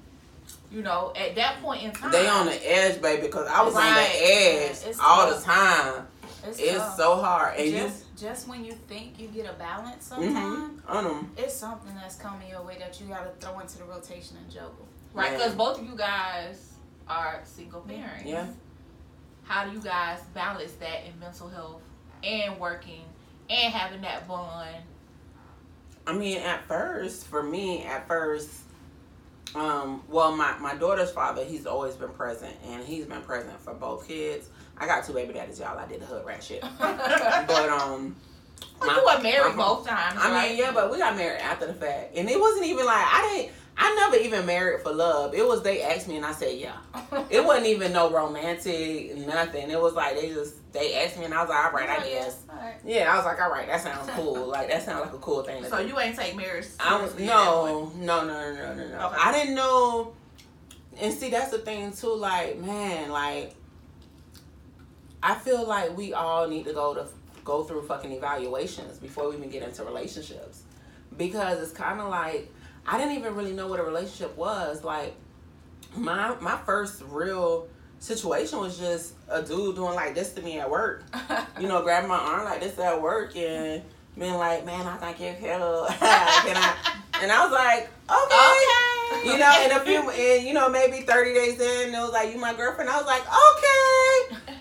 You 0.71 0.83
know, 0.83 1.13
at 1.17 1.35
that 1.37 1.61
point 1.63 1.83
in 1.83 1.93
time, 1.93 2.13
They 2.13 2.27
on 2.29 2.47
the 2.47 2.71
edge, 2.71 3.01
baby, 3.03 3.23
because 3.23 3.47
I 3.49 3.63
was 3.63 3.75
on 3.75 3.83
the 3.95 4.01
edge 4.01 4.71
it's 4.87 4.99
all 5.01 5.29
tough. 5.31 5.41
the 5.41 5.45
time. 5.45 6.07
It's, 6.45 6.59
It's 6.59 6.97
so 6.97 7.17
hard. 7.17 7.59
And 7.59 7.71
just 7.71 8.05
just 8.19 8.49
when 8.49 8.65
you 8.65 8.73
think 8.73 9.19
you 9.19 9.29
get 9.29 9.47
a 9.49 9.53
balance, 9.55 10.11
you, 10.19 10.25
sometimes 10.33 10.81
hmm 10.87 11.27
it's 11.37 11.55
something 11.55 11.95
that's 11.95 12.17
coming 12.17 12.49
your 12.49 12.63
way 12.63 12.77
that 12.79 13.01
you 13.01 13.07
gotta 13.07 13.31
throw 13.41 13.59
into 13.61 13.79
the 13.79 13.85
rotation 13.85 14.37
and 14.43 14.51
juggle. 14.51 14.87
right? 15.15 15.33
Yeah. 15.33 15.37
Because 15.39 15.55
both 15.55 15.79
of 15.81 15.87
you 15.87 15.97
guys 15.97 16.73
are 17.09 17.41
single 17.45 17.81
parents. 17.83 18.25
Yeah. 18.25 18.47
How 19.45 19.65
do 19.65 19.73
you 19.73 19.81
guys 19.81 20.21
balance 20.35 20.73
that 20.73 21.07
in 21.07 21.19
mental 21.19 21.49
health 21.49 21.81
and 22.23 22.59
working 22.59 23.05
and 23.49 23.73
having 23.73 24.03
that 24.03 24.29
bond? 24.29 24.77
I 26.07 26.13
mean, 26.13 26.39
at 26.39 26.65
first, 26.67 27.27
for 27.27 27.43
me, 27.43 27.85
at 27.85 28.07
first, 28.09 28.51
um, 29.55 30.03
well, 30.09 30.35
my, 30.37 30.57
my 30.59 30.75
daughter's 30.75 31.11
father, 31.11 31.45
he's 31.45 31.67
always 31.67 31.95
been 31.95 32.11
present, 32.11 32.55
and 32.67 32.85
he's 32.85 33.05
been 33.07 33.23
present 33.23 33.59
for 33.61 33.75
both 33.75 34.07
kids. 34.09 34.49
I 34.81 34.87
got 34.87 35.05
two 35.05 35.13
baby 35.13 35.33
daddies, 35.33 35.59
y'all. 35.61 35.79
I 35.79 35.87
did 35.87 36.01
the 36.01 36.07
hood 36.07 36.25
rat 36.25 36.43
shit. 36.43 36.63
But, 36.79 37.69
um, 37.69 38.17
Well, 38.81 38.89
my- 38.89 38.95
you 38.95 39.17
were 39.17 39.23
married 39.23 39.57
my- 39.57 39.65
both 39.65 39.87
times, 39.87 40.19
I 40.21 40.31
right? 40.31 40.49
mean, 40.51 40.59
yeah, 40.59 40.73
but 40.73 40.91
we 40.91 40.99
got 40.99 41.17
married 41.17 41.41
after 41.41 41.67
the 41.67 41.75
fact. 41.75 42.17
And 42.17 42.29
it 42.29 42.39
wasn't 42.41 42.67
even 42.67 42.87
like, 42.87 42.97
I 43.07 43.33
didn't, 43.37 43.53
I 43.81 43.95
never 43.95 44.17
even 44.17 44.45
married 44.47 44.83
for 44.83 44.93
love. 44.93 45.35
It 45.35 45.47
was 45.47 45.63
they 45.63 45.83
asked 45.83 46.09
me, 46.09 46.17
and 46.17 46.27
I 46.27 46.33
said, 46.33 46.59
yeah. 46.59 46.77
It 47.31 47.45
wasn't 47.45 47.67
even 47.67 47.93
no 47.93 48.11
romantic, 48.11 49.17
nothing. 49.19 49.71
It 49.71 49.81
was 49.81 49.95
like, 49.95 50.21
they 50.21 50.29
just, 50.31 50.73
they 50.73 50.95
asked 51.05 51.19
me, 51.19 51.25
and 51.27 51.35
I 51.35 51.41
was 51.43 51.51
like, 51.51 51.65
all 51.65 51.71
right, 51.73 51.89
I 51.89 51.97
Oh, 51.97 52.07
yeah, 52.09 52.15
guess. 52.25 52.43
alright. 52.51 52.75
Yeah, 52.85 53.13
I 53.13 53.17
was 53.17 53.25
like, 53.25 53.41
all 53.41 53.51
right, 53.51 53.67
that 53.67 53.81
sounds 53.81 54.11
cool. 54.11 54.47
Like, 54.47 54.69
that 54.69 54.85
sounds 54.85 55.03
like 55.07 55.13
a 55.15 55.19
cool 55.19 55.43
thing 55.43 55.63
to 55.63 55.69
So 55.71 55.81
do. 55.83 55.89
you 55.89 55.99
ain't 56.01 56.17
take 56.17 56.37
marriage 56.37 56.67
I 56.81 57.01
was 57.01 57.13
at 57.15 57.21
no, 57.21 57.93
no, 57.97 58.25
no, 58.25 58.55
no, 58.55 58.75
no, 58.75 58.89
no. 58.89 59.07
Okay. 59.09 59.17
I 59.19 59.33
didn't 59.33 59.55
know. 59.55 60.13
And 61.01 61.15
see, 61.15 61.31
that's 61.31 61.51
the 61.53 61.59
thing 61.59 61.93
too. 61.93 62.15
Like, 62.17 62.59
man, 62.59 63.11
like, 63.11 63.55
I 65.23 65.35
feel 65.35 65.67
like 65.67 65.97
we 65.97 66.13
all 66.13 66.49
need 66.49 66.65
to 66.67 66.73
go 66.73 66.95
to 66.95 67.07
go 67.45 67.65
through 67.65 67.83
fucking 67.83 68.13
evaluations 68.13 68.99
before 68.99 69.29
we 69.31 69.37
even 69.37 69.51
get 69.51 69.63
into 69.63 69.85
relationships, 69.85 70.63
because 71.17 71.63
it's 71.63 71.73
kind 71.73 72.01
of 72.01 72.09
like 72.09 72.53
I 72.87 72.99
didn't 72.99 73.17
even 73.17 73.35
really 73.35 73.53
know 73.53 73.69
what 73.69 73.81
a 73.81 73.83
relationship 73.83 74.37
was. 74.37 74.85
Like, 74.85 75.15
my 75.97 76.35
my 76.41 76.57
first 76.65 77.03
real 77.09 77.69
situation 78.01 78.59
was 78.61 78.79
just 78.79 79.15
a 79.29 79.43
dude 79.43 79.75
doing 79.75 79.95
like 79.95 80.15
this 80.15 80.33
to 80.33 80.41
me 80.41 80.61
at 80.61 80.71
work 80.71 81.03
you 81.61 81.67
know, 81.67 81.83
grabbing 81.83 82.09
my 82.09 82.17
arm 82.17 82.45
like 82.45 82.61
this 82.61 82.79
at 82.79 83.01
work 83.01 83.37
and 83.37 83.83
being 84.17 84.35
like, 84.35 84.65
man, 84.65 84.87
I 84.87 84.97
think 84.97 85.21
you're 85.21 85.35
cute. 85.35 85.43
Can 85.99 86.57
I? 86.57 86.75
And 87.21 87.33
I 87.33 87.43
was 87.43 87.51
like, 87.51 87.91
okay. 88.09 89.19
Okay. 89.19 89.33
You 89.33 89.39
know, 89.39 89.65
in 89.65 89.73
a 89.73 89.81
few, 89.81 90.09
and 90.09 90.47
you 90.47 90.55
know, 90.55 90.69
maybe 90.69 91.01
30 91.01 91.35
days 91.35 91.59
in, 91.59 91.93
it 91.93 91.99
was 91.99 92.13
like, 92.13 92.33
you 92.33 92.39
my 92.39 92.55
girlfriend. 92.55 92.89
I 92.89 92.97
was 92.97 93.07
like, 93.07 93.23
okay. 93.23 93.88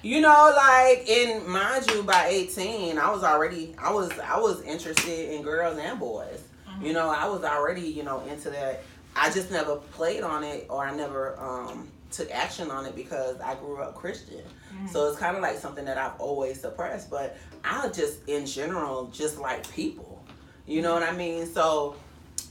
You 0.08 0.22
know, 0.22 0.54
like, 0.56 1.10
in 1.10 1.50
mind 1.50 1.92
you, 1.92 2.02
by 2.02 2.28
18, 2.28 2.98
I 2.98 3.12
was 3.12 3.26
already, 3.26 3.76
I 3.78 3.92
was, 3.92 4.18
I 4.20 4.40
was 4.40 4.62
interested 4.62 5.34
in 5.34 5.42
girls 5.42 5.78
and 5.78 6.00
boys. 6.00 6.44
You 6.82 6.94
know, 6.94 7.10
I 7.10 7.28
was 7.28 7.44
already, 7.44 7.82
you 7.82 8.04
know, 8.04 8.22
into 8.22 8.50
that. 8.52 8.84
I 9.18 9.30
just 9.32 9.52
never 9.52 9.76
played 9.76 10.24
on 10.24 10.46
it 10.46 10.68
or 10.70 10.82
I 10.86 10.96
never 10.96 11.38
um, 11.38 11.90
took 12.10 12.32
action 12.32 12.72
on 12.72 12.86
it 12.86 12.96
because 12.96 13.38
I 13.42 13.56
grew 13.56 13.82
up 13.82 13.96
Christian. 13.96 14.44
So 14.90 15.10
it's 15.10 15.20
kind 15.20 15.36
of 15.36 15.42
like 15.42 15.58
something 15.58 15.84
that 15.84 15.98
I've 15.98 16.18
always 16.22 16.62
suppressed. 16.62 17.10
But 17.10 17.36
I 17.66 17.90
just, 17.90 18.26
in 18.30 18.46
general, 18.46 19.08
just 19.08 19.38
like 19.40 19.70
people. 19.74 20.24
You 20.66 20.84
know 20.84 20.94
what 20.94 21.04
I 21.04 21.12
mean? 21.12 21.46
So 21.48 21.98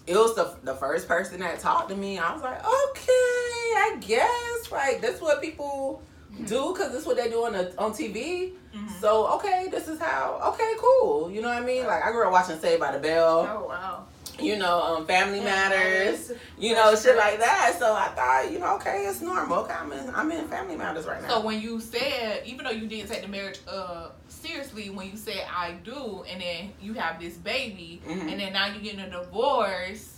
it 0.07 0.15
was 0.15 0.35
the, 0.35 0.57
the 0.63 0.75
first 0.75 1.09
person 1.09 1.41
that 1.41 1.59
talked 1.61 1.89
to 1.89 1.97
me. 1.97 2.19
I 2.19 2.35
was 2.35 2.43
like, 2.43 2.59
okay, 2.59 3.09
I 3.09 3.97
guess. 3.99 4.71
Like, 4.71 5.01
that's 5.01 5.23
what 5.23 5.41
people 5.41 6.03
do 6.45 6.73
because 6.73 6.93
this 6.93 7.03
is 7.03 7.07
what 7.07 7.17
they 7.17 7.29
do 7.31 7.45
on, 7.47 7.53
the, 7.53 7.73
on 7.79 7.93
TV. 7.93 8.53
Mhm. 8.75 9.01
So, 9.01 9.27
okay, 9.37 9.69
this 9.71 9.89
is 9.89 9.99
how. 9.99 10.41
Okay, 10.55 10.73
cool. 10.79 11.31
You 11.31 11.41
know 11.43 11.49
what 11.49 11.63
I 11.63 11.65
mean? 11.65 11.87
Like, 11.87 12.05
I 12.05 12.13
grew 12.13 12.27
up 12.27 12.33
watching 12.33 12.59
Saved 12.59 12.81
by 12.81 12.93
the 12.93 12.99
Bell 12.99 13.49
Oh 13.51 13.67
wow. 13.69 14.05
you 14.39 14.59
know, 14.59 14.83
um, 14.83 15.07
Family 15.07 15.41
Matters, 15.41 16.29
Yes. 16.29 16.33
you 16.59 16.75
know, 16.75 16.95
shit 16.95 17.17
like 17.17 17.39
that. 17.41 17.75
So 17.79 17.95
I 17.95 18.09
thought, 18.09 18.53
you 18.53 18.59
know, 18.59 18.75
okay, 18.77 19.07
it's 19.07 19.23
normal. 19.23 19.61
Okay, 19.61 19.73
I'm 19.73 19.91
in, 19.93 20.15
I'm 20.15 20.31
in 20.31 20.47
Family 20.49 20.77
Matters 20.77 21.07
right 21.07 21.23
now. 21.23 21.29
So 21.29 21.41
when 21.41 21.59
you 21.61 21.81
said, 21.81 22.43
even 22.45 22.65
though 22.67 22.71
you 22.71 22.87
didn't 22.87 23.09
take 23.09 23.23
the 23.23 23.29
marriage 23.29 23.61
uh 23.67 24.09
seriously, 24.29 24.91
when 24.91 25.11
you 25.11 25.17
said 25.17 25.43
I 25.51 25.73
do, 25.85 26.23
and 26.31 26.41
then 26.43 26.73
you 26.83 26.93
have 26.95 27.19
this 27.21 27.35
baby, 27.39 28.03
Mhm. 28.07 28.31
and 28.31 28.41
then 28.41 28.53
now 28.53 28.67
you're 28.67 28.83
getting 28.83 29.01
a 29.01 29.11
divorce. 29.11 30.13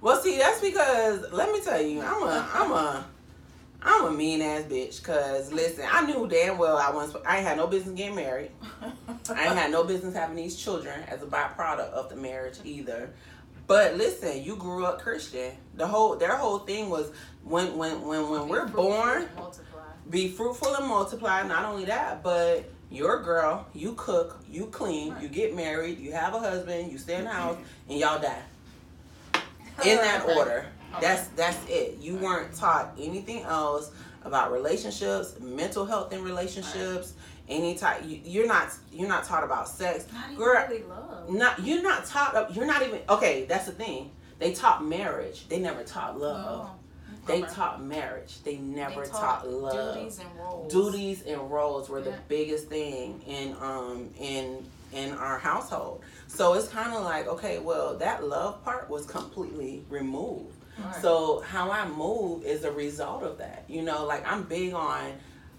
Well, 0.00 0.20
see, 0.20 0.38
that's 0.38 0.60
because 0.60 1.30
let 1.32 1.50
me 1.52 1.60
tell 1.60 1.80
you, 1.80 2.02
I'm 2.02 2.22
a, 2.24 2.48
I'm 2.52 2.72
a, 2.72 3.06
I'm 3.86 4.06
a 4.06 4.10
mean 4.10 4.42
ass 4.42 4.64
bitch. 4.64 5.02
Cause 5.02 5.52
listen, 5.52 5.86
I 5.90 6.04
knew 6.04 6.26
damn 6.26 6.58
well 6.58 6.76
I 6.76 6.90
was, 6.90 7.16
I 7.24 7.38
ain't 7.38 7.46
had 7.46 7.56
no 7.56 7.68
business 7.68 7.94
getting 7.94 8.16
married. 8.16 8.50
I 9.30 9.46
ain't 9.46 9.56
had 9.56 9.70
no 9.70 9.84
business 9.84 10.14
having 10.14 10.36
these 10.36 10.56
children 10.56 11.02
as 11.04 11.22
a 11.22 11.26
byproduct 11.26 11.90
of 11.90 12.08
the 12.08 12.16
marriage 12.16 12.58
either. 12.64 13.10
But 13.68 13.96
listen, 13.96 14.42
you 14.42 14.56
grew 14.56 14.84
up 14.84 15.00
Christian. 15.00 15.52
The 15.74 15.86
whole 15.86 16.16
their 16.16 16.36
whole 16.36 16.58
thing 16.58 16.90
was 16.90 17.12
when 17.44 17.76
when 17.76 18.02
when 18.02 18.28
when 18.28 18.48
we're 18.48 18.66
born, 18.66 19.28
be 20.10 20.28
fruitful 20.28 20.74
and 20.74 20.86
multiply. 20.86 21.46
Not 21.46 21.64
only 21.64 21.84
that, 21.86 22.22
but 22.22 22.68
you're 22.90 23.20
a 23.20 23.24
girl, 23.24 23.66
you 23.72 23.94
cook, 23.96 24.40
you 24.48 24.66
clean, 24.66 25.14
you 25.20 25.28
get 25.28 25.54
married, 25.56 25.98
you 25.98 26.12
have 26.12 26.34
a 26.34 26.38
husband, 26.38 26.92
you 26.92 26.98
stay 26.98 27.16
in 27.16 27.24
the 27.24 27.30
house, 27.30 27.56
and 27.88 27.98
y'all 27.98 28.20
die. 28.20 28.42
In 29.84 29.96
that 29.98 30.24
order. 30.28 30.66
That's 31.00 31.28
that's 31.28 31.58
it. 31.68 31.98
You 32.00 32.16
weren't 32.16 32.54
taught 32.54 32.94
anything 32.98 33.42
else 33.42 33.90
about 34.24 34.52
relationships, 34.52 35.38
mental 35.40 35.84
health 35.86 36.12
in 36.12 36.22
relationships, 36.22 37.14
any 37.48 37.76
type. 37.76 38.02
You, 38.04 38.20
you're 38.24 38.46
not 38.46 38.70
you're 38.92 39.08
not 39.08 39.24
taught 39.24 39.44
about 39.44 39.68
sex. 39.68 40.06
Not 40.12 40.24
even 40.32 40.36
Girl, 40.36 40.66
really 40.68 40.82
love. 40.84 41.30
not 41.30 41.62
you're 41.64 41.82
not 41.82 42.06
taught. 42.06 42.54
You're 42.54 42.66
not 42.66 42.82
even 42.82 43.00
okay. 43.08 43.44
That's 43.48 43.66
the 43.66 43.72
thing. 43.72 44.10
They 44.38 44.52
taught 44.52 44.84
marriage. 44.84 45.48
They 45.48 45.58
never 45.58 45.82
taught 45.82 46.18
love. 46.18 46.70
They 47.26 47.42
Okay. 47.42 47.54
taught 47.54 47.82
marriage. 47.82 48.42
They 48.44 48.56
never 48.56 49.02
They 49.04 49.10
taught, 49.10 49.48
love. 49.48 49.94
Duties 49.94 50.18
and 50.20 50.28
roles. 50.38 50.72
Duties 50.72 51.22
and 51.22 51.50
roles 51.50 51.88
were 51.88 52.00
the 52.00 52.14
biggest 52.28 52.68
thing 52.68 53.20
in 53.26 53.56
um 53.60 54.10
in 54.18 54.64
in 54.92 55.12
our 55.14 55.38
household. 55.38 56.02
So 56.28 56.54
it's 56.54 56.68
kind 56.68 56.92
of 56.92 57.02
like 57.04 57.26
okay, 57.26 57.58
well 57.58 57.96
that 57.98 58.24
love 58.24 58.62
part 58.64 58.88
was 58.90 59.06
completely 59.06 59.84
removed. 59.88 60.55
Right. 60.78 60.94
So 61.02 61.40
how 61.40 61.70
I 61.70 61.88
move 61.88 62.44
is 62.44 62.64
a 62.64 62.72
result 62.72 63.22
of 63.22 63.38
that. 63.38 63.64
You 63.68 63.82
know, 63.82 64.04
like 64.04 64.26
I'm 64.30 64.44
big 64.44 64.74
on 64.74 65.12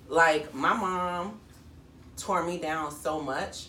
like 0.07 0.53
my 0.53 0.73
mom 0.73 1.39
tore 2.17 2.43
me 2.43 2.57
down 2.57 2.91
so 2.91 3.19
much. 3.19 3.67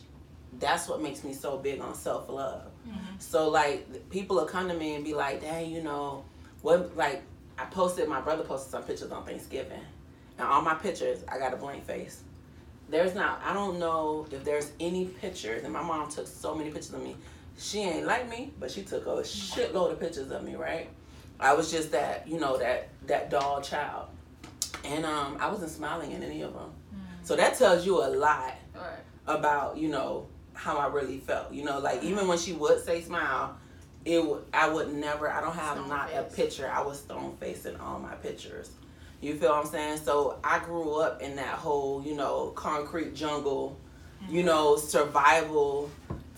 That's 0.58 0.88
what 0.88 1.02
makes 1.02 1.24
me 1.24 1.34
so 1.34 1.58
big 1.58 1.80
on 1.80 1.94
self 1.94 2.28
love. 2.28 2.70
Mm-hmm. 2.88 3.18
So 3.18 3.48
like 3.48 4.10
people 4.10 4.36
will 4.36 4.46
come 4.46 4.68
to 4.68 4.74
me 4.74 4.94
and 4.94 5.04
be 5.04 5.14
like, 5.14 5.40
"Dang, 5.40 5.70
you 5.70 5.82
know, 5.82 6.24
what?" 6.62 6.96
Like 6.96 7.22
I 7.58 7.64
posted, 7.66 8.08
my 8.08 8.20
brother 8.20 8.44
posted 8.44 8.70
some 8.70 8.82
pictures 8.82 9.10
on 9.10 9.24
Thanksgiving, 9.24 9.80
and 10.38 10.48
all 10.48 10.62
my 10.62 10.74
pictures, 10.74 11.24
I 11.28 11.38
got 11.38 11.52
a 11.52 11.56
blank 11.56 11.84
face. 11.84 12.22
There's 12.88 13.14
not. 13.14 13.42
I 13.44 13.52
don't 13.52 13.78
know 13.78 14.26
if 14.30 14.44
there's 14.44 14.72
any 14.80 15.06
pictures, 15.06 15.64
and 15.64 15.72
my 15.72 15.82
mom 15.82 16.10
took 16.10 16.26
so 16.26 16.54
many 16.54 16.70
pictures 16.70 16.94
of 16.94 17.02
me. 17.02 17.16
She 17.58 17.80
ain't 17.80 18.06
like 18.06 18.28
me, 18.30 18.52
but 18.58 18.70
she 18.70 18.82
took 18.82 19.06
a 19.06 19.10
shitload 19.10 19.92
of 19.92 20.00
pictures 20.00 20.30
of 20.30 20.42
me. 20.42 20.54
Right? 20.54 20.88
I 21.40 21.54
was 21.54 21.70
just 21.70 21.92
that, 21.92 22.26
you 22.26 22.38
know, 22.40 22.58
that 22.58 22.88
that 23.06 23.30
doll 23.30 23.60
child, 23.60 24.08
and 24.84 25.04
um, 25.04 25.36
I 25.40 25.48
wasn't 25.48 25.70
smiling 25.70 26.12
in 26.12 26.22
any 26.22 26.42
of 26.42 26.52
them. 26.52 26.70
Mm. 26.94 27.26
So 27.26 27.36
that 27.36 27.56
tells 27.56 27.86
you 27.86 28.04
a 28.04 28.08
lot 28.08 28.54
Right. 28.74 28.98
about 29.26 29.76
you 29.76 29.88
know 29.88 30.26
how 30.54 30.76
I 30.76 30.88
really 30.88 31.18
felt. 31.18 31.52
You 31.52 31.64
know, 31.64 31.78
like 31.78 32.02
even 32.02 32.24
mm. 32.24 32.28
when 32.28 32.38
she 32.38 32.52
would 32.52 32.84
say 32.84 33.02
smile, 33.02 33.56
it 34.04 34.24
would 34.24 34.44
I 34.52 34.68
would 34.68 34.92
never. 34.94 35.30
I 35.30 35.40
don't 35.40 35.54
have 35.54 35.76
Stone 35.76 35.88
not 35.88 36.10
a 36.14 36.22
picture. 36.24 36.70
I 36.70 36.82
was 36.82 36.98
stone 37.00 37.36
faced 37.38 37.66
in 37.66 37.76
all 37.76 37.98
my 37.98 38.14
pictures. 38.16 38.70
You 39.20 39.34
feel 39.34 39.50
what 39.50 39.64
I'm 39.64 39.70
saying? 39.70 39.98
So 39.98 40.38
I 40.44 40.60
grew 40.60 41.00
up 41.00 41.22
in 41.22 41.36
that 41.36 41.54
whole 41.54 42.02
you 42.04 42.14
know 42.14 42.52
concrete 42.56 43.14
jungle, 43.14 43.78
you 44.28 44.42
mm. 44.42 44.46
know 44.46 44.76
survival 44.76 45.90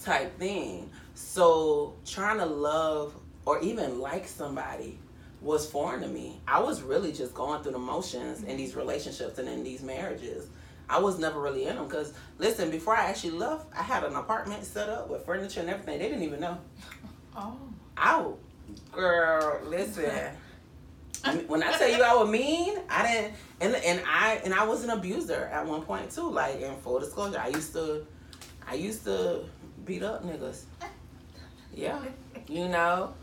type 0.02 0.38
thing. 0.38 0.90
So 1.14 1.94
trying 2.06 2.38
to 2.38 2.46
love 2.46 3.14
or 3.44 3.60
even 3.60 4.00
like 4.00 4.26
somebody 4.28 4.98
was 5.40 5.70
foreign 5.70 6.02
to 6.02 6.08
me. 6.08 6.40
I 6.46 6.60
was 6.60 6.82
really 6.82 7.12
just 7.12 7.34
going 7.34 7.62
through 7.62 7.72
the 7.72 7.78
motions 7.78 8.42
in 8.42 8.56
these 8.56 8.76
relationships 8.76 9.38
and 9.38 9.48
in 9.48 9.64
these 9.64 9.82
marriages. 9.82 10.48
I 10.88 10.98
was 10.98 11.18
never 11.18 11.40
really 11.40 11.66
in 11.66 11.76
them 11.76 11.86
because 11.86 12.12
listen, 12.38 12.70
before 12.70 12.96
I 12.96 13.06
actually 13.06 13.30
left, 13.30 13.66
I 13.76 13.82
had 13.82 14.04
an 14.04 14.16
apartment 14.16 14.64
set 14.64 14.88
up 14.88 15.08
with 15.08 15.24
furniture 15.24 15.60
and 15.60 15.70
everything. 15.70 15.98
They 15.98 16.08
didn't 16.08 16.24
even 16.24 16.40
know. 16.40 16.58
Oh. 17.36 17.56
I, 17.96 18.26
girl, 18.90 19.60
listen. 19.66 20.32
when 21.46 21.62
I 21.62 21.76
tell 21.76 21.88
you 21.88 22.02
I 22.02 22.14
was 22.14 22.28
mean, 22.28 22.78
I 22.88 23.06
didn't, 23.06 23.34
and 23.60 23.74
and 23.84 24.02
I 24.06 24.40
and 24.44 24.54
I 24.54 24.64
was 24.64 24.84
an 24.84 24.90
abuser 24.90 25.50
at 25.52 25.66
one 25.66 25.82
point 25.82 26.10
too. 26.10 26.30
Like 26.30 26.60
in 26.60 26.74
full 26.76 26.98
disclosure, 26.98 27.38
I 27.38 27.48
used 27.48 27.72
to, 27.74 28.06
I 28.66 28.74
used 28.74 29.04
to 29.04 29.44
beat 29.84 30.02
up 30.02 30.24
niggas. 30.24 30.62
Yeah, 31.72 32.00
you 32.48 32.66
know, 32.66 33.14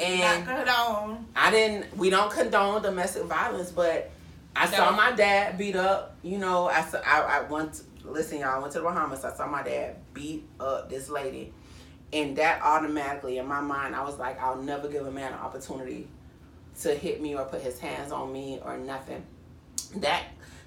and 0.00 0.46
Not 0.46 0.56
condone. 0.56 1.26
I 1.34 1.50
didn't. 1.50 1.96
We 1.96 2.10
don't 2.10 2.30
condone 2.30 2.82
domestic 2.82 3.24
violence, 3.24 3.70
but 3.70 4.10
I 4.54 4.66
saw 4.66 4.90
my 4.92 5.12
dad 5.12 5.58
beat 5.58 5.76
up. 5.76 6.16
You 6.22 6.38
know, 6.38 6.68
I 6.68 6.82
saw. 6.82 6.98
I, 6.98 7.38
I 7.38 7.42
went. 7.42 7.82
Listen, 8.04 8.40
y'all. 8.40 8.56
I 8.56 8.58
went 8.58 8.72
to 8.72 8.78
the 8.78 8.84
Bahamas. 8.84 9.24
I 9.24 9.34
saw 9.34 9.46
my 9.46 9.62
dad 9.62 9.96
beat 10.14 10.44
up 10.60 10.90
this 10.90 11.08
lady, 11.08 11.52
and 12.12 12.36
that 12.36 12.62
automatically 12.62 13.38
in 13.38 13.46
my 13.46 13.60
mind, 13.60 13.94
I 13.94 14.02
was 14.04 14.18
like, 14.18 14.40
I'll 14.40 14.60
never 14.60 14.88
give 14.88 15.06
a 15.06 15.10
man 15.10 15.32
an 15.32 15.38
opportunity 15.38 16.08
to 16.80 16.94
hit 16.94 17.22
me 17.22 17.34
or 17.34 17.44
put 17.44 17.62
his 17.62 17.78
hands 17.78 18.12
on 18.12 18.32
me 18.32 18.60
or 18.62 18.76
nothing. 18.76 19.24
That 19.96 20.24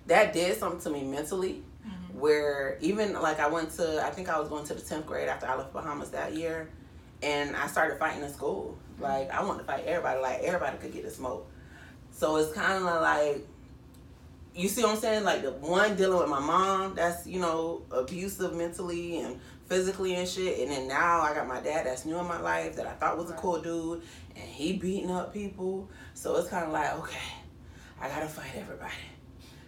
that 0.07 0.33
did 0.33 0.57
something 0.57 0.81
to 0.81 0.89
me 0.89 1.03
mentally. 1.03 1.63
Mm-hmm. 1.87 2.19
Where 2.19 2.77
even 2.81 3.13
like 3.13 3.39
I 3.39 3.47
went 3.47 3.71
to, 3.77 4.03
I 4.03 4.09
think 4.09 4.27
I 4.27 4.39
was 4.39 4.49
going 4.49 4.65
to 4.65 4.73
the 4.73 4.81
tenth 4.81 5.05
grade 5.05 5.29
after 5.29 5.45
I 5.45 5.55
left 5.55 5.71
Bahamas 5.71 6.11
that 6.11 6.35
year, 6.35 6.69
and 7.23 7.55
I 7.55 7.67
started 7.67 7.99
fighting 7.99 8.23
in 8.23 8.33
school. 8.33 8.77
Like 8.99 9.31
I 9.31 9.43
want 9.43 9.59
to 9.59 9.65
fight 9.65 9.85
everybody. 9.85 10.21
Like 10.21 10.41
everybody 10.41 10.77
could 10.77 10.93
get 10.93 11.03
the 11.03 11.11
smoke. 11.11 11.49
So 12.11 12.35
it's 12.37 12.51
kind 12.53 12.85
of 12.85 13.01
like, 13.01 13.47
you 14.55 14.67
see 14.67 14.83
what 14.83 14.91
I'm 14.91 14.97
saying? 14.97 15.23
Like 15.23 15.41
the 15.41 15.51
one 15.51 15.95
dealing 15.95 16.19
with 16.19 16.29
my 16.29 16.39
mom, 16.39 16.95
that's 16.95 17.25
you 17.25 17.39
know 17.39 17.83
abusive 17.91 18.55
mentally 18.55 19.19
and 19.19 19.39
physically 19.67 20.15
and 20.15 20.27
shit. 20.27 20.59
And 20.59 20.71
then 20.71 20.87
now 20.87 21.21
I 21.21 21.33
got 21.33 21.47
my 21.47 21.61
dad 21.61 21.85
that's 21.85 22.05
new 22.05 22.17
in 22.17 22.27
my 22.27 22.39
life 22.41 22.75
that 22.75 22.87
I 22.87 22.91
thought 22.93 23.17
was 23.17 23.29
a 23.29 23.35
cool 23.35 23.61
dude, 23.61 24.01
and 24.35 24.43
he 24.43 24.73
beating 24.73 25.11
up 25.11 25.33
people. 25.33 25.89
So 26.13 26.35
it's 26.37 26.49
kind 26.49 26.65
of 26.65 26.71
like 26.71 26.93
okay, 26.99 27.17
I 28.01 28.09
gotta 28.09 28.27
fight 28.27 28.51
everybody. 28.55 28.91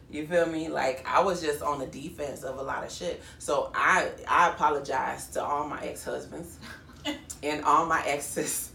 You 0.10 0.28
feel 0.28 0.46
me? 0.46 0.68
Like 0.68 1.08
I 1.08 1.22
was 1.22 1.42
just 1.42 1.62
on 1.62 1.80
the 1.80 1.88
defense 1.88 2.44
of 2.44 2.58
a 2.58 2.62
lot 2.62 2.84
of 2.84 2.92
shit. 2.92 3.22
So 3.40 3.72
I 3.74 4.10
I 4.28 4.50
apologize 4.50 5.28
to 5.30 5.44
all 5.44 5.68
my 5.68 5.82
ex 5.86 6.04
husbands 6.04 6.60
and 7.44 7.64
all 7.64 7.86
my 7.86 8.04
exes 8.06 8.71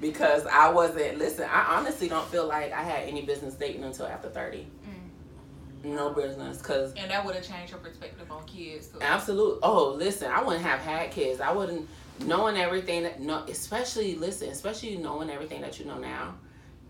because 0.00 0.46
I 0.46 0.70
wasn't. 0.70 1.18
Listen, 1.18 1.48
I 1.50 1.76
honestly 1.76 2.08
don't 2.08 2.26
feel 2.28 2.46
like 2.46 2.72
I 2.72 2.82
had 2.82 3.04
any 3.08 3.22
business 3.22 3.54
dating 3.54 3.84
until 3.84 4.06
after 4.06 4.28
thirty. 4.28 4.66
Mm. 4.86 5.94
No 5.94 6.10
business, 6.10 6.60
cause 6.60 6.92
And 6.96 7.10
that 7.10 7.24
would 7.24 7.36
have 7.36 7.46
changed 7.46 7.70
your 7.70 7.80
perspective 7.80 8.30
on 8.30 8.44
kids 8.44 8.88
too. 8.88 8.98
Absolutely. 9.00 9.60
Oh, 9.62 9.94
listen, 9.96 10.30
I 10.30 10.42
wouldn't 10.42 10.64
have 10.64 10.80
had 10.80 11.10
kids. 11.10 11.40
I 11.40 11.52
wouldn't 11.52 11.88
knowing 12.20 12.56
everything 12.56 13.04
that 13.04 13.20
no, 13.20 13.44
especially 13.48 14.14
listen, 14.14 14.48
especially 14.48 14.96
knowing 14.96 15.30
everything 15.30 15.60
that 15.60 15.78
you 15.78 15.86
know 15.86 15.98
now. 15.98 16.34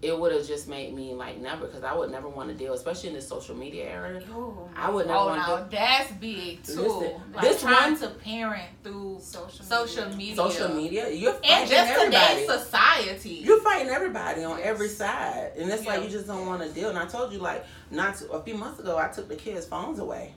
It 0.02 0.16
would 0.16 0.30
have 0.32 0.46
just 0.46 0.68
made 0.68 0.92
me 0.94 1.14
like 1.14 1.38
never, 1.40 1.66
because 1.66 1.82
I 1.82 1.94
would 1.94 2.10
never 2.10 2.28
want 2.28 2.50
to 2.50 2.54
deal, 2.54 2.74
especially 2.74 3.08
in 3.08 3.14
this 3.14 3.26
social 3.26 3.56
media 3.56 3.84
era. 3.90 4.22
Oh, 4.30 4.68
I 4.76 4.90
would 4.90 5.06
never 5.06 5.18
Oh 5.18 5.26
want 5.28 5.48
no, 5.48 5.56
to. 5.64 5.68
that's 5.70 6.12
big 6.12 6.62
too. 6.62 6.82
Listen, 6.82 7.20
like 7.34 7.40
this 7.42 7.60
trying 7.62 7.92
one- 7.92 8.00
to 8.00 8.08
parent 8.10 8.68
through 8.84 9.18
social 9.22 9.64
social 9.64 10.04
media. 10.04 10.16
media. 10.18 10.36
Social 10.36 10.68
media, 10.68 11.10
you're 11.10 11.32
fighting 11.32 11.50
And 11.50 11.70
just 11.70 11.90
everybody. 11.90 12.34
today's 12.42 12.46
society. 12.62 13.30
You're 13.42 13.60
fighting 13.62 13.88
everybody 13.88 14.44
on 14.44 14.58
Yes. 14.58 14.66
every 14.66 14.88
side, 14.88 15.52
and 15.56 15.70
it's 15.70 15.86
like 15.86 15.98
Yeah. 16.00 16.04
you 16.04 16.10
just 16.10 16.26
don't 16.26 16.46
want 16.46 16.62
to 16.62 16.68
deal. 16.68 16.90
And 16.90 16.98
I 16.98 17.06
told 17.06 17.32
you, 17.32 17.38
like, 17.38 17.64
not 17.90 18.16
too, 18.18 18.26
a 18.32 18.42
few 18.42 18.54
months 18.54 18.78
ago, 18.78 18.98
I 18.98 19.08
took 19.08 19.28
the 19.28 19.36
kids' 19.36 19.64
phones 19.66 19.98
away, 19.98 20.34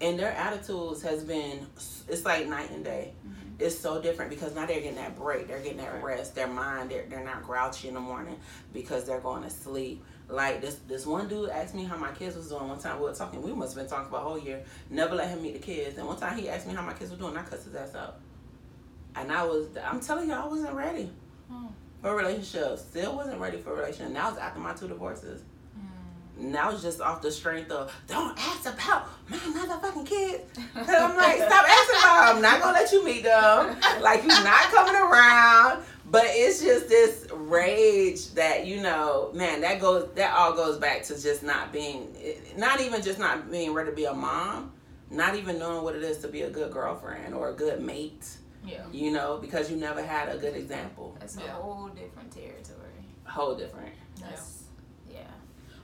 and 0.00 0.18
their 0.18 0.32
attitudes 0.32 1.02
has 1.02 1.24
been 1.24 1.66
it's 2.08 2.24
like 2.24 2.46
night 2.48 2.70
and 2.70 2.82
day. 2.84 3.12
It's 3.58 3.76
so 3.76 4.00
different 4.00 4.30
because 4.30 4.54
now 4.54 4.66
they're 4.66 4.80
getting 4.80 4.94
that 4.96 5.16
break, 5.16 5.48
they're 5.48 5.58
getting 5.60 5.78
that 5.78 5.94
Right. 5.94 6.18
rest. 6.18 6.34
Their 6.36 6.46
mind, 6.46 6.90
they're 6.90 7.06
they're 7.08 7.24
not 7.24 7.42
grouchy 7.42 7.88
in 7.88 7.94
the 7.94 8.00
morning 8.00 8.38
because 8.72 9.04
they're 9.04 9.20
going 9.20 9.42
to 9.42 9.50
sleep. 9.50 10.04
Like 10.28 10.60
this 10.60 10.76
this 10.86 11.04
one 11.06 11.26
dude 11.26 11.48
asked 11.50 11.74
me 11.74 11.84
how 11.84 11.96
my 11.96 12.12
kids 12.12 12.36
was 12.36 12.48
doing 12.50 12.68
one 12.68 12.78
time. 12.78 12.98
We 12.98 13.06
were 13.06 13.14
talking. 13.14 13.42
We 13.42 13.52
must 13.52 13.74
have 13.74 13.82
been 13.82 13.90
talking 13.90 14.10
for 14.10 14.16
a 14.18 14.20
whole 14.20 14.38
year. 14.38 14.62
Never 14.90 15.14
let 15.16 15.28
him 15.28 15.42
meet 15.42 15.54
the 15.54 15.58
kids. 15.58 15.98
And 15.98 16.06
one 16.06 16.16
time 16.18 16.36
he 16.38 16.48
asked 16.48 16.66
me 16.68 16.74
how 16.74 16.82
my 16.82 16.92
kids 16.92 17.10
were 17.10 17.16
doing. 17.16 17.36
I 17.36 17.42
cussed 17.42 17.64
his 17.64 17.74
ass 17.74 17.94
out. 17.96 18.20
And 19.16 19.32
I 19.32 19.42
was, 19.44 19.66
I'm 19.84 20.00
telling 20.00 20.28
you, 20.28 20.34
I 20.34 20.46
wasn't 20.46 20.74
ready 20.74 21.10
Hmm. 21.50 21.66
for 22.02 22.10
a 22.10 22.14
relationship. 22.14 22.78
Still 22.78 23.16
wasn't 23.16 23.40
ready 23.40 23.56
for 23.58 23.72
a 23.72 23.76
relationship. 23.76 24.06
And 24.08 24.16
that 24.16 24.30
was 24.30 24.38
after 24.38 24.60
my 24.60 24.74
two 24.74 24.86
divorces. 24.86 25.42
And 26.38 26.54
that 26.54 26.70
was 26.72 26.82
just 26.82 27.00
off 27.00 27.20
the 27.20 27.30
strength 27.32 27.70
of, 27.72 27.92
don't 28.06 28.36
ask 28.38 28.66
about 28.66 29.08
my 29.28 29.36
motherfucking 29.38 30.06
kids. 30.06 30.42
Cause 30.74 30.88
I'm 30.88 31.16
like, 31.16 31.36
stop 31.38 31.64
asking 31.68 31.98
about 31.98 32.26
them. 32.26 32.36
I'm 32.36 32.42
not 32.42 32.60
gonna 32.60 32.72
let 32.78 32.92
you 32.92 33.04
meet 33.04 33.24
them. 33.24 33.76
Like 34.00 34.20
you're 34.22 34.44
not 34.44 34.70
coming 34.70 34.94
around. 34.94 35.82
But 36.10 36.24
it's 36.28 36.62
just 36.62 36.88
this 36.88 37.26
rage 37.34 38.32
that, 38.32 38.66
you 38.66 38.80
know, 38.80 39.30
man, 39.34 39.60
that 39.60 39.78
goes 39.78 40.08
that 40.14 40.32
all 40.32 40.54
goes 40.54 40.78
back 40.78 41.02
to 41.04 41.20
just 41.20 41.42
not 41.42 41.70
being 41.70 42.14
not 42.56 42.80
even 42.80 43.02
just 43.02 43.18
not 43.18 43.50
being 43.50 43.74
ready 43.74 43.90
to 43.90 43.96
be 43.96 44.06
a 44.06 44.14
mom, 44.14 44.72
not 45.10 45.34
even 45.34 45.58
knowing 45.58 45.82
what 45.84 45.94
it 45.94 46.02
is 46.02 46.18
to 46.18 46.28
be 46.28 46.42
a 46.42 46.50
good 46.50 46.72
girlfriend 46.72 47.34
or 47.34 47.50
a 47.50 47.52
good 47.52 47.82
mate. 47.82 48.26
Yeah. 48.64 48.84
You 48.90 49.10
know, 49.10 49.36
because 49.38 49.70
you 49.70 49.76
never 49.76 50.02
had 50.02 50.34
a 50.34 50.38
good 50.38 50.54
example. 50.56 51.14
That's 51.20 51.36
a 51.36 51.40
Yeah. 51.40 51.50
whole 51.52 51.88
different 51.88 52.30
territory. 52.32 53.04
Whole 53.24 53.54
different. 53.54 53.92
That's 54.20 54.57
yeah. 54.57 54.57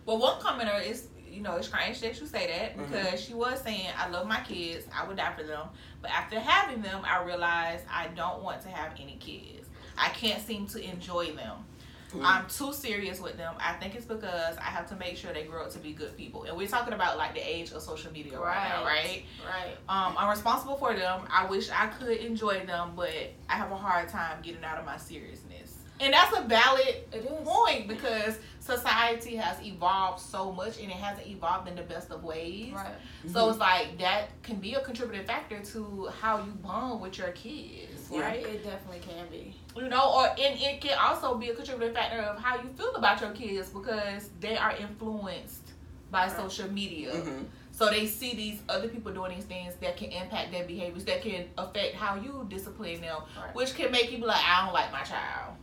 Well, 0.07 0.19
one 0.19 0.39
commenter 0.41 0.85
is, 0.87 1.09
you 1.31 1.41
know, 1.41 1.57
it's 1.57 1.69
strange 1.69 2.01
that 2.01 2.21
you 2.21 2.27
say 2.27 2.47
that 2.47 2.77
Mhm. 2.77 2.91
because 2.91 3.21
she 3.25 3.35
was 3.35 3.61
saying, 3.61 3.89
I 3.99 4.09
love 4.09 4.27
my 4.27 4.41
kids, 4.41 4.87
I 4.95 5.07
would 5.07 5.17
die 5.17 5.33
for 5.35 5.43
them. 5.43 5.69
But 6.03 6.11
after 6.11 6.39
having 6.39 6.83
them, 6.83 7.03
I 7.05 7.23
realized 7.23 7.85
I 7.91 8.09
don't 8.09 8.43
want 8.43 8.63
to 8.63 8.69
have 8.69 8.93
any 9.01 9.17
kids. 9.17 9.69
I 9.97 10.09
can't 10.11 10.45
seem 10.45 10.67
to 10.69 10.83
enjoy 10.83 11.33
them. 11.33 11.65
Mm. 12.13 12.25
I'm 12.25 12.47
too 12.49 12.73
serious 12.73 13.21
with 13.21 13.37
them. 13.37 13.55
I 13.59 13.73
think 13.73 13.97
it's 13.97 14.05
because 14.05 14.57
I 14.59 14.65
have 14.65 14.89
to 14.91 14.97
make 14.97 15.17
sure 15.17 15.33
they 15.33 15.45
grow 15.45 15.65
up 15.65 15.73
to 15.73 15.79
be 15.79 15.93
good 15.93 16.17
people. 16.17 16.45
And 16.45 16.57
we're 16.57 16.69
talking 16.69 16.93
about 16.93 17.17
like 17.19 17.35
the 17.35 17.41
age 17.41 17.73
of 17.73 17.83
social 17.83 18.13
media 18.13 18.39
right, 18.39 18.69
now, 18.69 18.85
right? 18.85 19.25
Right. 19.45 19.77
Um, 19.89 20.15
I'm 20.17 20.31
responsible 20.31 20.77
for 20.77 20.95
them. 20.95 21.23
I 21.33 21.47
wish 21.47 21.71
I 21.71 21.89
could 21.89 22.19
enjoy 22.19 22.65
them, 22.67 22.93
but 22.95 23.11
I 23.49 23.55
have 23.55 23.73
a 23.73 23.77
hard 23.77 24.09
time 24.09 24.39
getting 24.43 24.63
out 24.63 24.79
of 24.79 24.85
my 24.85 24.97
seriousness. 24.97 25.79
And 26.01 26.13
that's 26.13 26.37
a 26.37 26.43
valid 26.43 27.11
point 27.45 27.89
because 27.89 28.39
society 28.65 29.37
has 29.37 29.61
evolved 29.62 30.19
so 30.21 30.51
much 30.51 30.79
and 30.81 30.87
it 30.91 30.97
hasn't 30.97 31.27
evolved 31.27 31.69
in 31.69 31.77
the 31.77 31.83
best 31.83 32.11
of 32.11 32.25
ways. 32.25 32.73
Right. 32.73 32.95
So 33.31 33.51
it's 33.51 33.59
like 33.59 33.99
that 33.99 34.31
can 34.43 34.57
be 34.57 34.73
a 34.73 34.81
contributing 34.81 35.27
factor 35.27 35.61
to 35.61 36.09
how 36.21 36.39
you 36.39 36.51
bond 36.62 37.03
with 37.03 37.19
your 37.19 37.33
kids, 37.33 38.09
Yeah. 38.11 38.21
right? 38.23 38.39
It 38.47 38.65
definitely 38.65 39.01
can 39.01 39.27
be. 39.31 39.55
You 39.77 39.89
know, 39.89 40.11
or 40.15 40.29
and 40.29 40.59
it 40.59 40.81
can 40.81 40.97
also 40.99 41.35
be 41.35 41.51
a 41.51 41.55
contributing 41.55 41.95
factor 41.95 42.21
of 42.21 42.39
how 42.39 42.57
you 42.57 42.69
feel 42.71 42.95
about 42.95 43.21
your 43.21 43.33
kids 43.33 43.69
because 43.69 44.31
they 44.41 44.57
are 44.57 44.75
influenced 44.77 45.73
by 46.11 46.27
Right. 46.29 46.37
social 46.37 46.71
media. 46.73 47.12
Mhm. 47.12 47.45
So 47.71 47.91
they 47.91 48.07
see 48.07 48.35
these 48.35 48.62
other 48.69 48.89
people 48.89 49.12
doing 49.12 49.35
these 49.35 49.45
things 49.45 49.75
that 49.83 49.97
can 49.99 50.11
impact 50.11 50.53
their 50.53 50.65
behaviors, 50.65 51.05
that 51.05 51.21
can 51.23 51.51
affect 51.59 51.97
how 51.97 52.15
you 52.15 52.47
discipline 52.49 53.01
them, 53.03 53.21
Right. 53.39 53.55
which 53.55 53.75
can 53.75 53.91
make 53.91 54.11
you 54.11 54.19
be 54.19 54.25
like, 54.25 54.43
I 54.43 54.65
don't 54.65 54.73
like 54.73 54.91
my 54.93 55.03
child 55.03 55.55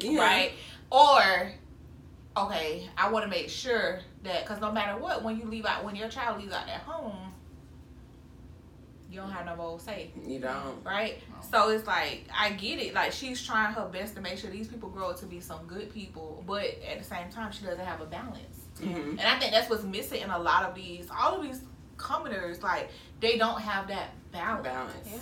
Yeah. 0.00 0.18
right? 0.20 0.52
Or, 0.90 1.52
okay, 2.36 2.88
I 2.96 3.10
want 3.10 3.24
to 3.24 3.30
make 3.30 3.48
sure 3.48 4.00
that 4.24 4.44
because 4.44 4.60
no 4.60 4.70
matter 4.72 5.00
what, 5.00 5.22
when 5.24 5.38
you 5.38 5.46
leave 5.46 5.64
out, 5.66 5.84
when 5.84 5.96
your 5.96 6.08
child 6.08 6.40
leaves 6.40 6.52
out 6.52 6.66
that 6.66 6.80
home, 6.82 7.32
you 9.10 9.20
don't 9.20 9.30
have 9.30 9.46
no 9.46 9.56
more 9.56 9.78
say, 9.78 10.10
You 10.26 10.40
don't. 10.40 10.84
right? 10.84 11.18
No. 11.30 11.36
So 11.50 11.70
it's 11.70 11.86
like 11.86 12.24
I 12.36 12.50
get 12.52 12.78
it. 12.80 12.92
Like 12.92 13.12
she's 13.12 13.44
trying 13.44 13.72
her 13.72 13.86
best 13.86 14.14
to 14.16 14.20
make 14.20 14.36
sure 14.38 14.50
these 14.50 14.68
people 14.68 14.88
grow 14.88 15.10
up 15.10 15.20
to 15.20 15.26
be 15.26 15.40
some 15.40 15.64
good 15.66 15.92
people, 15.94 16.42
but 16.46 16.64
at 16.90 16.98
the 16.98 17.04
same 17.04 17.30
time, 17.30 17.52
she 17.52 17.64
doesn't 17.64 17.84
have 17.84 18.00
a 18.00 18.06
balance. 18.06 18.60
Mhm. 18.80 19.10
And 19.10 19.20
I 19.22 19.38
think 19.38 19.52
that's 19.52 19.70
what's 19.70 19.84
missing 19.84 20.22
in 20.22 20.30
a 20.30 20.38
lot 20.38 20.64
of 20.64 20.74
these, 20.74 21.08
all 21.16 21.36
of 21.36 21.42
these 21.42 21.62
commoners. 21.96 22.62
Like 22.62 22.90
they 23.20 23.38
don't 23.38 23.60
have 23.60 23.88
that 23.88 24.10
balance. 24.32 24.64
balance. 24.64 25.08
Yeah. 25.10 25.18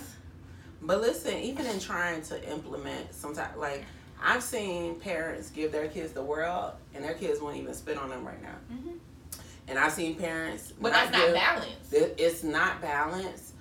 But 0.81 1.01
listen, 1.01 1.35
even 1.35 1.65
in 1.67 1.79
trying 1.79 2.21
to 2.23 2.51
implement 2.51 3.13
sometimes 3.13 3.55
like 3.57 3.85
I've 4.25 4.41
seen 4.43 4.95
parents 4.99 5.49
give 5.51 5.71
their 5.71 5.87
kids 5.87 6.11
the 6.13 6.23
world 6.23 6.73
and 6.95 7.03
their 7.03 7.13
kids 7.13 7.39
won't 7.39 7.57
even 7.57 7.73
spit 7.73 7.97
on 7.97 8.09
them 8.09 8.25
right 8.25 8.41
now. 8.41 8.55
Mhm. 8.71 8.97
And 9.67 9.77
I've 9.79 9.93
seen 9.93 10.15
parents 10.15 10.73
But 10.79 10.93
that's 10.93 11.11
not 11.11 11.21
give- 11.25 11.33
balance. 11.35 11.93
it- 11.93 12.15
it's 12.17 12.43
not 12.43 12.81
balanced, 12.81 13.53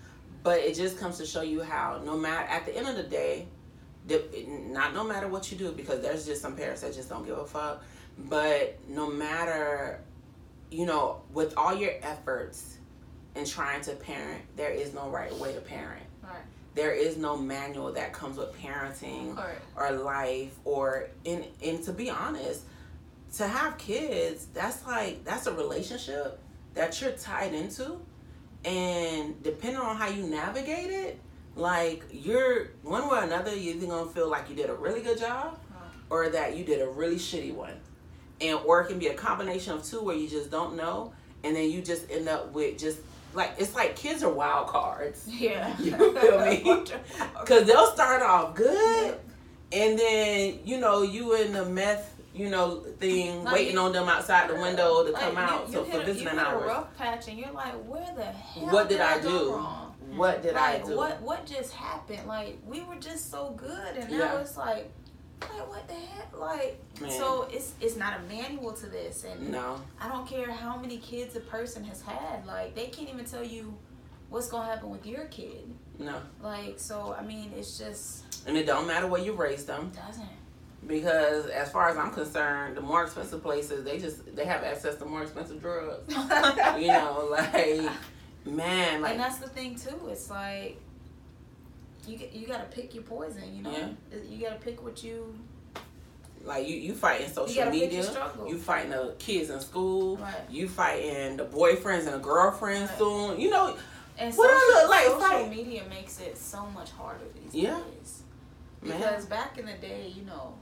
but 0.43 0.59
it 0.61 0.75
just 0.75 0.99
comes 0.99 1.19
to 1.19 1.27
show 1.27 1.43
you 1.43 1.63
how 1.63 2.01
no 2.05 2.17
matter 2.17 2.49
at 2.49 2.65
the 2.67 2.75
end 2.77 2.89
of 2.89 2.97
the 2.97 3.03
day, 3.03 3.47
not 4.47 4.93
no 4.95 5.05
matter 5.05 5.29
what 5.29 5.51
you 5.53 5.57
do 5.59 5.71
because 5.73 6.01
there's 6.01 6.25
just 6.27 6.41
some 6.43 6.57
parents 6.57 6.81
that 6.83 6.95
just 6.95 7.09
don't 7.11 7.25
give 7.27 7.39
a 7.39 7.47
fuck. 7.47 7.83
But 8.19 8.79
no 8.89 9.07
matter, 9.09 10.01
you 10.71 10.87
know, 10.87 11.23
with 11.33 11.55
all 11.59 11.75
your 11.75 11.93
efforts 12.03 12.79
in 13.35 13.45
trying 13.45 13.81
to 13.83 13.93
parent, 13.97 14.43
there 14.57 14.71
is 14.71 14.95
no 14.95 15.09
right 15.11 15.33
way 15.35 15.53
to 15.55 15.61
parent. 15.61 16.05
Right. 16.23 16.43
There 16.75 16.93
is 16.93 17.17
no 17.17 17.37
manual 17.37 17.93
that 17.93 18.13
comes 18.13 18.37
with 18.37 18.53
parenting 18.61 19.37
Correct. 19.37 19.63
or 19.77 19.93
life 19.93 20.57
or 20.65 21.09
in 21.25 21.45
and 21.65 21.83
to 21.85 21.93
be 21.93 22.11
honest, 22.11 22.63
to 23.37 23.47
have 23.47 23.79
kids, 23.79 24.47
that's 24.53 24.85
like 24.87 25.25
that's 25.25 25.47
a 25.47 25.53
relationship 25.53 26.41
that 26.75 27.01
you're 27.01 27.13
tied 27.13 27.55
into 27.55 28.01
and 28.65 29.41
depending 29.43 29.81
on 29.81 29.97
how 29.97 30.09
you 30.09 30.25
navigate 30.25 30.91
it, 30.91 31.21
like 31.55 32.03
you're 32.11 32.69
one 32.83 33.09
way 33.09 33.19
or 33.19 33.23
another 33.23 33.55
you're 33.55 33.77
either 33.77 33.87
gonna 33.87 34.11
feel 34.11 34.29
like 34.29 34.49
you 34.49 34.57
did 34.57 34.71
a 34.71 34.75
really 34.75 35.01
good 35.01 35.19
job 35.19 35.59
or 36.11 36.29
that 36.31 36.57
you 36.57 36.65
did 36.65 36.81
a 36.81 36.89
really 36.89 37.17
shitty 37.17 37.55
one. 37.55 37.75
And 38.41 38.59
or 38.65 38.81
it 38.81 38.89
can 38.89 38.99
be 38.99 39.09
a 39.09 39.15
combination 39.15 39.75
of 39.75 39.85
two 39.85 40.03
where 40.03 40.17
you 40.17 40.29
just 40.29 40.51
don't 40.51 40.77
know 40.77 41.13
and 41.45 41.55
then 41.55 41.71
you 41.71 41.83
just 41.83 42.11
end 42.11 42.29
up 42.29 42.53
with 42.53 42.79
just 42.79 42.99
like 43.35 43.53
it's 43.59 43.75
like 43.75 43.97
kids 43.97 44.23
are 44.23 44.33
wild 44.33 44.69
cards. 44.69 45.27
Yeah. 45.29 45.75
You 45.81 45.93
feel 46.21 46.41
me? 46.45 46.85
Cause 47.47 47.65
they'll 47.67 47.93
start 47.93 48.23
off 48.23 48.55
good, 48.55 49.19
and 49.73 49.99
then 49.99 50.61
you 50.65 50.79
know 50.79 51.03
you 51.03 51.35
in 51.37 51.53
the 51.53 51.65
meth, 51.65 52.15
you 52.35 52.49
know, 52.51 52.81
thing, 52.99 53.45
Like, 53.45 53.55
waiting 53.55 53.79
on 53.79 53.93
them 53.93 54.09
outside 54.09 54.49
the 54.51 54.55
window 54.55 55.05
to 55.05 55.13
Like, 55.13 55.23
come 55.23 55.37
out. 55.39 55.67
you 55.69 55.73
so 55.75 55.85
hit 55.85 55.95
for 55.95 56.05
visiting 56.05 56.33
you 56.35 56.39
hit 56.39 56.49
a 56.55 56.57
rough 56.59 56.97
patch, 56.97 57.29
and 57.29 57.39
you're 57.39 57.53
like, 57.53 57.75
where 57.85 58.13
the 58.17 58.25
hell? 58.25 58.69
what 58.71 58.89
did 58.89 59.01
I 59.01 59.19
go 59.21 59.29
do? 59.39 59.53
wrong? 59.55 59.95
What 60.17 60.43
did 60.43 60.55
I 60.55 60.75
like, 60.75 60.87
do? 60.87 60.97
What 60.97 61.21
what 61.23 61.47
just 61.47 61.73
happened? 61.73 62.27
Like 62.27 62.59
we 62.67 62.83
were 62.83 62.97
just 62.97 63.31
so 63.31 63.51
good, 63.57 63.97
and 63.97 64.11
now 64.11 64.17
Yeah. 64.19 64.41
it's 64.41 64.57
like, 64.57 64.93
like 65.41 65.69
what 65.69 65.87
the 65.89 65.95
heck? 65.95 66.37
Like 66.39 66.81
Man. 67.01 67.11
so 67.11 67.49
it's 67.51 67.75
it's 67.81 67.97
not 67.97 68.19
a 68.21 68.23
manual 68.25 68.73
to 68.73 68.87
this, 68.87 69.25
and 69.25 69.51
No, 69.51 69.81
I 70.01 70.09
don't 70.09 70.27
care 70.27 70.51
how 70.51 70.77
many 70.77 70.99
kids 70.99 71.37
a 71.37 71.41
person 71.41 71.85
has 71.85 72.03
had. 72.03 72.47
Like 72.47 72.75
they 72.75 72.87
can't 72.87 73.09
even 73.09 73.25
tell 73.25 73.45
you 73.45 73.77
what's 74.31 74.49
gonna 74.49 74.67
happen 74.69 74.91
with 74.91 75.07
your 75.07 75.27
kid. 75.27 75.73
no, 75.99 76.17
Like 76.43 76.75
so, 76.79 77.15
I 77.19 77.25
mean, 77.25 77.53
it's 77.57 77.79
just 77.79 78.25
and 78.47 78.57
it 78.57 78.67
don't 78.67 78.87
matter 78.87 79.07
where 79.07 79.21
you 79.23 79.33
raise 79.33 79.65
them 79.65 79.93
doesn't. 79.95 80.29
because, 80.87 81.47
as 81.47 81.71
far 81.71 81.89
as 81.89 81.97
I'm 81.97 82.11
concerned, 82.11 82.77
the 82.77 82.81
more 82.81 83.05
expensive 83.05 83.43
places 83.43 83.85
they 83.85 83.99
just 83.99 84.35
they 84.35 84.45
have 84.45 84.63
access 84.65 84.97
to 84.97 85.05
more 85.05 85.23
expensive 85.23 85.61
drugs. 85.61 86.13
you 86.79 86.89
know, 86.89 87.29
like 87.31 87.91
man, 88.47 89.03
like 89.03 89.13
and 89.13 89.21
that's 89.21 89.39
the 89.39 89.49
thing 89.49 89.77
too. 89.77 90.09
It's 90.09 90.31
like 90.31 90.81
you 92.07 92.19
you 92.33 92.47
gotta 92.47 92.65
pick 92.65 92.95
your 92.95 93.05
poison. 93.05 93.55
You 93.55 93.63
know, 93.63 93.71
Yeah. 93.71 94.19
you 94.29 94.39
gotta 94.47 94.61
pick 94.61 94.83
what 94.83 95.03
you 95.03 95.35
like 96.45 96.67
you 96.69 96.77
you 96.77 96.95
fighting 96.95 97.27
you 97.29 97.33
social 97.33 97.55
gotta 97.65 97.71
media. 97.71 98.03
You 98.47 98.59
fighting 98.59 98.91
the 98.91 99.15
kids 99.19 99.51
in 99.51 99.61
school. 99.61 100.17
Right. 100.19 100.35
You 100.51 100.69
fighting 100.69 101.37
the 101.37 101.45
boyfriends 101.45 102.05
and 102.05 102.15
the 102.15 102.19
girlfriends 102.19 102.91
Right. 102.91 102.99
soon. 102.99 103.41
You 103.41 103.51
know, 103.51 103.77
And 104.17 104.33
What 104.37 104.49
I 104.49 104.55
social, 104.55 104.81
look 104.81 104.91
like, 104.91 105.05
social 105.29 105.43
like- 105.43 105.51
media 105.51 105.83
makes 105.89 106.21
it 106.21 106.39
so 106.39 106.67
much 106.67 106.91
harder 106.93 107.25
these 107.35 107.53
Yeah. 107.53 107.81
days. 107.99 108.23
man. 108.81 108.99
Because 109.01 109.25
back 109.27 109.59
in 109.59 109.67
the 109.67 109.73
day, 109.73 110.07
you 110.15 110.23
know, 110.25 110.55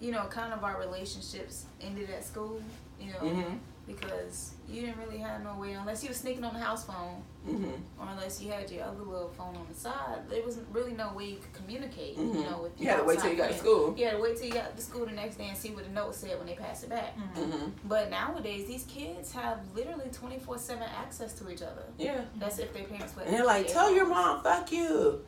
you 0.00 0.12
know, 0.12 0.26
kind 0.26 0.52
of 0.52 0.62
our 0.62 0.78
relationships 0.78 1.64
ended 1.80 2.08
at 2.10 2.22
school. 2.24 2.60
You 3.00 3.12
know, 3.14 3.18
hmm 3.18 3.54
because 3.86 4.52
you 4.68 4.82
didn't 4.82 4.98
really 4.98 5.16
have 5.18 5.42
no 5.42 5.56
way 5.56 5.72
unless 5.72 6.02
you 6.04 6.10
were 6.10 6.14
sneaking 6.14 6.44
on 6.44 6.52
the 6.52 6.60
house 6.60 6.84
phone 6.84 7.22
hmm 7.56 7.70
or 8.00 8.06
unless 8.12 8.40
you 8.40 8.52
had 8.52 8.70
your 8.70 8.84
other 8.84 9.02
little 9.02 9.28
phone 9.28 9.56
on 9.56 9.66
the 9.68 9.74
side. 9.74 10.20
There 10.30 10.42
was 10.44 10.58
really 10.72 10.92
no 10.92 11.12
way 11.14 11.24
you 11.30 11.36
could 11.38 11.52
communicate. 11.52 12.16
Mhm. 12.16 12.34
You 12.34 12.50
know, 12.50 12.58
with 12.62 12.80
You 12.80 12.88
had 12.88 12.98
to 12.98 13.04
wait 13.04 13.18
till 13.18 13.30
you 13.30 13.36
got 13.36 13.50
to 13.50 13.58
school. 13.58 13.94
You 13.96 14.04
had 14.04 14.14
to 14.16 14.20
wait 14.22 14.36
till 14.36 14.46
you 14.46 14.52
got 14.52 14.76
to 14.76 14.82
school 14.82 15.04
the 15.06 15.12
next 15.12 15.36
day 15.36 15.48
and 15.48 15.56
see 15.58 15.70
what 15.70 15.84
the 15.84 15.90
note 15.90 16.14
said 16.14 16.38
when 16.38 16.46
they 16.46 16.54
passed 16.54 16.84
it 16.84 16.90
back. 16.90 17.16
Mhm. 17.16 17.52
hmm 17.52 17.70
But 17.84 18.10
nowadays, 18.10 18.66
these 18.68 18.84
kids 18.84 19.32
have 19.32 19.58
literally 19.74 20.10
twenty 20.12 20.38
four 20.38 20.58
seven 20.58 20.84
access 20.84 21.32
to 21.34 21.50
each 21.50 21.62
other. 21.62 21.84
Yeah. 21.98 22.20
That's 22.38 22.58
if 22.60 22.72
their 22.72 22.84
parents 22.84 23.14
let 23.16 23.26
And 23.26 23.34
they're 23.36 23.44
like, 23.44 23.66
tell 23.66 23.92
your 23.92 24.06
mom, 24.06 24.42
fuck 24.42 24.70
you. 24.70 25.24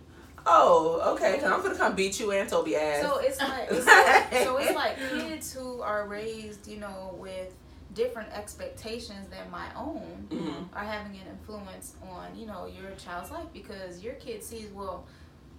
Oh, 0.47 1.13
okay. 1.15 1.35
Cause 1.39 1.51
I'm 1.51 1.63
gonna 1.63 1.77
come 1.77 1.95
beat 1.95 2.19
you 2.21 2.31
and 2.33 2.49
Toby 2.49 2.77
ass. 2.77 3.03
So 3.03 3.19
it's 3.19 3.39
like 3.41 3.69
so, 3.71 3.81
so 4.45 4.57
it's 4.59 4.75
like 4.75 4.97
kids 5.11 5.53
who 5.53 5.83
are 5.83 6.07
raised, 6.07 6.67
you 6.67 6.79
know, 6.79 7.15
with 7.19 7.53
different 7.95 8.29
expectations 8.33 9.29
than 9.31 9.51
my 9.51 9.67
own 9.77 10.27
Mhm. 10.31 10.69
are 10.77 10.85
having 10.85 11.17
an 11.21 11.27
influence 11.29 11.95
on, 12.09 12.35
you 12.37 12.47
know, 12.47 12.67
your 12.67 12.91
child's 12.93 13.31
life 13.31 13.47
because 13.53 14.01
your 14.03 14.15
kid 14.15 14.43
sees, 14.45 14.69
well, 14.73 15.07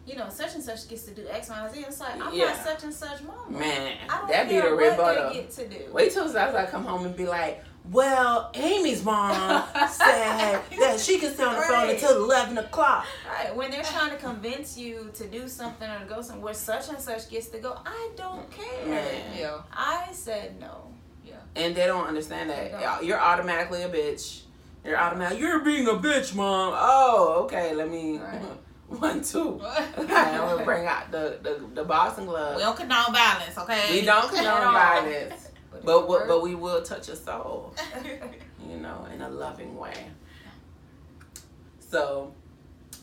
you 0.06 0.16
know, 0.16 0.30
such 0.30 0.56
and 0.56 0.64
such 0.64 0.88
gets 0.88 1.04
to 1.04 1.12
do 1.12 1.28
X, 1.28 1.50
Y, 1.50 1.60
and 1.64 1.74
Z. 1.74 1.86
It's 1.88 2.00
like 2.00 2.20
I'm 2.22 2.34
Yeah. 2.34 2.46
not 2.46 2.64
such 2.64 2.84
and 2.84 2.94
such 2.94 3.22
mom. 3.22 3.52
Man, 3.60 3.98
I 4.10 4.18
don't 4.18 4.28
that 4.30 4.48
be 4.48 4.54
care 4.56 4.70
the 4.70 4.76
what 4.76 4.92
rebuttal. 4.92 5.30
they 5.30 5.36
get 5.36 5.52
to 5.52 5.68
do. 5.68 5.92
Wait 5.92 6.12
till 6.12 6.36
I 6.38 6.66
come 6.66 6.86
home 6.86 7.06
and 7.06 7.16
be 7.16 7.28
like, 7.28 7.64
well, 7.92 8.50
Amy's 8.54 9.04
mom 9.04 9.32
said 9.92 10.62
that 10.80 11.00
she 11.00 11.20
can 11.20 11.34
stay 11.34 11.44
on 11.44 11.56
the 11.56 11.62
phone 11.62 11.72
Right. 11.72 11.90
until 11.96 12.24
11 12.24 12.58
o'clock. 12.58 13.06
Right, 13.28 13.56
when 13.56 13.72
they're 13.72 13.84
trying 13.84 14.12
to 14.12 14.18
convince 14.18 14.78
you 14.78 15.12
to 15.16 15.28
do 15.28 15.48
something 15.48 15.90
or 15.90 16.00
to 16.00 16.06
go 16.06 16.22
somewhere, 16.22 16.54
such 16.54 16.90
and 16.90 17.00
such 17.00 17.30
gets 17.30 17.48
to 17.50 17.60
go. 17.60 17.78
I 17.86 18.10
don't 18.16 18.50
care. 18.52 19.24
Yeah. 19.36 19.58
I 19.74 20.08
said 20.14 20.60
no. 20.60 20.94
And 21.56 21.76
they 21.76 21.86
don't 21.86 22.08
understand 22.08 22.50
that. 22.50 22.72
don't. 22.72 23.04
You're 23.06 23.20
automatically 23.20 23.84
a 23.84 23.90
bitch. 23.90 24.42
You're 24.86 24.98
automatic. 24.98 25.40
You're 25.40 25.60
being 25.60 25.88
a 25.88 25.94
bitch, 25.94 26.34
mom. 26.34 26.74
Oh, 26.76 27.44
okay. 27.44 27.74
Let 27.76 27.90
me. 27.90 28.18
Right. 28.18 28.42
One, 28.88 29.24
two. 29.24 29.62
Okay, 29.98 30.14
I'm 30.14 30.38
gonna 30.50 30.66
bring 30.66 30.86
out 30.86 31.12
the, 31.12 31.40
the, 31.42 31.62
the 31.76 31.84
boxing 31.84 32.26
glove. 32.26 32.56
We 32.58 32.62
don't 32.62 32.76
condone 32.76 33.14
violence, 33.14 33.58
okay? 33.58 33.88
We 33.92 34.06
don't 34.06 34.30
condone 34.30 34.74
violence. 34.74 35.48
But, 35.72 35.86
But, 35.86 36.08
but, 36.08 36.28
but 36.28 36.42
we 36.42 36.56
will 36.56 36.82
touch 36.82 37.08
a 37.08 37.16
soul, 37.16 37.74
you 38.68 38.78
know, 38.78 39.08
in 39.14 39.22
a 39.22 39.30
loving 39.30 39.78
way. 39.78 39.94
So, 41.80 42.34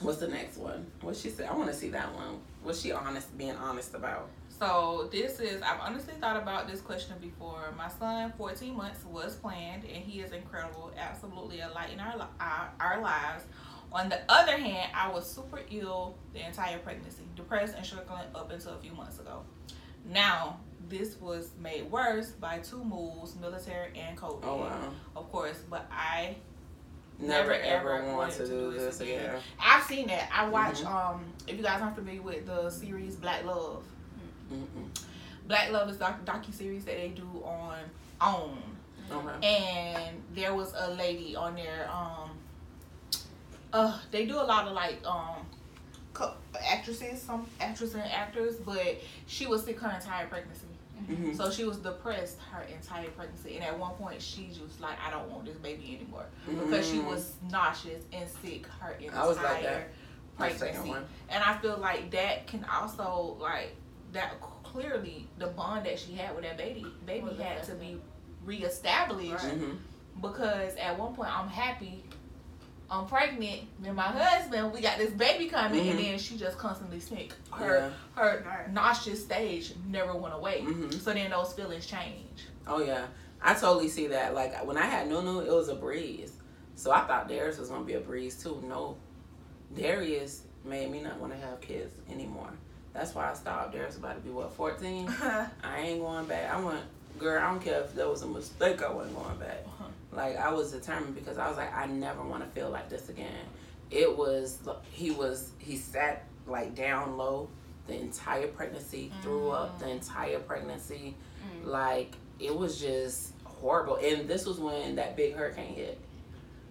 what's 0.01 0.19
the 0.19 0.29
next 0.29 0.59
one? 0.59 0.87
What 1.01 1.17
she 1.17 1.31
said? 1.31 1.49
I 1.49 1.55
want 1.55 1.69
to 1.71 1.75
see 1.75 1.89
that 1.89 2.15
one. 2.15 2.41
What's 2.63 2.81
she 2.83 2.93
honest, 2.93 3.37
being 3.39 3.57
honest 3.57 3.95
about? 3.95 4.29
So 4.59 5.09
this 5.13 5.39
is 5.41 5.63
I've 5.63 5.81
honestly 5.81 6.15
thought 6.21 6.37
about 6.37 6.69
this 6.69 6.81
question 6.81 7.15
before. 7.21 7.73
My 7.77 7.89
son, 7.89 8.33
14 8.37 8.77
months, 8.77 9.05
was 9.05 9.37
planned, 9.37 9.85
and 9.85 10.03
he 10.05 10.21
is 10.21 10.33
incredible, 10.33 10.91
absolutely 10.99 11.61
a 11.61 11.69
light 11.71 11.91
in 11.93 12.01
our 12.01 12.29
our, 12.41 12.71
our 12.81 13.01
lives. 13.01 13.45
On 13.93 14.09
the 14.09 14.19
other 14.29 14.57
hand, 14.57 14.91
I 14.95 15.11
was 15.11 15.31
super 15.31 15.61
ill 15.71 16.17
the 16.35 16.45
entire 16.47 16.79
pregnancy, 16.79 17.23
depressed 17.37 17.75
and 17.77 17.87
struggling 17.87 18.19
up 18.35 18.51
until 18.51 18.73
a 18.75 18.79
few 18.79 18.93
months 18.93 19.19
ago. 19.19 19.43
Now, 20.05 20.59
this 20.89 21.21
was 21.21 21.51
made 21.61 21.91
worse 21.91 22.31
by 22.33 22.59
two 22.59 22.83
moves, 22.85 23.37
military 23.37 23.93
and 23.99 24.17
COVID. 24.19 24.41
Oh 24.45 24.57
wow. 24.57 24.91
Of 25.17 25.31
course, 25.31 25.63
but 25.71 25.87
I 25.91 26.37
Never, 27.21 27.51
Never, 27.51 27.53
ever, 27.55 27.93
ever 27.99 28.05
want 28.07 28.17
wanted 28.19 28.37
to 28.39 28.47
to 28.47 28.49
do 28.49 28.73
this 28.73 28.83
this 28.85 29.01
again. 29.01 29.25
again. 29.25 29.41
I've 29.61 29.83
seen 29.85 30.07
that. 30.07 30.31
I 30.33 30.49
watch 30.49 30.83
Mhm. 30.83 30.87
um 31.15 31.25
if 31.49 31.57
you 31.57 31.63
guys 31.65 31.81
aren't 31.83 31.97
familiar 31.97 32.23
with 32.23 32.47
the 32.47 32.71
series 32.71 33.17
Black 33.17 33.45
Love. 33.45 33.83
Mm-mm. 34.53 34.89
Black 35.47 35.71
Love 35.71 35.89
is 35.91 35.97
doc 35.97 36.25
docu 36.25 36.53
series 36.53 36.85
that 36.85 36.97
they 36.97 37.09
do 37.09 37.27
on 37.45 37.77
OWN. 38.21 38.59
Okay. 39.11 39.47
and 39.47 40.23
there 40.35 40.55
was 40.55 40.75
a 40.77 40.91
lady 40.93 41.35
on 41.35 41.55
there 41.55 41.89
um 41.91 42.29
uh 43.73 43.99
they 44.11 44.27
do 44.27 44.35
a 44.37 44.43
lot 44.43 44.67
of 44.67 44.75
like 44.75 44.99
um 45.07 45.37
co- 46.13 46.35
actresses 46.71 47.21
some 47.23 47.47
actresses 47.61 47.95
and 47.97 48.11
actors 48.13 48.57
but 48.57 48.99
she 49.27 49.47
was 49.47 49.65
sick 49.65 49.79
her 49.81 49.91
entire 49.91 50.27
pregnancy 50.27 50.67
Mhm. 51.09 51.35
so 51.37 51.49
she 51.51 51.65
was 51.65 51.77
depressed 51.79 52.39
her 52.51 52.63
entire 52.65 53.09
pregnancy 53.11 53.55
and 53.55 53.65
at 53.65 53.79
one 53.79 53.93
point 53.93 54.21
she 54.21 54.49
was 54.61 54.79
like 54.81 54.99
i 55.07 55.11
don't 55.13 55.31
want 55.31 55.45
this 55.47 55.57
baby 55.57 55.97
anymore 56.01 56.27
because 56.47 56.87
she 56.91 56.99
was 56.99 57.35
nauseous 57.51 58.03
and 58.13 58.29
sick 58.43 58.67
her 58.81 58.93
entire 58.95 59.19
I 59.23 59.27
was 59.27 59.37
like 59.39 59.63
that. 59.63 59.89
Pregnancy 60.37 60.93
and 61.31 61.45
i 61.45 61.57
feel 61.59 61.79
like 61.79 62.11
that 62.11 62.47
can 62.49 62.65
also 62.71 63.37
like 63.41 63.75
that 64.13 64.41
clearly 64.63 65.27
the 65.39 65.47
bond 65.49 65.87
that 65.87 65.99
she 65.99 66.13
had 66.15 66.35
with 66.35 66.45
that 66.45 66.57
baby 66.59 66.85
baby 67.07 67.25
Was 67.27 67.39
had 67.39 67.63
to 67.65 67.75
be 67.75 68.01
reestablished 68.45 69.33
Right. 69.45 69.59
Mhm. 69.61 69.79
because 70.21 70.75
at 70.77 70.99
one 70.99 71.15
point 71.15 71.31
I'm 71.37 71.49
happy, 71.49 72.05
I'm 72.91 73.07
pregnant, 73.07 73.63
and 73.85 73.95
my 73.97 74.03
husband, 74.05 74.73
we 74.73 74.81
got 74.81 74.97
this 74.99 75.11
baby 75.11 75.47
coming, 75.49 75.89
and 75.91 75.99
Mhm. 75.99 76.03
then 76.03 76.19
she 76.19 76.39
just 76.39 76.57
constantly 76.59 77.01
sick. 77.01 77.33
Her 77.51 77.93
her 78.17 78.43
Right. 78.47 78.73
nauseous 78.73 79.23
stage 79.23 79.75
never 79.87 80.15
went 80.15 80.35
away. 80.35 80.63
Mhm. 80.63 80.93
So 81.01 81.13
then 81.13 81.31
those 81.31 81.53
feelings 81.53 81.87
change. 81.87 82.47
Oh 82.67 82.81
yeah, 82.83 83.07
I 83.43 83.55
totally 83.55 83.89
see 83.89 84.07
that. 84.09 84.35
Like 84.35 84.65
when 84.67 84.77
I 84.79 84.87
had 84.87 85.09
Nunu, 85.09 85.41
it 85.41 85.51
was 85.53 85.69
a 85.69 85.75
breeze. 85.75 86.33
So 86.77 86.91
I 86.93 87.01
thought 87.07 87.29
Darius 87.29 87.59
was 87.59 87.69
gonna 87.69 87.85
be 87.85 87.95
a 87.95 88.01
breeze 88.01 88.43
too. 88.43 88.63
No, 88.67 88.97
Darius 89.75 90.43
made 90.65 90.91
me 90.91 91.01
not 91.01 91.19
want 91.19 91.33
to 91.33 91.39
have 91.39 91.61
kids 91.61 91.95
anymore. 92.11 92.51
That's 92.99 93.15
why 93.15 93.31
I 93.31 93.35
stopped. 93.35 93.73
Darius 93.73 93.97
about 93.97 94.17
to 94.17 94.21
be 94.21 94.31
what 94.31 94.53
fourteen. 94.53 95.07
Uh-huh. 95.07 95.47
I 95.63 95.81
ain't 95.81 96.01
going 96.01 96.27
back. 96.27 96.53
I 96.53 96.61
want 96.61 96.81
girl. 97.17 97.41
I 97.41 97.49
don't 97.49 97.63
care 97.63 97.81
if 97.81 97.95
that 97.95 98.09
was 98.09 98.23
a 98.23 98.27
mistake. 98.27 98.83
I 98.83 98.91
wasn't 98.91 99.17
going 99.17 99.39
back. 99.39 99.63
Uh-huh. 99.67 99.85
Like 100.13 100.37
I 100.37 100.53
was 100.53 100.73
determined 100.73 101.15
because 101.15 101.39
I 101.39 101.47
was 101.49 101.57
like, 101.57 101.73
I 101.73 101.87
never 101.87 102.23
want 102.23 102.43
to 102.43 102.49
feel 102.51 102.71
like 102.71 102.89
this 102.89 103.09
again. 103.09 103.45
It 103.93 104.19
was 104.19 104.59
he 104.91 105.13
was 105.13 105.53
he 105.59 105.77
sat 105.77 106.25
like 106.49 106.75
down 106.75 107.17
low 107.17 107.49
the 107.87 107.95
entire 107.95 108.49
pregnancy, 108.49 109.13
threw 109.23 109.51
up 109.51 109.79
the 109.79 109.87
mm. 109.87 109.93
entire 109.93 110.41
pregnancy. 110.41 111.15
Mm. 111.63 111.69
Like 111.69 112.17
it 112.41 112.55
was 112.55 112.81
just 112.81 113.33
horrible. 113.45 113.97
And 113.97 114.27
this 114.29 114.45
was 114.45 114.59
when 114.59 114.97
that 114.97 115.17
big 115.17 115.35
hurricane 115.35 115.75
hit. 115.75 115.99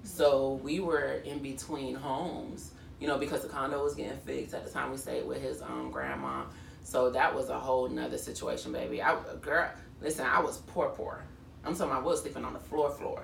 So 0.04 0.60
we 0.62 0.82
were 0.82 1.22
in 1.26 1.40
between 1.40 1.96
homes, 1.96 2.72
you 3.00 3.08
know, 3.08 3.18
because 3.18 3.42
the 3.42 3.48
condo 3.50 3.84
was 3.84 3.96
getting 3.96 4.18
fixed 4.18 4.54
at 4.54 4.66
the 4.66 4.72
time 4.72 4.92
we 4.92 4.98
stayed 4.98 5.26
with 5.28 5.42
his 5.42 5.62
um 5.62 5.92
grandma. 5.92 6.44
So 6.84 7.10
that 7.12 7.36
was 7.36 7.50
a 7.50 7.60
whole 7.60 7.90
nother 7.90 8.18
situation, 8.18 8.72
baby. 8.72 9.02
I 9.02 9.18
girl, 9.42 9.70
listen, 10.02 10.26
I 10.26 10.40
was 10.40 10.58
poor, 10.58 10.90
poor. 10.90 11.24
I'm 11.66 11.76
talking. 11.76 11.94
I 11.94 12.00
was 12.00 12.22
sleeping 12.22 12.46
on 12.46 12.54
the 12.54 12.60
floor, 12.60 12.90
floor. 12.90 13.24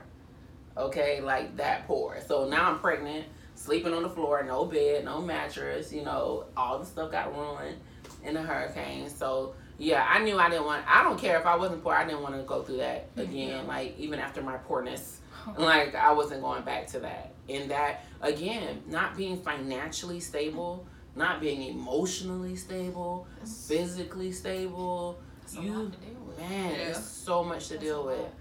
Okay, 0.76 1.22
like 1.22 1.56
that 1.58 1.88
poor. 1.88 2.20
So 2.28 2.48
now 2.48 2.70
I'm 2.70 2.80
pregnant, 2.80 3.26
sleeping 3.56 3.94
on 3.94 4.04
the 4.04 4.10
floor, 4.10 4.44
no 4.44 4.66
bed, 4.66 5.06
no 5.06 5.22
mattress. 5.22 5.94
You 5.94 6.04
know, 6.04 6.46
all 6.58 6.80
the 6.80 6.86
stuff 6.86 7.12
got 7.12 7.36
ruined 7.36 7.78
in 8.24 8.34
the 8.34 8.42
hurricane. 8.42 9.10
So 9.10 9.54
yeah, 9.78 10.06
I 10.10 10.20
knew 10.20 10.38
I 10.38 10.50
didn't 10.50 10.66
want. 10.66 10.84
I 10.88 11.04
don't 11.04 11.20
care 11.20 11.40
if 11.40 11.46
I 11.46 11.56
wasn't 11.56 11.84
poor. 11.84 11.94
I 11.94 12.06
didn't 12.06 12.22
want 12.22 12.36
to 12.36 12.44
go 12.44 12.64
through 12.64 12.78
that 12.78 13.08
again. 13.18 13.68
Like 13.68 13.98
even 13.98 14.20
after 14.20 14.42
my 14.42 14.58
poorness, 14.58 15.20
like 15.58 15.96
I 15.96 16.12
wasn't 16.12 16.42
going 16.42 16.64
back 16.64 16.88
to 16.88 17.00
that. 17.00 17.34
And 17.50 17.70
that 17.72 18.06
again, 18.22 18.82
not 18.88 19.18
being 19.18 19.38
financially 19.38 20.20
stable, 20.20 20.86
not 21.16 21.42
being 21.42 21.62
emotionally 21.64 22.56
stable, 22.56 23.28
physically 23.68 24.32
stable. 24.32 25.20
You 25.60 25.74
lot 25.74 25.92
to 25.94 26.00
deal 26.00 26.20
with. 26.26 26.40
man, 26.40 26.72
Yeah. 26.72 26.78
it's 26.88 27.00
so 27.06 27.44
much 27.44 27.68
to 27.68 27.74
That's 27.76 27.86
deal 27.86 28.06
with. 28.06 28.32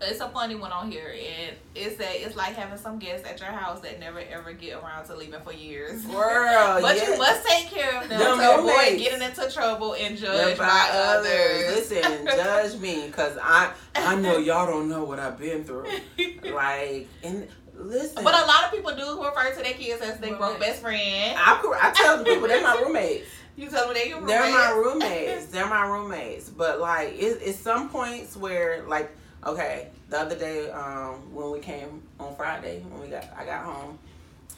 It's 0.00 0.20
a 0.20 0.28
funny 0.28 0.54
one 0.54 0.70
on 0.70 0.92
here, 0.92 1.12
and 1.12 1.56
it's 1.74 1.96
that 1.96 2.14
it's 2.24 2.36
like 2.36 2.54
having 2.54 2.78
some 2.78 3.00
guests 3.00 3.28
at 3.28 3.40
your 3.40 3.48
house 3.50 3.80
that 3.80 3.98
never 3.98 4.20
ever 4.30 4.52
get 4.52 4.74
around 4.80 5.06
to 5.06 5.16
leaving 5.16 5.40
for 5.40 5.52
years. 5.52 6.04
Girl, 6.06 6.78
But 6.80 6.96
yeah. 6.96 7.10
you 7.10 7.18
must 7.18 7.44
take 7.48 7.66
care 7.66 8.00
of 8.00 8.08
them 8.08 8.18
Them 8.20 8.38
to 8.38 8.54
avoid 8.58 8.66
roommates. 8.68 9.02
getting 9.02 9.22
into 9.28 9.50
trouble 9.50 9.94
and 9.94 10.16
They're 10.16 10.44
judged 10.54 10.58
by 10.58 10.88
others. 10.92 11.90
Listen, 11.90 12.26
judge 12.26 12.78
me, 12.80 13.10
cause 13.10 13.36
I 13.42 13.72
I 13.96 14.14
know 14.14 14.38
y'all 14.38 14.66
don't 14.66 14.88
know 14.88 15.02
what 15.02 15.18
I've 15.18 15.38
been 15.38 15.64
through. 15.64 15.86
Like, 16.44 17.08
and 17.24 17.48
listen, 17.74 18.22
But 18.24 18.34
a 18.34 18.46
lot 18.46 18.64
of 18.64 18.70
people 18.72 18.94
do 18.94 19.22
refer 19.22 19.50
to 19.54 19.62
their 19.62 19.72
kids 19.74 20.00
as 20.00 20.18
their 20.18 20.36
broke 20.36 20.60
best 20.60 20.80
friend. 20.80 21.36
I, 21.38 21.60
I 21.82 21.92
tell 21.92 22.18
the 22.18 22.24
people 22.24 22.46
they're 22.48 22.62
my 22.62 22.80
roommates. 22.80 23.26
You 23.56 23.68
tell 23.68 23.86
them 23.86 23.94
they're 23.94 24.06
your 24.06 24.24
They're 24.24 24.50
my 24.52 24.70
roommates. 24.70 25.02
roommates. 25.04 25.46
They're 25.46 25.66
my 25.68 25.82
roommates. 25.86 26.48
But 26.50 26.80
like, 26.80 27.08
it, 27.14 27.38
it's 27.42 27.58
some 27.58 27.88
points 27.90 28.36
where 28.36 28.84
like, 28.86 29.10
okay, 29.46 29.88
the 30.08 30.18
other 30.18 30.36
day 30.36 30.70
um 30.70 31.34
when 31.34 31.50
we 31.50 31.60
came 31.60 32.02
on 32.18 32.34
Friday 32.36 32.80
when 32.88 33.00
we 33.00 33.08
got 33.08 33.24
I 33.36 33.44
got 33.44 33.64
home, 33.64 33.98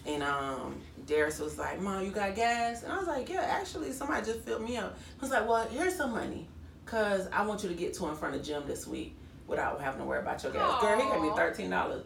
and 0.07 0.23
um 0.23 0.81
Darius 1.07 1.39
was 1.41 1.59
like, 1.59 1.81
"Mom, 1.81 2.05
you 2.05 2.11
got 2.11 2.35
gas?" 2.35 2.83
And 2.83 2.93
I 2.93 2.99
was 2.99 3.09
like, 3.09 3.29
"Yeah, 3.29 3.41
actually, 3.43 3.93
somebody 3.93 4.25
just 4.25 4.41
filled 4.41 4.63
me 4.63 4.77
up." 4.77 4.97
He 5.15 5.21
was 5.21 5.31
like, 5.31 5.49
"Well, 5.49 5.67
here's 5.69 5.97
some 5.97 6.13
money, 6.13 6.47
cause 6.87 7.29
I 7.33 7.45
want 7.47 7.63
you 7.63 7.69
to 7.69 7.75
get 7.75 7.95
to 7.95 8.07
and 8.07 8.17
from 8.19 8.33
the 8.33 8.39
gym 8.39 8.63
this 8.67 8.87
week 8.87 9.17
without 9.47 9.81
having 9.81 10.01
to 10.01 10.07
worry 10.07 10.21
about 10.21 10.43
your 10.43 10.53
gas." 10.53 10.81
Girl, 10.81 10.99
he 11.01 11.11
gave 11.11 11.21
me 11.23 11.31
thirteen 11.37 11.71
dollars, 11.71 12.05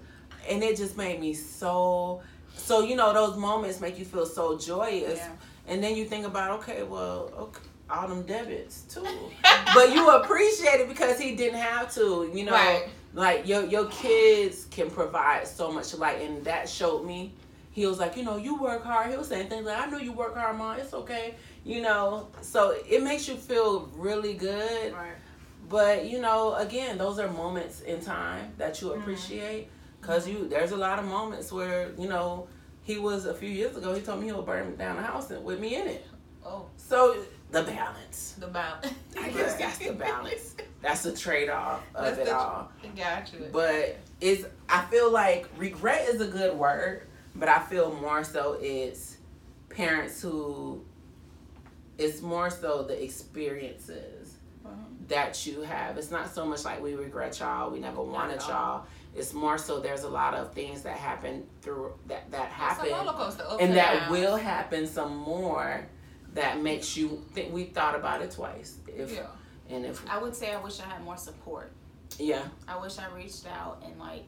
and 0.49 0.63
it 0.63 0.77
just 0.77 0.97
made 0.97 1.21
me 1.21 1.35
so. 1.35 2.23
So 2.57 2.83
you 2.83 2.95
know 2.97 3.13
those 3.13 3.37
moments 3.37 3.81
make 3.81 3.99
you 3.99 4.05
feel 4.05 4.27
so 4.27 4.57
joyous, 4.57 5.19
Yeah. 5.19 5.31
and 5.67 5.83
then 5.83 5.97
you 5.97 6.05
think 6.07 6.25
about 6.25 6.61
okay, 6.61 6.83
well, 6.85 7.31
okay, 7.37 7.61
all 7.91 8.09
them 8.09 8.23
debits 8.23 8.83
too, 8.83 9.07
but 9.75 9.93
you 9.93 10.11
appreciate 10.11 10.81
it 10.81 10.89
because 10.89 11.19
he 11.19 11.35
didn't 11.35 11.59
have 11.61 11.93
to, 11.95 12.31
you 12.35 12.45
know. 12.45 12.53
Right. 12.53 12.89
Like 13.13 13.47
your 13.47 13.65
your 13.67 13.87
kids 13.87 14.67
can 14.71 14.91
provide 14.91 15.47
so 15.47 15.71
much 15.71 15.95
light, 15.95 16.21
and 16.21 16.45
that 16.45 16.69
showed 16.69 17.07
me. 17.07 17.33
He 17.71 17.87
was 17.87 17.99
like, 17.99 18.17
you 18.17 18.23
know, 18.23 18.37
you 18.37 18.57
work 18.61 18.85
hard. 18.85 19.11
He 19.11 19.17
was 19.17 19.29
saying 19.29 19.49
things 19.49 19.67
like, 19.67 19.81
I 19.81 19.91
know 19.91 19.99
you 19.99 20.13
work 20.13 20.37
hard, 20.37 20.57
mom. 20.57 20.79
It's 20.79 20.95
okay, 20.95 21.35
you 21.65 21.83
know. 21.83 22.29
So 22.41 22.77
it 22.89 23.03
makes 23.03 23.29
you 23.29 23.35
feel 23.35 23.91
really 23.97 24.35
good. 24.35 24.93
Right. 24.93 25.13
But 25.69 26.07
you 26.07 26.21
know, 26.21 26.55
again, 26.55 26.99
those 26.99 27.19
are 27.19 27.31
moments 27.31 27.81
in 27.83 28.01
time 28.01 28.53
that 28.59 28.81
you 28.81 28.89
mm-hmm. 28.89 29.01
appreciate 29.01 29.69
because 30.01 30.29
you. 30.29 30.49
There's 30.49 30.73
a 30.73 30.77
lot 30.77 30.99
of 30.99 31.05
moments 31.05 31.53
where 31.53 31.91
you 31.99 32.09
know 32.09 32.49
he 32.83 32.99
was 32.99 33.27
a 33.27 33.35
few 33.35 33.49
years 33.49 33.77
ago. 33.77 33.95
He 33.95 34.03
told 34.03 34.21
me 34.21 34.27
he 34.27 34.33
would 34.33 34.47
burn 34.47 34.77
down 34.77 34.97
the 34.97 35.03
house 35.03 35.31
with 35.31 35.61
me 35.61 35.77
in 35.77 35.87
it. 35.87 36.07
Oh, 36.45 36.67
So 36.77 37.17
the 37.51 37.63
balance. 37.63 38.35
the 38.39 38.47
balance. 38.49 38.93
I 39.21 39.29
guess 39.31 39.57
that's 39.57 39.79
the 39.79 39.93
balance. 39.99 40.55
That's 40.83 41.03
the 41.03 41.17
trade 41.17 41.49
off 41.49 41.81
of 41.95 42.05
That's 42.05 42.19
it 42.19 42.25
the- 42.27 42.37
all. 42.37 42.71
Got 42.97 43.33
you. 43.33 43.49
But 43.53 43.97
it's 44.21 44.45
I 44.69 44.83
feel 44.87 45.11
like 45.11 45.49
regret 45.57 46.09
is 46.09 46.21
a 46.21 46.27
good 46.27 46.57
word, 46.57 47.03
but 47.35 47.49
I 47.49 47.61
feel 47.61 47.95
more 47.95 48.23
so 48.25 48.59
it's 48.61 49.17
parents 49.71 50.21
who 50.21 50.85
it's 51.99 52.21
more 52.23 52.51
so 52.51 52.83
the 52.83 53.03
experiences 53.03 54.35
uh-huh. 54.65 54.73
that 55.09 55.47
you 55.47 55.61
have. 55.63 55.97
It's 55.97 56.11
not 56.11 56.35
so 56.35 56.45
much 56.45 56.65
like 56.65 56.83
we 56.83 56.95
regret 56.95 57.39
y'all, 57.41 57.71
we 57.71 57.79
never 57.81 58.03
wanted 58.03 58.37
at 58.39 58.43
all. 58.45 58.49
y'all. 58.51 58.87
It's 59.15 59.33
more 59.33 59.59
so 59.59 59.79
there's 59.79 60.03
a 60.03 60.09
lot 60.09 60.35
of 60.35 60.53
things 60.55 60.83
that 60.83 60.97
happen 60.97 61.45
through 61.63 61.93
that 62.09 62.31
that 62.33 62.51
It's 62.51 62.81
a 62.81 62.83
roller 62.93 63.05
happen 63.05 63.15
coaster. 63.15 63.45
ups 63.49 63.57
and 63.63 63.77
that 63.77 63.95
downs. 64.01 64.11
will 64.11 64.37
happen 64.37 64.87
some 64.89 65.17
more 65.17 65.87
that 66.35 66.61
makes 66.61 66.97
you 66.97 67.25
think 67.33 67.53
we 67.53 67.65
thought 67.65 67.95
about 67.95 68.23
it 68.23 68.31
twice. 68.33 68.79
If 68.89 69.13
Yeah. 69.13 69.27
and 69.71 69.85
if 69.87 70.09
I 70.09 70.19
would 70.19 70.35
say 70.35 70.53
I 70.53 70.61
wish 70.61 70.81
I 70.81 70.85
had 70.85 71.03
more 71.05 71.17
support. 71.17 71.73
yeah. 72.19 72.43
I 72.69 72.77
wish 72.81 72.99
I 72.99 73.07
reached 73.15 73.47
out 73.47 73.83
and 73.85 73.99
like 73.99 74.25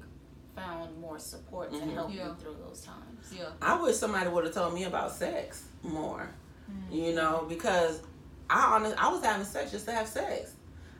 found 0.54 0.98
more 0.98 1.18
support 1.18 1.70
to 1.72 1.78
Mhm. 1.78 1.92
help 1.94 2.10
Yeah. 2.12 2.28
me 2.28 2.34
through 2.40 2.56
those 2.66 2.80
times. 2.80 3.32
Yeah. 3.32 3.50
I 3.60 3.80
wish 3.80 3.96
somebody 3.96 4.28
would 4.30 4.44
have 4.44 4.54
told 4.54 4.72
me 4.74 4.84
about 4.84 5.12
sex 5.12 5.64
more. 5.82 6.30
Mm-hmm. 6.70 6.92
You 6.94 7.14
know, 7.14 7.44
because 7.48 8.00
I 8.48 8.74
honest, 8.74 8.96
I 9.02 9.08
was 9.12 9.22
having 9.22 9.44
sex 9.46 9.70
just 9.70 9.84
to 9.86 9.92
have 9.92 10.08
sex. 10.08 10.52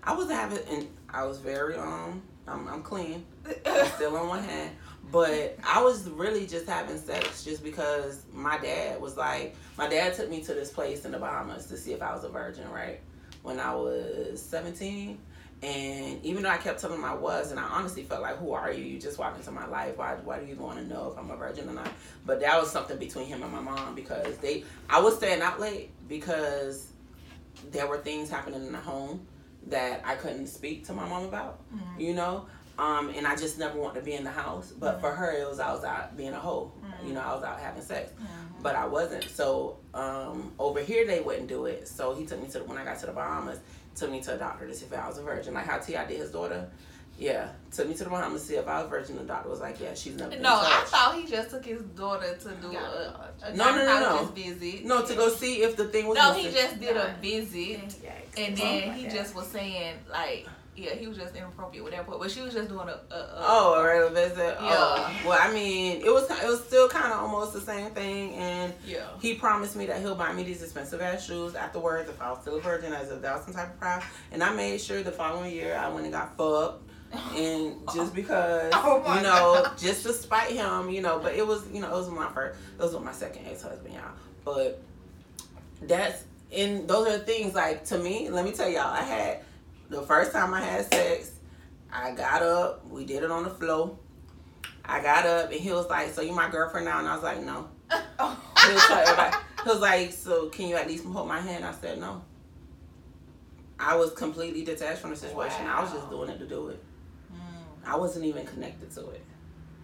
I 0.04 0.12
was 0.14 0.30
having, 0.30 0.58
and 0.68 0.88
I 1.08 1.24
was 1.24 1.38
very 1.38 1.76
um, 1.76 2.22
I'm, 2.46 2.68
I'm 2.68 2.82
clean, 2.82 3.26
I'm 3.64 3.86
still 3.88 4.16
on 4.16 4.28
one 4.28 4.42
hand, 4.44 4.76
but 5.12 5.56
I 5.64 5.82
was 5.82 6.08
really 6.10 6.46
just 6.46 6.66
having 6.66 6.98
sex 6.98 7.44
just 7.44 7.62
because 7.62 8.22
my 8.32 8.58
dad 8.58 9.00
was 9.00 9.16
like, 9.16 9.54
my 9.78 9.88
dad 9.88 10.14
took 10.14 10.28
me 10.28 10.42
to 10.42 10.54
this 10.54 10.70
place 10.70 11.04
in 11.04 11.12
the 11.12 11.18
Bahamas 11.18 11.66
to 11.66 11.76
see 11.76 11.92
if 11.92 12.02
I 12.02 12.12
was 12.14 12.24
a 12.24 12.28
virgin, 12.28 12.68
right? 12.70 13.00
When 13.42 13.60
I 13.60 13.74
was 13.74 14.42
17, 14.42 15.18
And 15.62 16.22
even 16.22 16.42
though 16.42 16.50
I 16.50 16.58
kept 16.58 16.80
telling 16.80 16.98
him 16.98 17.04
I 17.04 17.14
was, 17.14 17.50
and 17.50 17.58
I 17.58 17.62
honestly 17.64 18.02
felt 18.02 18.20
like, 18.20 18.36
who 18.36 18.52
are 18.52 18.70
you? 18.70 18.84
You 18.84 19.00
just 19.00 19.18
walked 19.18 19.38
into 19.38 19.50
my 19.52 19.66
life. 19.66 19.96
Why, 19.96 20.14
why 20.22 20.38
do 20.40 20.46
you 20.46 20.54
want 20.56 20.78
to 20.78 20.84
know 20.84 21.10
if 21.10 21.18
I'm 21.18 21.30
a 21.30 21.36
virgin 21.36 21.68
or 21.68 21.72
not? 21.72 21.88
But 22.26 22.40
that 22.40 22.60
was 22.60 22.70
something 22.70 22.98
between 22.98 23.26
him 23.26 23.42
and 23.42 23.50
my 23.52 23.60
mom 23.60 23.94
because 23.94 24.36
they, 24.38 24.64
I 24.90 25.00
was 25.00 25.16
staying 25.16 25.40
out 25.40 25.58
late 25.58 25.90
because 26.08 26.88
there 27.70 27.86
were 27.86 27.96
things 27.98 28.28
happening 28.28 28.66
in 28.66 28.72
the 28.72 28.78
home 28.78 29.26
that 29.68 30.02
I 30.04 30.14
couldn't 30.16 30.48
speak 30.48 30.84
to 30.86 30.92
my 30.92 31.08
mom 31.08 31.24
about, 31.24 31.60
Mhm. 31.74 32.00
you 32.00 32.12
know? 32.14 32.46
Um, 32.78 33.08
and 33.16 33.26
I 33.26 33.36
just 33.36 33.58
never 33.58 33.78
wanted 33.78 34.00
to 34.00 34.04
be 34.04 34.12
in 34.14 34.24
the 34.24 34.30
house. 34.30 34.70
But 34.78 35.00
for 35.00 35.10
her, 35.10 35.32
it 35.32 35.48
was 35.48 35.60
I 35.60 35.72
was 35.72 35.82
out 35.84 36.16
being 36.16 36.32
a 36.34 36.38
hoe. 36.40 36.72
You 37.04 37.12
know, 37.14 37.20
I 37.20 37.34
was 37.34 37.42
out 37.44 37.58
having 37.60 37.82
sex. 37.82 38.10
Mhm. 38.20 38.62
But 38.62 38.74
I 38.76 38.86
wasn't. 38.86 39.24
So 39.24 39.78
um, 39.94 40.52
over 40.58 40.80
here, 40.80 41.06
they 41.06 41.20
wouldn't 41.20 41.48
do 41.48 41.66
it. 41.66 41.88
So 41.88 42.14
he 42.14 42.26
took 42.26 42.40
me 42.42 42.48
to, 42.48 42.58
the, 42.58 42.64
when 42.64 42.78
I 42.78 42.84
got 42.84 42.98
to 43.00 43.06
the 43.06 43.12
Bahamas, 43.12 43.60
took 43.94 44.10
me 44.10 44.20
to 44.22 44.34
a 44.34 44.38
doctor 44.38 44.66
to 44.66 44.74
see 44.74 44.86
if 44.86 44.92
I 44.92 45.06
was 45.08 45.18
a 45.18 45.22
virgin. 45.22 45.54
Like 45.54 45.66
how 45.66 45.78
T.I. 45.78 46.04
did 46.06 46.18
his 46.18 46.30
daughter. 46.30 46.68
Yeah. 47.18 47.48
Took 47.72 47.88
me 47.88 47.94
to 47.94 48.04
the 48.04 48.10
Bahamas 48.10 48.42
to 48.42 48.48
see 48.48 48.54
if 48.56 48.66
I 48.68 48.80
was 48.82 48.90
virgin. 48.90 49.16
The 49.16 49.24
doctor 49.24 49.48
was 49.48 49.60
like, 49.60 49.80
yeah, 49.80 49.94
she's 49.94 50.16
never 50.16 50.30
been 50.32 50.42
No, 50.42 50.56
I 50.56 50.64
touched. 50.70 50.88
thought 50.88 51.14
he 51.14 51.26
just 51.26 51.50
took 51.50 51.64
his 51.64 51.80
daughter 51.82 52.36
to 52.36 52.48
do 52.60 52.72
Got 52.72 52.82
a, 52.82 53.32
a 53.44 53.56
No, 53.56 53.74
no, 53.74 53.84
no, 53.86 54.00
no. 54.00 54.24
visit. 54.34 54.84
No, 54.84 55.02
to 55.04 55.14
go 55.14 55.30
see 55.30 55.62
if 55.62 55.76
the 55.76 55.86
thing 55.86 56.06
was 56.08 56.16
No, 56.18 56.32
he 56.34 56.50
just 56.50 56.78
did 56.80 56.94
a 56.96 57.14
visit, 57.22 57.88
Yikes. 57.88 58.36
and 58.36 58.52
Oh 58.60 58.62
then 58.62 58.88
my 58.88 58.94
he 58.94 59.02
God. 59.04 59.12
just 59.14 59.34
was 59.34 59.46
saying 59.46 59.94
like, 60.10 60.46
yeah, 60.76 60.94
he 60.94 61.06
was 61.06 61.16
just 61.16 61.34
inappropriate 61.34 61.82
with 61.82 61.94
that. 61.94 62.06
But 62.06 62.18
but 62.18 62.30
she 62.30 62.42
was 62.42 62.52
just 62.52 62.68
doing 62.68 62.88
a, 62.88 63.14
a, 63.14 63.18
a 63.18 63.34
Oh, 63.38 63.74
a 63.74 63.84
regular 63.84 64.10
visit. 64.10 64.56
Oh. 64.58 64.64
Yeah. 64.64 64.74
Oh. 64.78 65.28
Well, 65.28 65.38
I 65.40 65.52
mean, 65.52 66.02
it 66.02 66.12
was 66.12 66.30
it 66.30 66.46
was 66.46 66.62
still 66.64 66.88
kind 66.88 67.12
of 67.12 67.20
almost 67.20 67.52
the 67.52 67.60
same 67.60 67.90
thing, 67.90 68.34
and 68.34 68.72
yeah. 68.86 69.06
he 69.20 69.34
promised 69.34 69.76
me 69.76 69.86
that 69.86 70.00
he'll 70.00 70.14
buy 70.14 70.32
me 70.32 70.42
these 70.42 70.62
expensive 70.62 71.00
ass 71.00 71.26
shoes 71.26 71.54
afterwards 71.54 72.08
if 72.10 72.20
I 72.20 72.30
was 72.30 72.40
still 72.42 72.56
a 72.56 72.60
virgin, 72.60 72.92
as 72.92 73.10
if 73.10 73.22
that 73.22 73.34
was 73.36 73.44
some 73.44 73.54
type 73.54 73.72
of 73.74 73.80
prize. 73.80 74.02
And 74.32 74.42
I 74.42 74.54
made 74.54 74.80
sure 74.80 75.02
the 75.02 75.12
following 75.12 75.52
year 75.52 75.76
I 75.76 75.88
went 75.88 76.04
and 76.04 76.12
got 76.12 76.36
fucked, 76.36 76.82
and 77.34 77.76
just 77.94 78.14
because 78.14 78.70
Oh 78.74 79.02
you 79.16 79.22
know, 79.22 79.62
God. 79.64 79.78
just 79.78 80.02
to 80.04 80.12
spite 80.12 80.50
him, 80.52 80.90
you 80.90 81.00
know. 81.00 81.18
But 81.18 81.34
it 81.34 81.46
was 81.46 81.66
you 81.72 81.80
know 81.80 81.88
it 81.88 81.98
was 81.98 82.10
my 82.10 82.28
first, 82.32 82.58
it 82.78 82.82
was 82.82 82.92
with 82.92 83.02
my 83.02 83.12
second 83.12 83.46
ex 83.46 83.62
husband, 83.62 83.94
y'all. 83.94 84.12
But 84.44 84.82
that's 85.82 86.24
and 86.52 86.86
those 86.88 87.08
are 87.08 87.18
things 87.18 87.54
like 87.54 87.84
to 87.86 87.98
me. 87.98 88.28
Let 88.30 88.44
me 88.44 88.52
tell 88.52 88.68
y'all, 88.68 88.92
I 88.92 89.02
had 89.02 89.40
the 89.88 90.02
first 90.02 90.32
time 90.32 90.54
I 90.54 90.60
had 90.60 90.92
sex. 90.92 91.32
I 91.92 92.12
got 92.12 92.42
up, 92.42 92.86
we 92.88 93.04
did 93.04 93.22
it 93.22 93.30
on 93.30 93.44
the 93.44 93.50
floor. 93.50 93.98
I 94.84 95.00
got 95.02 95.26
up 95.26 95.50
and 95.50 95.60
he 95.60 95.70
was 95.72 95.88
like, 95.88 96.10
"So 96.10 96.22
you 96.22 96.32
my 96.32 96.50
girlfriend 96.50 96.86
now?" 96.86 96.98
And 96.98 97.08
I 97.08 97.14
was 97.14 97.24
like, 97.24 97.42
"No." 97.42 97.68
He 98.66 98.72
was, 98.72 98.90
like, 98.90 99.34
he 99.62 99.68
was 99.68 99.80
like, 99.80 100.12
"So 100.12 100.48
can 100.48 100.68
you 100.68 100.74
at 100.74 100.88
least 100.88 101.04
hold 101.04 101.28
my 101.28 101.40
hand?" 101.40 101.64
I 101.64 101.72
said, 101.72 102.00
"No." 102.00 102.22
I 103.78 103.94
was 103.94 104.12
completely 104.14 104.64
detached 104.64 105.00
from 105.00 105.10
the 105.10 105.16
situation. 105.16 105.66
I 105.66 105.82
was 105.82 105.92
just 105.92 106.10
doing 106.10 106.30
it 106.30 106.38
to 106.38 106.46
do 106.46 106.68
it. 106.68 106.82
Mm. 107.32 107.38
I 107.86 107.96
wasn't 107.96 108.24
even 108.24 108.44
connected 108.46 108.90
to 108.94 109.10
it. 109.10 109.24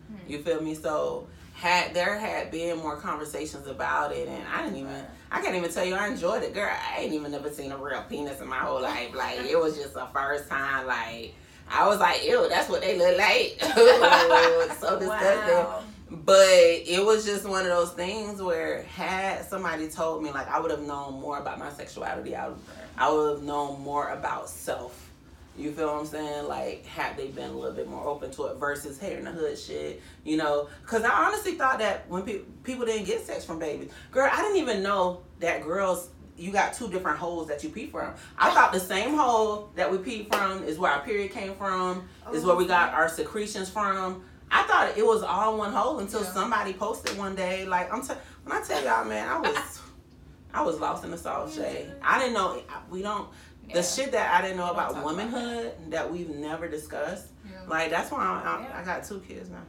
Hmm. 0.09 0.31
You 0.31 0.43
feel 0.43 0.61
me? 0.63 0.75
So 0.75 1.29
had 1.55 1.95
there 1.95 2.19
had 2.19 2.51
been 2.51 2.79
more 2.79 2.97
conversations 2.97 3.67
about 3.67 4.13
it, 4.13 4.29
and 4.29 4.43
I 4.49 4.63
didn't 4.63 4.79
even. 4.79 5.05
I 5.33 5.41
can't 5.41 5.57
even 5.57 5.73
tell 5.73 5.85
you 5.85 5.95
I 5.95 6.09
enjoyed 6.09 6.43
it, 6.43 6.53
girl. 6.53 6.71
I 6.71 7.01
ain't 7.01 7.13
even 7.15 7.33
never 7.33 7.51
seen 7.51 7.73
a 7.73 7.79
real 7.79 8.05
penis 8.09 8.41
in 8.41 8.47
my 8.47 8.59
whole 8.59 8.83
life. 8.83 9.15
Like 9.15 9.39
it 9.39 9.59
was 9.59 9.77
just 9.77 9.95
the 9.95 10.07
first 10.13 10.49
time. 10.49 10.87
Like 10.87 11.35
I 11.71 11.89
was 11.89 11.99
like, 11.99 12.23
ew, 12.25 12.49
that's 12.51 12.69
what 12.69 12.83
they 12.83 12.99
look 12.99 13.17
like. 13.17 13.59
so 14.79 14.99
disgusting. 15.01 15.09
Wow. 15.09 15.83
But 16.11 16.47
it 16.47 17.03
was 17.03 17.25
just 17.25 17.49
one 17.49 17.63
of 17.63 17.69
those 17.69 17.93
things 17.93 18.43
where 18.43 18.83
had 18.83 19.47
somebody 19.47 19.89
told 19.89 20.23
me, 20.23 20.31
like 20.31 20.49
I 20.49 20.61
would 20.61 20.71
have 20.71 20.83
known 20.83 21.19
more 21.19 21.39
about 21.39 21.59
my 21.59 21.73
sexuality. 21.73 22.37
I 22.37 22.49
would, 22.49 22.59
I 22.99 23.11
would 23.11 23.31
have 23.37 23.43
known 23.43 23.81
more 23.81 24.09
about 24.11 24.51
self. 24.51 25.12
You 25.57 25.71
feel 25.73 25.89
what 25.89 26.01
I'm 26.01 26.07
saying? 26.07 26.49
Like, 26.49 26.87
had 26.87 27.17
they 27.17 27.27
been 27.29 27.51
a 27.51 27.53
little 27.53 27.75
bit 27.77 27.89
more 27.89 28.07
open 28.07 28.31
to 28.33 28.45
it 28.47 28.57
versus 28.57 28.99
hair 28.99 29.19
in 29.19 29.25
the 29.25 29.31
hood 29.31 29.59
shit, 29.59 30.01
you 30.25 30.37
know? 30.39 30.69
Because 30.81 31.05
I 31.05 31.11
honestly 31.11 31.53
thought 31.53 31.79
that 31.81 32.09
when 32.09 32.23
pe- 32.23 32.41
people 32.65 32.87
didn't 32.87 33.05
get 33.05 33.25
sex 33.27 33.45
from 33.45 33.59
babies, 33.59 33.91
girl, 34.11 34.31
I 34.33 34.41
didn't 34.41 34.57
even 34.57 34.83
know 34.83 35.21
that 35.41 35.63
girls, 35.63 36.09
you 36.39 36.53
got 36.53 36.73
two 36.73 36.89
different 36.89 37.19
holes 37.19 37.49
that 37.49 37.63
you 37.63 37.69
pee 37.69 37.87
from. 37.87 38.15
I 38.39 38.51
thought 38.55 38.73
the 38.73 38.81
same 38.81 39.15
hole 39.15 39.71
that 39.77 39.91
we 39.91 39.99
pee 39.99 40.25
from 40.25 40.65
is 40.65 40.79
where 40.79 40.91
our 40.91 41.01
period 41.03 41.33
came 41.33 41.55
from, 41.55 42.09
is 42.33 42.45
where 42.45 42.57
we 42.57 42.67
got 42.67 42.91
oh. 42.93 42.97
our 42.97 43.09
secretions 43.09 43.69
from. 43.69 44.25
I 44.51 44.63
thought 44.65 44.97
it 44.97 45.05
was 45.05 45.23
all 45.23 45.59
one 45.59 45.73
hole 45.73 45.99
until 45.99 46.23
Yeah. 46.23 46.33
somebody 46.33 46.73
posted 46.73 47.17
one 47.19 47.35
day. 47.35 47.67
Like 47.67 47.93
I'm, 47.93 48.03
t- 48.03 48.15
when 48.45 48.57
I 48.57 48.63
tell 48.63 48.83
y'all, 48.83 49.05
man, 49.05 49.29
I 49.29 49.39
was, 49.39 49.81
I 50.55 50.63
was 50.63 50.81
lost 50.81 51.05
in 51.05 51.11
the 51.11 51.19
sauce 51.19 51.55
shade. 51.55 51.93
I 52.03 52.19
didn't 52.19 52.35
know. 52.35 52.63
We 52.91 53.03
don't. 53.03 53.29
The 53.73 53.83
shit 53.83 54.13
that 54.13 54.35
I 54.35 54.43
didn't 54.43 54.57
know 54.59 54.71
about 54.71 54.89
talk 54.89 55.03
about 55.03 55.05
womanhood 55.05 55.73
that. 55.91 56.11
we've 56.13 56.29
never 56.31 56.69
discussed. 56.69 57.29
Yeah. 57.51 57.61
Like 57.69 57.91
that's 57.91 58.11
why 58.11 58.19
I, 58.19 58.23
I, 58.23 58.63
Yeah. 58.69 58.79
I 58.81 58.85
got 58.85 59.05
two 59.05 59.21
kids 59.21 59.49
now. 59.49 59.63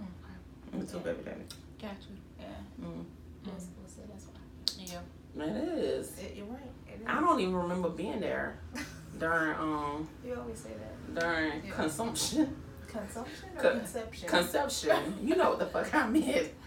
Okay. 0.00 0.08
I'm 0.74 0.86
two 0.86 0.98
baby 0.98 1.18
daddy. 1.24 1.40
Gotcha. 1.80 1.96
Yeah. 2.40 2.46
Mm. 2.84 3.04
That's, 3.44 3.66
that's, 3.80 3.94
that's 3.94 4.26
why. 4.26 4.40
Yeah. 4.84 5.44
It 5.44 5.56
is. 5.78 6.18
It, 6.18 6.34
you're 6.36 6.46
right. 6.46 6.60
It 6.88 7.00
is. 7.00 7.06
I 7.06 7.20
don't 7.20 7.38
even 7.40 7.54
remember 7.54 7.88
being 7.90 8.20
there 8.20 8.58
during 9.18 9.54
um 9.56 10.08
You 10.26 10.34
always 10.40 10.58
say 10.58 10.70
that. 10.70 11.20
during 11.20 11.64
Yeah. 11.64 11.72
consumption 11.74 12.56
Consumption 12.88 13.48
or 13.56 13.62
Con- 13.62 13.78
conception? 13.78 14.28
conception. 14.28 15.14
You 15.22 15.36
know 15.36 15.50
what 15.50 15.58
the 15.60 15.66
fuck 15.66 15.94
I 15.94 16.06
meant. 16.08 16.48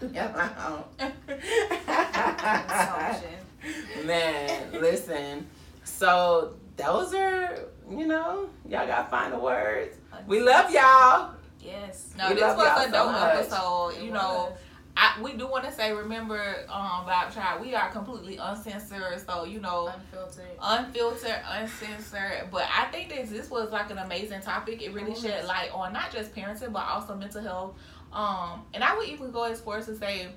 Consumption. 2.66 4.06
Man, 4.06 4.72
listen. 4.80 5.46
So 5.86 6.54
those 6.76 7.14
are, 7.14 7.58
you 7.90 8.06
know, 8.06 8.50
y'all 8.68 8.86
gotta 8.86 9.08
find 9.08 9.32
the 9.32 9.38
words. 9.38 9.96
We 10.26 10.40
love 10.40 10.70
y'all. 10.70 11.34
Yes. 11.60 12.12
No, 12.18 12.28
We 12.28 12.34
this 12.34 12.42
was 12.56 12.80
a 12.80 12.84
so 12.86 12.90
dope 12.92 13.12
much. 13.12 13.34
episode. 13.34 14.02
You 14.04 14.10
know. 14.12 14.52
I 14.98 15.20
we 15.22 15.34
do 15.34 15.46
want 15.46 15.62
to 15.64 15.70
say, 15.72 15.92
remember, 15.92 16.40
um, 16.70 17.04
Vibe 17.06 17.30
Tribe, 17.30 17.60
we 17.60 17.74
are 17.74 17.90
completely 17.90 18.38
uncensored. 18.38 19.20
So 19.26 19.44
you 19.44 19.60
know, 19.60 19.88
Unfiltered. 19.94 20.56
unfiltered, 20.60 21.38
uncensored. 21.50 22.48
But 22.50 22.64
I 22.74 22.86
think 22.86 23.10
that 23.10 23.28
this 23.28 23.50
was 23.50 23.70
like 23.72 23.90
an 23.90 23.98
amazing 23.98 24.40
topic. 24.40 24.80
It 24.82 24.94
really 24.94 25.14
shed 25.14 25.44
light 25.44 25.68
on 25.74 25.92
not 25.92 26.10
just 26.12 26.34
parenting, 26.34 26.72
but 26.72 26.82
also 26.88 27.14
mental 27.14 27.42
health. 27.42 27.74
Um, 28.10 28.64
and 28.72 28.82
I 28.82 28.96
would 28.96 29.08
even 29.08 29.30
go 29.32 29.42
as 29.44 29.60
far 29.60 29.76
as 29.76 29.84
to 29.86 29.94
say, 29.96 30.28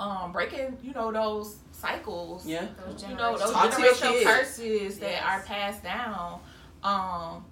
um, 0.00 0.32
breaking, 0.32 0.76
you 0.82 0.92
know, 0.92 1.12
those 1.12 1.58
cycles. 1.82 2.46
Yeah. 2.46 2.66
Those 2.86 3.02
You 3.02 3.16
know, 3.16 3.36
those 3.36 3.50
Talk 3.52 3.74
to 3.74 3.82
your 3.82 3.92
generational 3.94 4.12
kids. 4.12 4.24
curses 4.30 4.98
that 5.00 5.10
Yes. 5.10 5.22
are 5.24 5.40
passed 5.42 5.82
down. 5.82 6.40
Um, 6.82 7.44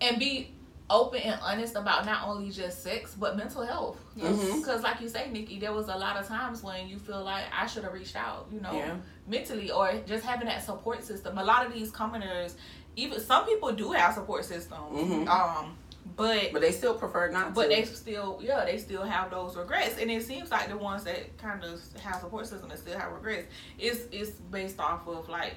and 0.00 0.18
be 0.18 0.52
open 0.90 1.20
and 1.22 1.40
honest 1.42 1.74
about 1.76 2.04
not 2.04 2.26
only 2.28 2.50
just 2.50 2.82
sex 2.82 3.14
but 3.18 3.36
mental 3.36 3.64
health. 3.64 3.98
Yes. 4.16 4.32
Mhm. 4.36 4.58
Because, 4.58 4.82
like 4.82 5.00
you 5.00 5.08
say, 5.08 5.30
Nikki, 5.30 5.58
there 5.58 5.72
was 5.72 5.88
a 5.88 5.94
lot 5.96 6.16
of 6.16 6.26
times 6.26 6.62
when 6.62 6.88
you 6.88 6.98
feel 6.98 7.22
like 7.24 7.44
I 7.56 7.66
should 7.66 7.84
have 7.84 7.92
reached 7.94 8.16
out, 8.16 8.46
you 8.52 8.60
know, 8.60 8.72
Yeah. 8.72 8.96
mentally, 9.26 9.70
or 9.70 9.92
just 10.06 10.24
having 10.24 10.48
that 10.48 10.62
support 10.64 11.04
system. 11.04 11.38
A 11.38 11.44
lot 11.44 11.64
of 11.66 11.72
these 11.72 11.90
commoners, 11.90 12.56
even 12.96 13.20
some 13.20 13.46
people 13.46 13.72
do 13.72 13.92
have 13.92 14.12
support 14.14 14.44
systems, 14.44 14.98
Mhm. 14.98 15.28
um, 15.28 15.78
but 16.16 16.52
But 16.52 16.60
they 16.60 16.72
still 16.72 16.94
prefer 16.94 17.30
not 17.30 17.54
but 17.54 17.64
to. 17.64 17.68
they 17.68 17.84
still, 17.84 18.38
yeah, 18.42 18.64
they 18.64 18.78
still 18.78 19.02
have 19.02 19.30
those 19.30 19.56
regrets, 19.56 19.98
and 19.98 20.10
it 20.10 20.22
seems 20.24 20.50
like 20.50 20.68
the 20.68 20.76
ones 20.76 21.04
that 21.04 21.36
kind 21.38 21.62
of 21.64 21.80
have 22.02 22.20
support 22.20 22.46
system 22.46 22.70
and 22.70 22.78
still 22.78 22.98
have 22.98 23.12
regrets 23.12 23.46
is 23.78 24.06
is 24.12 24.30
based 24.50 24.78
off 24.80 25.06
of 25.06 25.28
like 25.28 25.54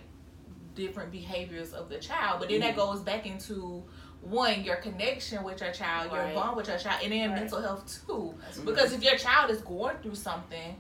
different 0.76 1.12
behaviors 1.12 1.74
of 1.74 1.90
the 1.90 1.98
child. 1.98 2.40
But 2.40 2.50
then 2.50 2.60
that 2.62 2.74
Mhm. 2.74 2.78
goes 2.78 3.00
back 3.02 3.26
into 3.26 3.84
one 4.22 4.64
your 4.64 4.78
connection 4.78 5.44
with 5.44 5.62
your 5.62 5.72
child, 5.72 6.12
your 6.12 6.34
bond 6.34 6.58
with 6.58 6.68
your 6.68 6.78
child, 6.78 7.02
and 7.04 7.12
then 7.12 7.30
Right. 7.32 7.40
mental 7.42 7.62
health 7.62 7.86
too. 8.08 8.36
That's. 8.42 8.60
Because 8.60 8.92
if 8.94 9.04
your 9.04 9.18
child 9.18 9.52
is 9.52 9.62
going 9.62 9.98
through 10.00 10.16
something, 10.16 10.76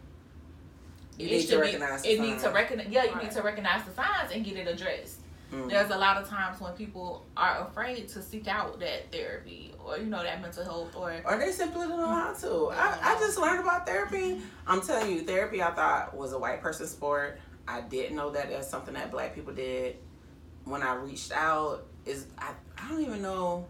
You 1.18 1.28
it 1.30 1.42
should 1.44 1.62
recognize 1.62 2.02
be, 2.04 2.10
it 2.10 2.20
needs 2.20 2.44
to 2.44 2.50
recognize. 2.50 2.88
Yeah, 2.90 3.04
you 3.06 3.12
Right. 3.14 3.24
need 3.24 3.32
to 3.32 3.42
recognize 3.42 3.86
the 3.86 3.94
signs 3.94 4.32
and 4.34 4.44
get 4.44 4.58
it 4.58 4.68
addressed. 4.68 5.20
Mm. 5.56 5.70
There's 5.70 5.92
a 5.92 5.98
lot 5.98 6.18
of 6.18 6.28
times 6.28 6.60
when 6.60 6.74
people 6.74 7.26
are 7.38 7.68
afraid 7.68 8.08
to 8.10 8.22
seek 8.22 8.48
out 8.48 8.80
that 8.80 9.12
therapy 9.12 9.74
or 9.84 9.98
you 9.98 10.06
know 10.06 10.22
that 10.22 10.42
mental 10.42 10.64
health 10.64 10.96
or 10.96 11.16
Or 11.26 11.38
they 11.38 11.52
simply 11.52 11.88
don't 11.88 12.00
know 12.00 12.08
how 12.08 12.34
to. 12.34 12.70
I, 12.72 12.98
I 13.02 13.20
just 13.20 13.38
learned 13.38 13.62
about 13.62 13.86
therapy. 13.86 14.42
I'm 14.68 14.82
telling 14.82 15.12
you, 15.12 15.22
therapy 15.22 15.62
I 15.62 15.72
thought 15.72 16.16
was 16.16 16.34
a 16.34 16.40
white 16.40 16.62
person 16.62 16.88
sport. 16.88 17.40
I 17.68 17.82
didn't 17.82 18.16
know 18.16 18.32
that 18.32 18.50
that's 18.50 18.68
something 18.68 18.94
that 18.96 19.12
black 19.12 19.34
people 19.34 19.54
did. 19.54 19.98
When 20.66 20.84
I 20.84 20.96
reached 20.96 21.32
out, 21.32 21.86
is 22.06 22.26
I, 22.38 22.52
I 22.78 22.90
don't 22.90 23.02
even 23.02 23.22
know. 23.22 23.68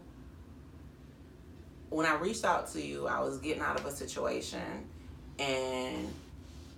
When 1.90 2.04
I 2.04 2.16
reached 2.16 2.44
out 2.44 2.70
to 2.72 2.82
you, 2.82 3.06
I 3.06 3.20
was 3.20 3.38
getting 3.38 3.62
out 3.62 3.78
of 3.78 3.86
a 3.86 3.92
situation 3.92 4.60
and 5.38 6.12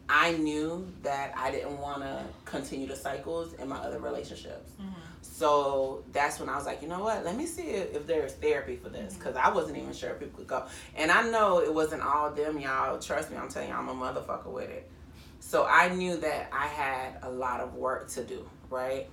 I 0.09 0.33
knew 0.33 0.91
that 1.03 1.35
I 1.37 1.51
didn't 1.51 1.79
want 1.79 2.03
to 2.03 2.25
continue 2.45 2.87
the 2.87 2.97
cycles 2.97 3.53
in 3.55 3.69
my 3.69 3.77
other 3.77 3.99
relationships. 3.99 4.71
So 5.21 6.03
that's 6.13 6.41
when 6.41 6.49
I 6.49 6.57
was 6.57 6.67
like, 6.67 6.83
you 6.83 6.89
know 6.89 7.01
what? 7.03 7.25
Let 7.25 7.37
me 7.37 7.47
see 7.47 7.63
if, 7.69 8.07
there's 8.07 8.33
therapy 8.35 8.77
for 8.77 8.89
this 8.89 9.15
because 9.15 9.37
I 9.37 9.51
wasn't 9.51 9.77
even 9.79 9.93
sure 9.93 10.11
if 10.11 10.19
people 10.21 10.39
could 10.39 10.47
go. 10.49 10.65
And 10.97 11.11
I 11.11 11.23
know 11.31 11.61
it 11.61 11.73
wasn't 11.73 12.03
all 12.03 12.31
them, 12.31 12.59
y'all. 12.59 12.99
Trust 12.99 13.31
me, 13.31 13.37
I'm 13.37 13.49
telling 13.49 13.69
you, 13.69 13.75
I'm 13.75 13.89
a 13.89 13.95
motherfucker 13.95 14.47
with 14.51 14.71
it. 14.71 14.91
So 15.41 15.67
I 15.67 15.91
knew 15.91 16.17
that 16.17 16.49
I 16.53 16.67
had 16.67 17.19
a 17.23 17.31
lot 17.31 17.61
of 17.61 17.75
work 17.75 18.09
to 18.11 18.25
do, 18.25 18.49
right? 18.71 19.09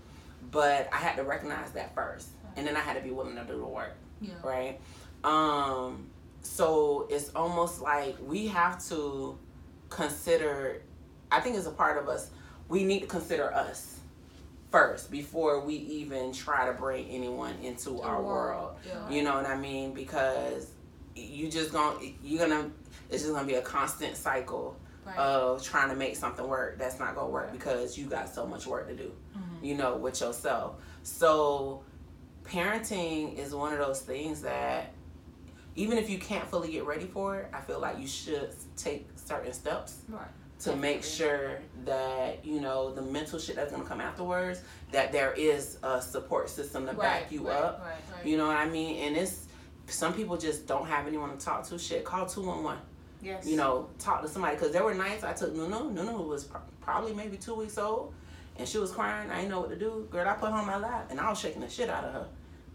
But 0.52 0.90
I 0.94 0.98
had 0.98 1.16
to 1.18 1.24
recognize 1.24 1.72
that 1.72 1.94
first. 1.94 2.30
and 2.58 2.66
then 2.66 2.78
I 2.78 2.80
had 2.80 2.94
to 2.96 3.02
be 3.02 3.12
willing 3.12 3.36
to 3.36 3.44
do 3.44 3.58
the 3.58 3.66
work, 3.66 3.96
Yeah. 4.22 4.32
right? 4.42 4.80
Um, 5.26 6.08
so 6.42 7.06
it's 7.10 7.30
almost 7.36 7.82
like 7.82 8.16
we 8.26 8.48
have 8.48 8.82
to 8.88 9.38
consider. 9.96 10.82
I 11.32 11.40
think 11.40 11.56
as 11.56 11.66
a 11.68 11.72
part 11.72 11.98
of 12.02 12.08
us, 12.10 12.30
we 12.68 12.84
need 12.84 13.00
to 13.02 13.08
consider 13.08 13.52
us 13.54 14.00
first 14.72 15.10
before 15.10 15.62
we 15.62 15.76
even 15.76 16.34
try 16.34 16.66
to 16.66 16.74
bring 16.74 17.08
anyone 17.08 17.56
into 17.64 18.02
our 18.02 18.22
world. 18.22 18.76
Yeah. 18.86 19.10
You 19.10 19.24
know 19.24 19.36
what 19.36 19.46
I 19.46 19.56
mean? 19.56 19.94
Because 19.94 20.68
you 21.16 21.50
just 21.50 21.72
gonna 21.72 21.98
you're 22.24 22.46
gonna 22.48 22.70
it's 23.10 23.24
just 23.24 23.34
gonna 23.34 23.48
be 23.48 23.56
a 23.56 23.62
constant 23.62 24.18
cycle 24.18 24.76
Right. 25.06 25.18
of 25.20 25.62
trying 25.64 25.90
to 25.90 25.96
make 25.96 26.16
something 26.16 26.48
work 26.48 26.80
that's 26.80 26.98
not 27.00 27.14
gonna 27.14 27.30
work 27.30 27.52
because 27.52 27.96
you 27.96 28.08
got 28.08 28.28
so 28.28 28.48
much 28.48 28.66
work 28.66 28.88
to 28.88 28.96
do. 28.96 29.12
Mhm. 29.38 29.64
You 29.64 29.76
know, 29.76 29.98
with 29.98 30.20
yourself. 30.20 30.78
So 31.04 31.84
parenting 32.44 33.38
is 33.38 33.54
one 33.54 33.72
of 33.72 33.78
those 33.78 34.02
things 34.02 34.42
that 34.42 34.95
even 35.76 35.98
if 35.98 36.10
you 36.10 36.18
can't 36.18 36.48
fully 36.48 36.72
get 36.72 36.86
ready 36.86 37.06
for 37.06 37.38
it, 37.38 37.48
I 37.54 37.62
feel 37.62 37.80
like 37.80 38.00
you 38.00 38.08
should 38.08 38.54
take 38.78 39.08
certain 39.16 39.52
steps 39.54 39.98
Right. 40.08 40.28
to 40.62 40.76
make 40.76 41.04
sure 41.04 41.60
that 41.84 42.46
you 42.46 42.62
know 42.62 42.94
the 42.94 43.02
mental 43.02 43.38
shit 43.40 43.56
that's 43.56 43.72
gonna 43.72 43.84
come 43.84 44.00
afterwards 44.02 44.62
that 44.92 45.12
there 45.12 45.34
is 45.34 45.78
a 45.84 46.02
support 46.02 46.50
system 46.50 46.86
to 46.88 46.94
back 46.94 47.32
you 47.32 47.48
right, 47.48 47.56
up 47.58 47.82
Right. 47.82 47.94
Right. 48.16 48.26
you 48.26 48.38
know 48.38 48.48
what 48.48 48.58
I 48.58 48.68
mean? 48.70 49.04
And 49.08 49.18
it's 49.18 49.46
some 49.88 50.14
people 50.14 50.38
just 50.38 50.66
don't 50.66 50.88
have 50.88 51.08
anyone 51.08 51.38
to 51.38 51.44
talk 51.46 51.64
to. 51.68 51.78
Shit, 51.78 52.04
call 52.06 52.26
two 52.26 52.42
one 52.42 52.64
one. 52.64 52.78
Yes. 53.22 53.46
You 53.46 53.56
know, 53.58 53.90
talk 54.00 54.22
to 54.22 54.28
somebody 54.28 54.56
because 54.56 54.72
there 54.72 54.84
were 54.84 54.94
nights 54.94 55.24
I 55.24 55.34
took 55.34 55.54
Nunu. 55.54 55.92
Nunu 55.92 56.22
was 56.22 56.44
pro- 56.46 56.62
probably 56.82 57.14
maybe 57.14 57.38
two 57.38 57.54
weeks 57.56 57.78
old, 57.78 58.14
and 58.58 58.68
she 58.68 58.78
was 58.78 58.92
crying. 58.92 59.30
I 59.30 59.38
didn't 59.38 59.50
know 59.50 59.60
what 59.62 59.70
to 59.70 59.76
do. 59.76 60.08
Girl, 60.12 60.28
I 60.28 60.34
put 60.34 60.52
her 60.52 60.56
on 60.58 60.66
my 60.66 60.78
lap, 60.78 61.08
and 61.10 61.20
I 61.20 61.30
was 61.30 61.40
shaking 61.40 61.62
the 61.62 61.70
shit 61.70 61.90
out 61.90 62.04
of 62.04 62.14
her. 62.14 62.28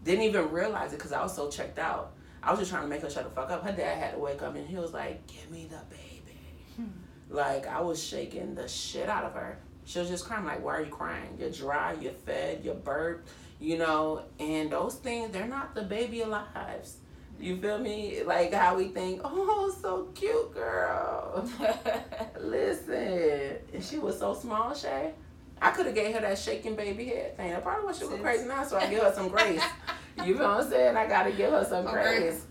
Didn't 0.03 0.23
even 0.23 0.51
realize 0.51 0.93
it 0.93 0.97
because 0.97 1.11
I 1.13 1.21
was 1.21 1.33
so 1.35 1.49
checked 1.49 1.79
out. 1.79 2.13
I 2.43 2.51
was 2.51 2.59
just 2.59 2.71
trying 2.71 2.83
to 2.83 2.89
make 2.89 3.01
her 3.01 3.09
shut 3.09 3.23
the 3.23 3.29
fuck 3.29 3.51
up. 3.51 3.63
Her 3.63 3.71
dad 3.71 3.97
had 3.97 4.13
to 4.13 4.19
wake 4.19 4.41
up, 4.41 4.55
and 4.55 4.67
he 4.67 4.75
was 4.75 4.93
like, 4.93 5.25
"Give 5.27 5.49
me 5.51 5.67
the 5.69 5.79
baby." 5.89 6.39
Hmm. 6.75 6.85
Like 7.29 7.67
I 7.67 7.81
was 7.81 8.03
shaking 8.03 8.55
the 8.55 8.67
shit 8.67 9.09
out 9.09 9.25
of 9.25 9.33
her. 9.33 9.59
She 9.85 9.99
was 9.99 10.09
just 10.09 10.25
crying. 10.25 10.45
Like, 10.45 10.63
why 10.63 10.77
are 10.77 10.83
you 10.83 10.91
crying? 10.91 11.37
You're 11.39 11.51
dry. 11.51 11.95
You're 11.99 12.13
fed. 12.13 12.61
You're 12.63 12.75
burped. 12.75 13.29
You 13.59 13.77
know, 13.77 14.23
and 14.39 14.71
those 14.71 14.95
things 14.95 15.31
they're 15.31 15.47
not 15.47 15.75
the 15.75 15.83
baby 15.83 16.23
lives. 16.23 16.97
You 17.39 17.57
feel 17.57 17.79
me? 17.79 18.23
Like 18.23 18.53
how 18.53 18.75
we 18.75 18.89
think, 18.89 19.21
oh, 19.23 19.75
so 19.81 20.09
cute, 20.13 20.53
girl. 20.53 21.49
Listen, 22.39 23.57
and 23.73 23.83
she 23.83 23.97
was 23.97 24.19
so 24.19 24.33
small, 24.33 24.75
Shay. 24.75 25.13
I 25.61 25.69
could 25.71 25.85
have 25.85 25.95
gave 25.95 26.13
her 26.15 26.21
that 26.21 26.37
shaking 26.39 26.75
baby 26.75 27.05
head 27.05 27.37
thing. 27.37 27.53
I 27.53 27.59
probably 27.59 27.85
wish 27.85 27.99
she 27.99 28.05
was 28.05 28.19
crazy 28.19 28.45
now, 28.45 28.63
so 28.63 28.77
I 28.77 28.87
give 28.87 29.03
her 29.03 29.13
some 29.13 29.27
grace. 29.27 29.61
You 30.25 30.35
know 30.35 30.49
what 30.55 30.63
I'm 30.65 30.69
saying? 30.69 30.95
I 30.97 31.07
gotta 31.07 31.31
give 31.31 31.51
her 31.51 31.63
some 31.65 31.85
grace. 31.85 32.45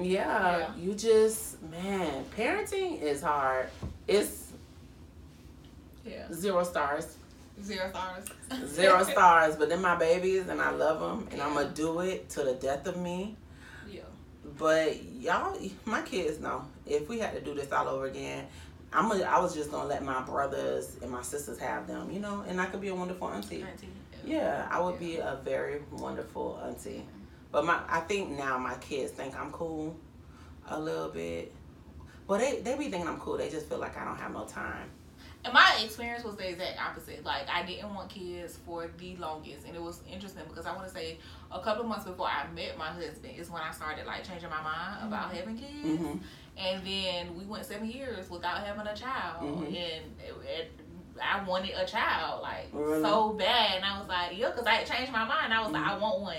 Yeah, 0.00 0.58
Yeah. 0.58 0.70
you 0.76 0.94
just 0.94 1.62
man, 1.62 2.24
parenting 2.36 3.00
is 3.00 3.22
hard. 3.22 3.68
It's 4.08 4.52
Yeah. 6.04 6.26
zero 6.32 6.62
stars, 6.64 7.16
Zero 7.62 7.88
stars. 7.88 8.24
zero 8.66 9.02
stars. 9.14 9.56
But 9.56 9.68
then 9.68 9.80
my 9.80 9.94
babies, 9.96 10.48
and 10.48 10.60
I 10.60 10.70
love 10.70 11.00
them, 11.00 11.28
and 11.32 11.40
I'm 11.40 11.54
gonna 11.54 11.68
do 11.70 12.00
it 12.00 12.28
to 12.30 12.42
the 12.44 12.54
death 12.54 12.86
of 12.86 12.96
me. 12.96 13.36
Yeah. 13.88 14.00
But 14.58 15.02
y'all, 15.04 15.56
my 15.84 16.02
kids 16.02 16.40
know 16.40 16.64
if 16.86 17.08
we 17.08 17.20
had 17.20 17.32
to 17.34 17.40
do 17.40 17.54
this 17.54 17.72
all 17.72 17.88
over 17.88 18.06
again, 18.06 18.46
I'm 18.92 19.08
gonna, 19.08 19.24
I 19.24 19.40
was 19.40 19.54
just 19.54 19.70
gonna 19.70 19.88
let 19.88 20.04
my 20.04 20.20
brothers 20.22 20.96
and 21.02 21.10
my 21.10 21.22
sisters 21.22 21.58
have 21.58 21.86
them, 21.86 22.10
you 22.10 22.20
know, 22.20 22.44
and 22.48 22.60
I 22.60 22.66
could 22.66 22.80
be 22.80 22.88
a 22.88 22.94
wonderful 22.94 23.28
auntie. 23.28 23.62
Auntie. 23.62 23.88
Yeah, 24.24 24.66
I 24.70 24.80
would 24.80 24.98
be 24.98 25.16
a 25.16 25.38
very 25.44 25.80
wonderful 25.92 26.60
auntie. 26.64 27.04
But 27.52 27.64
my, 27.64 27.80
I 27.88 28.00
think 28.00 28.30
now 28.30 28.58
my 28.58 28.74
kids 28.76 29.12
think 29.12 29.38
I'm 29.38 29.50
cool, 29.52 29.96
a 30.68 30.78
little 30.80 31.08
bit. 31.10 31.52
But 32.26 32.38
they, 32.40 32.60
they 32.60 32.76
be 32.76 32.88
thinking 32.90 33.06
I'm 33.08 33.18
cool. 33.20 33.36
They 33.36 33.50
just 33.50 33.68
feel 33.68 33.78
like 33.78 33.96
I 33.96 34.04
don't 34.04 34.16
have 34.16 34.32
no 34.32 34.44
time. 34.44 34.88
And 35.44 35.52
my 35.52 35.78
experience 35.84 36.24
was 36.24 36.36
the 36.36 36.48
exact 36.48 36.80
opposite. 36.80 37.22
Like 37.22 37.46
I 37.50 37.62
didn't 37.64 37.94
want 37.94 38.08
kids 38.08 38.58
for 38.64 38.90
the 38.96 39.14
longest, 39.16 39.66
and 39.66 39.76
it 39.76 39.82
was 39.82 40.00
interesting 40.10 40.42
because 40.48 40.64
I 40.64 40.74
want 40.74 40.88
to 40.88 40.94
say 40.94 41.18
a 41.52 41.60
couple 41.60 41.82
of 41.82 41.88
months 41.88 42.06
before 42.06 42.28
I 42.28 42.50
met 42.54 42.78
my 42.78 42.86
husband 42.86 43.34
is 43.36 43.50
when 43.50 43.60
I 43.60 43.70
started 43.70 44.06
like 44.06 44.26
changing 44.26 44.48
my 44.48 44.62
mind 44.62 45.06
about 45.06 45.32
having 45.34 45.58
kids. 45.58 46.00
hmm 46.00 46.16
And 46.56 46.86
then 46.86 47.36
we 47.36 47.44
went 47.44 47.66
seven 47.66 47.90
years 47.90 48.30
without 48.30 48.64
having 48.64 48.86
a 48.86 48.96
child, 48.96 49.42
Mhm. 49.42 49.66
and 49.66 49.76
it, 49.76 50.34
it, 50.46 50.72
I 51.22 51.42
wanted 51.44 51.74
a 51.74 51.84
child 51.86 52.42
like 52.42 52.68
Really? 52.72 53.02
so 53.02 53.32
bad. 53.32 53.76
And 53.76 53.84
I 53.84 53.98
was 53.98 54.08
like, 54.08 54.36
yeah, 54.38 54.50
because 54.50 54.66
I 54.66 54.72
had 54.76 54.86
changed 54.86 55.12
my 55.12 55.24
mind. 55.24 55.52
I 55.52 55.62
was 55.62 55.72
like, 55.72 55.82
Mhm. 55.82 55.88
I 55.88 55.98
want 55.98 56.20
one. 56.20 56.36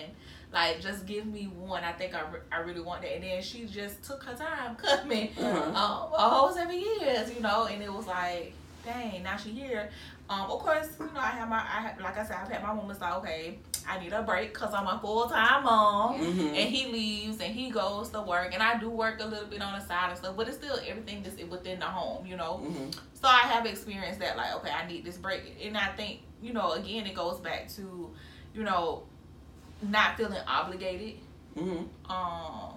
Like, 0.53 0.79
just 0.81 1.05
give 1.05 1.25
me 1.25 1.45
one. 1.45 1.83
I 1.83 1.91
think 1.91 2.13
I, 2.15 2.21
re- 2.29 2.39
I 2.51 2.57
really 2.59 2.79
want 2.81 3.01
that. 3.01 3.13
And 3.15 3.23
then 3.23 3.41
she 3.41 3.65
just 3.65 4.03
took 4.03 4.23
her 4.23 4.33
time 4.35 4.75
coming 4.77 5.29
Uh-huh. 5.37 5.61
um, 5.69 6.13
a 6.13 6.29
whole 6.29 6.51
seven 6.53 6.79
years, 6.79 7.33
you 7.33 7.41
know. 7.41 7.65
And 7.65 7.81
it 7.81 7.91
was 7.91 8.07
like, 8.07 8.53
dang, 8.85 9.23
now 9.23 9.35
she 9.37 9.49
here. 9.51 9.89
Um, 10.27 10.41
of 10.49 10.59
course, 10.59 10.87
you 10.99 11.05
know, 11.05 11.19
I 11.19 11.27
have 11.31 11.47
my, 11.49 11.57
I 11.57 11.81
have, 11.81 12.01
like 12.01 12.17
I 12.17 12.25
said, 12.25 12.37
I've 12.41 12.49
had 12.51 12.63
my 12.63 12.73
moments 12.73 12.99
like, 12.99 13.13
okay, 13.17 13.59
I 13.87 13.99
need 13.99 14.11
a 14.11 14.23
break 14.23 14.53
because 14.53 14.73
I'm 14.73 14.87
a 14.87 14.97
full 14.99 15.29
time 15.29 15.63
mom 15.65 16.15
hmm 16.17 16.39
and 16.55 16.69
he 16.69 16.91
leaves 16.91 17.39
and 17.39 17.53
he 17.53 17.69
goes 17.69 18.09
to 18.09 18.21
work 18.21 18.51
and 18.53 18.63
I 18.63 18.79
do 18.79 18.89
work 18.89 19.19
a 19.21 19.25
little 19.25 19.45
bit 19.47 19.61
on 19.61 19.79
the 19.79 19.85
side 19.85 20.09
and 20.09 20.17
stuff, 20.17 20.35
but 20.35 20.47
it's 20.47 20.57
still 20.57 20.79
everything 20.87 21.23
just 21.23 21.37
within 21.47 21.79
the 21.79 21.85
home, 21.85 22.25
you 22.25 22.35
know. 22.37 22.57
hmm 22.57 22.89
So 23.13 23.27
I 23.27 23.41
have 23.41 23.67
experienced 23.67 24.19
that, 24.21 24.35
like, 24.35 24.55
okay, 24.55 24.71
I 24.71 24.87
need 24.87 25.05
this 25.05 25.17
break, 25.17 25.41
and 25.63 25.77
I 25.77 25.89
think, 25.95 26.21
you 26.41 26.53
know, 26.53 26.71
again, 26.71 27.05
it 27.05 27.13
goes 27.13 27.39
back 27.39 27.69
to, 27.75 28.09
you 28.55 28.63
know, 28.63 29.03
not 29.83 30.17
feeling 30.17 30.41
obligated. 30.47 31.19
hmm 31.55 31.83
Um, 32.09 32.73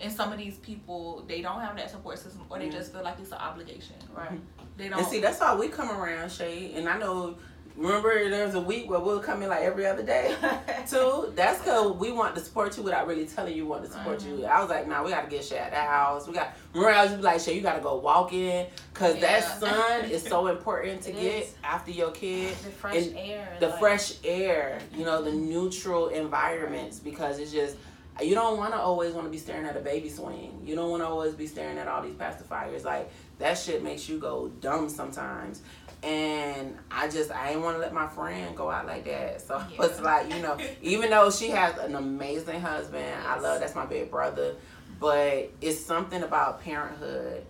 and 0.00 0.12
some 0.12 0.32
of 0.32 0.38
these 0.38 0.56
people, 0.58 1.24
they 1.28 1.40
don't 1.42 1.60
have 1.60 1.76
that 1.76 1.90
support 1.90 2.18
system, 2.18 2.42
or 2.50 2.58
they 2.58 2.66
Mhm. 2.68 2.72
just 2.72 2.92
feel 2.92 3.02
like 3.04 3.18
it's 3.20 3.30
an 3.32 3.38
obligation. 3.38 3.96
Right. 4.12 4.40
They 4.78 4.88
don't. 4.88 5.00
And 5.00 5.08
see, 5.08 5.20
that's 5.20 5.40
why 5.40 5.54
we 5.54 5.68
come 5.68 5.90
around, 5.90 6.30
Shay. 6.30 6.72
And 6.76 6.88
I 6.88 6.96
know, 6.98 7.36
remember, 7.76 8.30
there 8.30 8.46
was 8.46 8.54
a 8.54 8.60
week 8.60 8.88
where 8.88 9.00
we'll 9.00 9.18
come 9.20 9.42
in 9.42 9.48
like 9.48 9.62
every 9.62 9.86
other 9.86 10.04
day. 10.04 10.34
too. 10.88 11.32
That's 11.34 11.58
because 11.58 11.96
we 11.96 12.12
want 12.12 12.36
to 12.36 12.40
support 12.40 12.76
you 12.76 12.84
without 12.84 13.06
really 13.08 13.26
telling 13.26 13.54
you 13.56 13.64
we 13.64 13.70
want 13.70 13.84
to 13.84 13.90
support 13.90 14.24
you. 14.24 14.44
Uh-huh. 14.44 14.54
I 14.54 14.60
was 14.60 14.70
like, 14.70 14.86
nah, 14.88 15.02
we 15.02 15.10
got 15.10 15.24
to 15.24 15.30
get 15.30 15.44
shit 15.44 15.58
at 15.58 15.72
the 15.72 15.76
house. 15.80 16.26
We 16.28 16.32
got. 16.34 16.54
Remember, 16.72 16.96
I 16.96 17.04
was 17.06 17.22
like, 17.24 17.40
shit, 17.40 17.56
you 17.56 17.60
got 17.60 17.74
to 17.76 17.82
go 17.82 17.96
walking 17.96 18.66
because 18.94 19.16
Yeah. 19.16 19.40
that 19.40 19.60
sun 19.60 20.04
is 20.10 20.22
so 20.22 20.46
important 20.54 21.02
to 21.02 21.10
It 21.10 21.20
get 21.20 21.42
is. 21.42 21.54
after 21.64 21.90
your 21.90 22.12
kid. 22.12 22.50
the 22.58 22.70
fresh 22.70 23.06
And 23.08 23.18
air. 23.18 23.56
The 23.58 23.68
like- 23.68 23.78
fresh 23.80 24.12
air, 24.24 24.78
you 24.96 25.04
know, 25.04 25.22
the 25.22 25.30
mm-hmm. 25.30 25.48
neutral 25.48 26.08
environments 26.08 27.00
because 27.00 27.38
it's 27.40 27.52
just. 27.52 27.76
You 28.20 28.34
don't 28.34 28.58
want 28.58 28.72
to 28.72 28.78
always 28.80 29.12
want 29.14 29.28
to 29.28 29.30
be 29.30 29.38
staring 29.38 29.64
at 29.64 29.76
a 29.76 29.80
baby 29.80 30.08
swing. 30.08 30.60
You 30.66 30.74
don't 30.74 30.90
want 30.90 31.04
to 31.04 31.06
always 31.06 31.34
be 31.34 31.46
staring 31.46 31.78
at 31.78 31.86
all 31.86 32.02
these 32.02 32.14
pacifiers. 32.16 32.84
Like 32.84 33.12
that 33.38 33.54
shit 33.58 33.82
makes 33.82 34.08
you 34.08 34.18
go 34.18 34.48
dumb 34.60 34.88
sometimes. 34.88 35.62
And 36.02 36.78
I 36.90 37.08
just 37.08 37.30
I 37.32 37.48
didn't 37.48 37.64
want 37.64 37.76
to 37.76 37.80
let 37.80 37.92
my 37.92 38.06
friend 38.06 38.56
go 38.56 38.70
out 38.70 38.86
like 38.86 39.04
that. 39.06 39.40
So 39.40 39.56
Yeah. 39.72 39.86
it's 39.86 40.00
like 40.00 40.32
you 40.32 40.40
know, 40.40 40.56
even 40.82 41.10
though 41.10 41.30
she 41.30 41.48
has 41.50 41.76
an 41.78 41.94
amazing 41.96 42.60
husband, 42.60 43.12
I 43.26 43.38
love 43.40 43.60
that's 43.60 43.74
my 43.74 43.86
big 43.86 44.10
brother. 44.10 44.54
But 45.00 45.50
it's 45.60 45.78
something 45.84 46.22
about 46.22 46.62
parenthood 46.62 47.44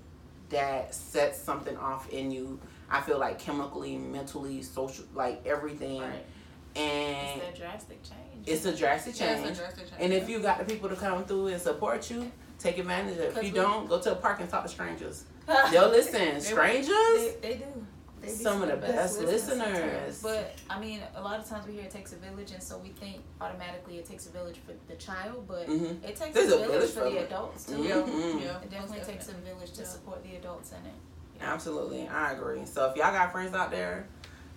that 0.51 0.95
sets 0.95 1.41
something 1.41 1.77
off 1.77 2.09
in 2.11 2.31
you. 2.31 2.59
I 2.91 3.03
feel 3.03 3.19
like 3.19 3.39
chemically, 3.39 3.97
mentally, 3.99 4.63
social, 4.63 5.05
like 5.15 5.45
everything. 5.47 6.01
Right. 6.01 6.25
And 6.77 7.41
It's 7.43 7.59
a 7.59 7.61
drastic 7.61 8.03
change. 8.03 8.47
it's 8.47 8.65
a 8.65 8.75
drastic 8.75 9.19
Yeah, 9.19 9.35
change. 9.43 9.51
a 9.51 9.61
drastic 9.61 9.89
change. 9.91 10.01
And 10.01 10.13
if 10.13 10.29
you 10.29 10.39
got 10.41 10.59
the 10.59 10.65
people 10.65 10.89
to 10.89 10.97
come 10.97 11.25
through 11.25 11.49
and 11.49 11.61
support 11.61 12.11
you, 12.11 12.31
take 12.59 12.79
advantage 12.79 13.15
of 13.15 13.21
it. 13.21 13.37
If 13.37 13.45
you 13.45 13.53
we- 13.53 13.59
don't, 13.59 13.89
go 13.89 13.99
to 14.01 14.13
a 14.13 14.15
park 14.15 14.41
and 14.41 14.49
talk 14.49 14.63
to 14.63 14.69
strangers. 14.71 15.25
Yo, 15.73 15.89
listen, 15.89 16.41
strangers. 16.41 16.89
They, 16.93 17.37
they 17.41 17.55
do. 17.55 17.65
They 18.21 18.29
Some 18.29 18.63
of 18.63 18.69
the 18.69 18.77
best 18.77 19.21
listeners. 19.21 20.21
But 20.21 20.55
I 20.69 20.81
mean, 20.81 21.01
a 21.15 21.23
lot 21.23 21.39
of 21.39 21.49
times 21.49 21.67
we 21.67 21.75
hear 21.75 21.85
it 21.85 21.91
takes 21.91 22.13
a 22.13 22.17
village, 22.17 22.51
and 22.51 22.63
so 22.63 22.77
we 22.79 22.89
think 22.91 23.23
automatically 23.41 23.99
it 23.99 24.07
takes 24.07 24.27
a 24.27 24.31
village 24.31 24.57
for 24.67 24.73
the 24.89 24.97
child, 24.99 25.45
but 25.47 25.67
hmm 25.67 25.85
it 26.05 26.17
takes 26.17 26.35
There's 26.35 26.51
a 26.51 26.57
a 26.57 26.59
village, 26.59 26.71
village 26.71 26.91
for 26.91 27.01
for 27.05 27.11
the 27.11 27.17
it. 27.19 27.27
adults 27.27 27.65
too. 27.67 27.73
Mhm. 27.75 27.85
yeah, 27.85 27.97
yeah, 28.45 28.61
It 28.61 28.71
definitely 28.71 28.99
most 28.99 29.09
takes 29.09 29.29
a 29.29 29.33
village 29.35 29.71
to 29.73 29.83
Yeah. 29.83 29.87
support 29.87 30.23
the 30.25 30.35
adults 30.37 30.73
in 30.73 30.79
it. 30.79 30.95
Absolutely, 31.41 32.09
I 32.09 32.33
agree. 32.33 32.67
So 32.67 32.87
if 32.91 32.97
y'all 32.97 33.13
got 33.13 33.31
friends 33.31 33.55
out 33.55 33.71
there 33.71 34.07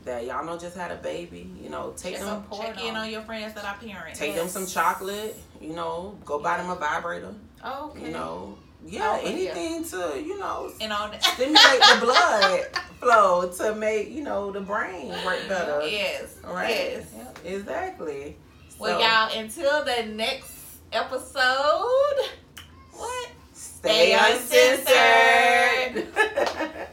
that 0.05 0.25
y'all 0.25 0.43
know 0.43 0.57
just 0.57 0.75
had 0.75 0.91
a 0.91 0.95
baby, 0.95 1.47
you 1.61 1.69
know, 1.69 1.93
take 1.95 2.13
Check, 2.13 2.21
them, 2.21 2.41
support 2.49 2.65
check 2.75 2.83
in 2.83 2.95
on 2.95 3.07
your 3.11 3.21
friends 3.21 3.53
that 3.53 3.63
are 3.63 3.75
parents. 3.75 4.17
take 4.17 4.33
them 4.33 4.47
some 4.47 4.65
chocolate. 4.65 5.37
You 5.61 5.73
know, 5.75 6.17
go 6.25 6.39
buy 6.39 6.57
them 6.57 6.71
a 6.71 6.75
vibrator. 6.75 7.35
Oh, 7.63 7.91
okay. 7.91 8.07
You 8.07 8.11
know, 8.11 8.57
yeah, 8.85 9.17
Oh, 9.21 9.21
yeah. 9.23 9.29
anything 9.29 9.83
to 9.85 10.21
you 10.21 10.37
know 10.39 10.71
and 10.81 10.91
on 10.93 11.11
stimulate 11.21 11.59
the 11.93 11.97
blood 12.01 12.61
flow 12.99 13.49
to 13.57 13.75
make 13.75 14.09
you 14.11 14.23
know 14.23 14.51
the 14.51 14.61
brain 14.61 15.09
work 15.25 15.47
better. 15.47 15.81
yes, 15.87 16.35
Right. 16.43 16.69
yes. 16.69 17.05
Yep. 17.15 17.39
Exactly. 17.45 18.37
Well, 18.79 18.99
So, 18.99 19.05
y'all, 19.05 19.39
until 19.43 19.83
the 19.85 20.03
next 20.13 20.51
episode, 20.91 22.17
what? 22.93 23.29
Stay 23.53 24.15
Stay 24.17 24.83
uncensored. 24.83 26.07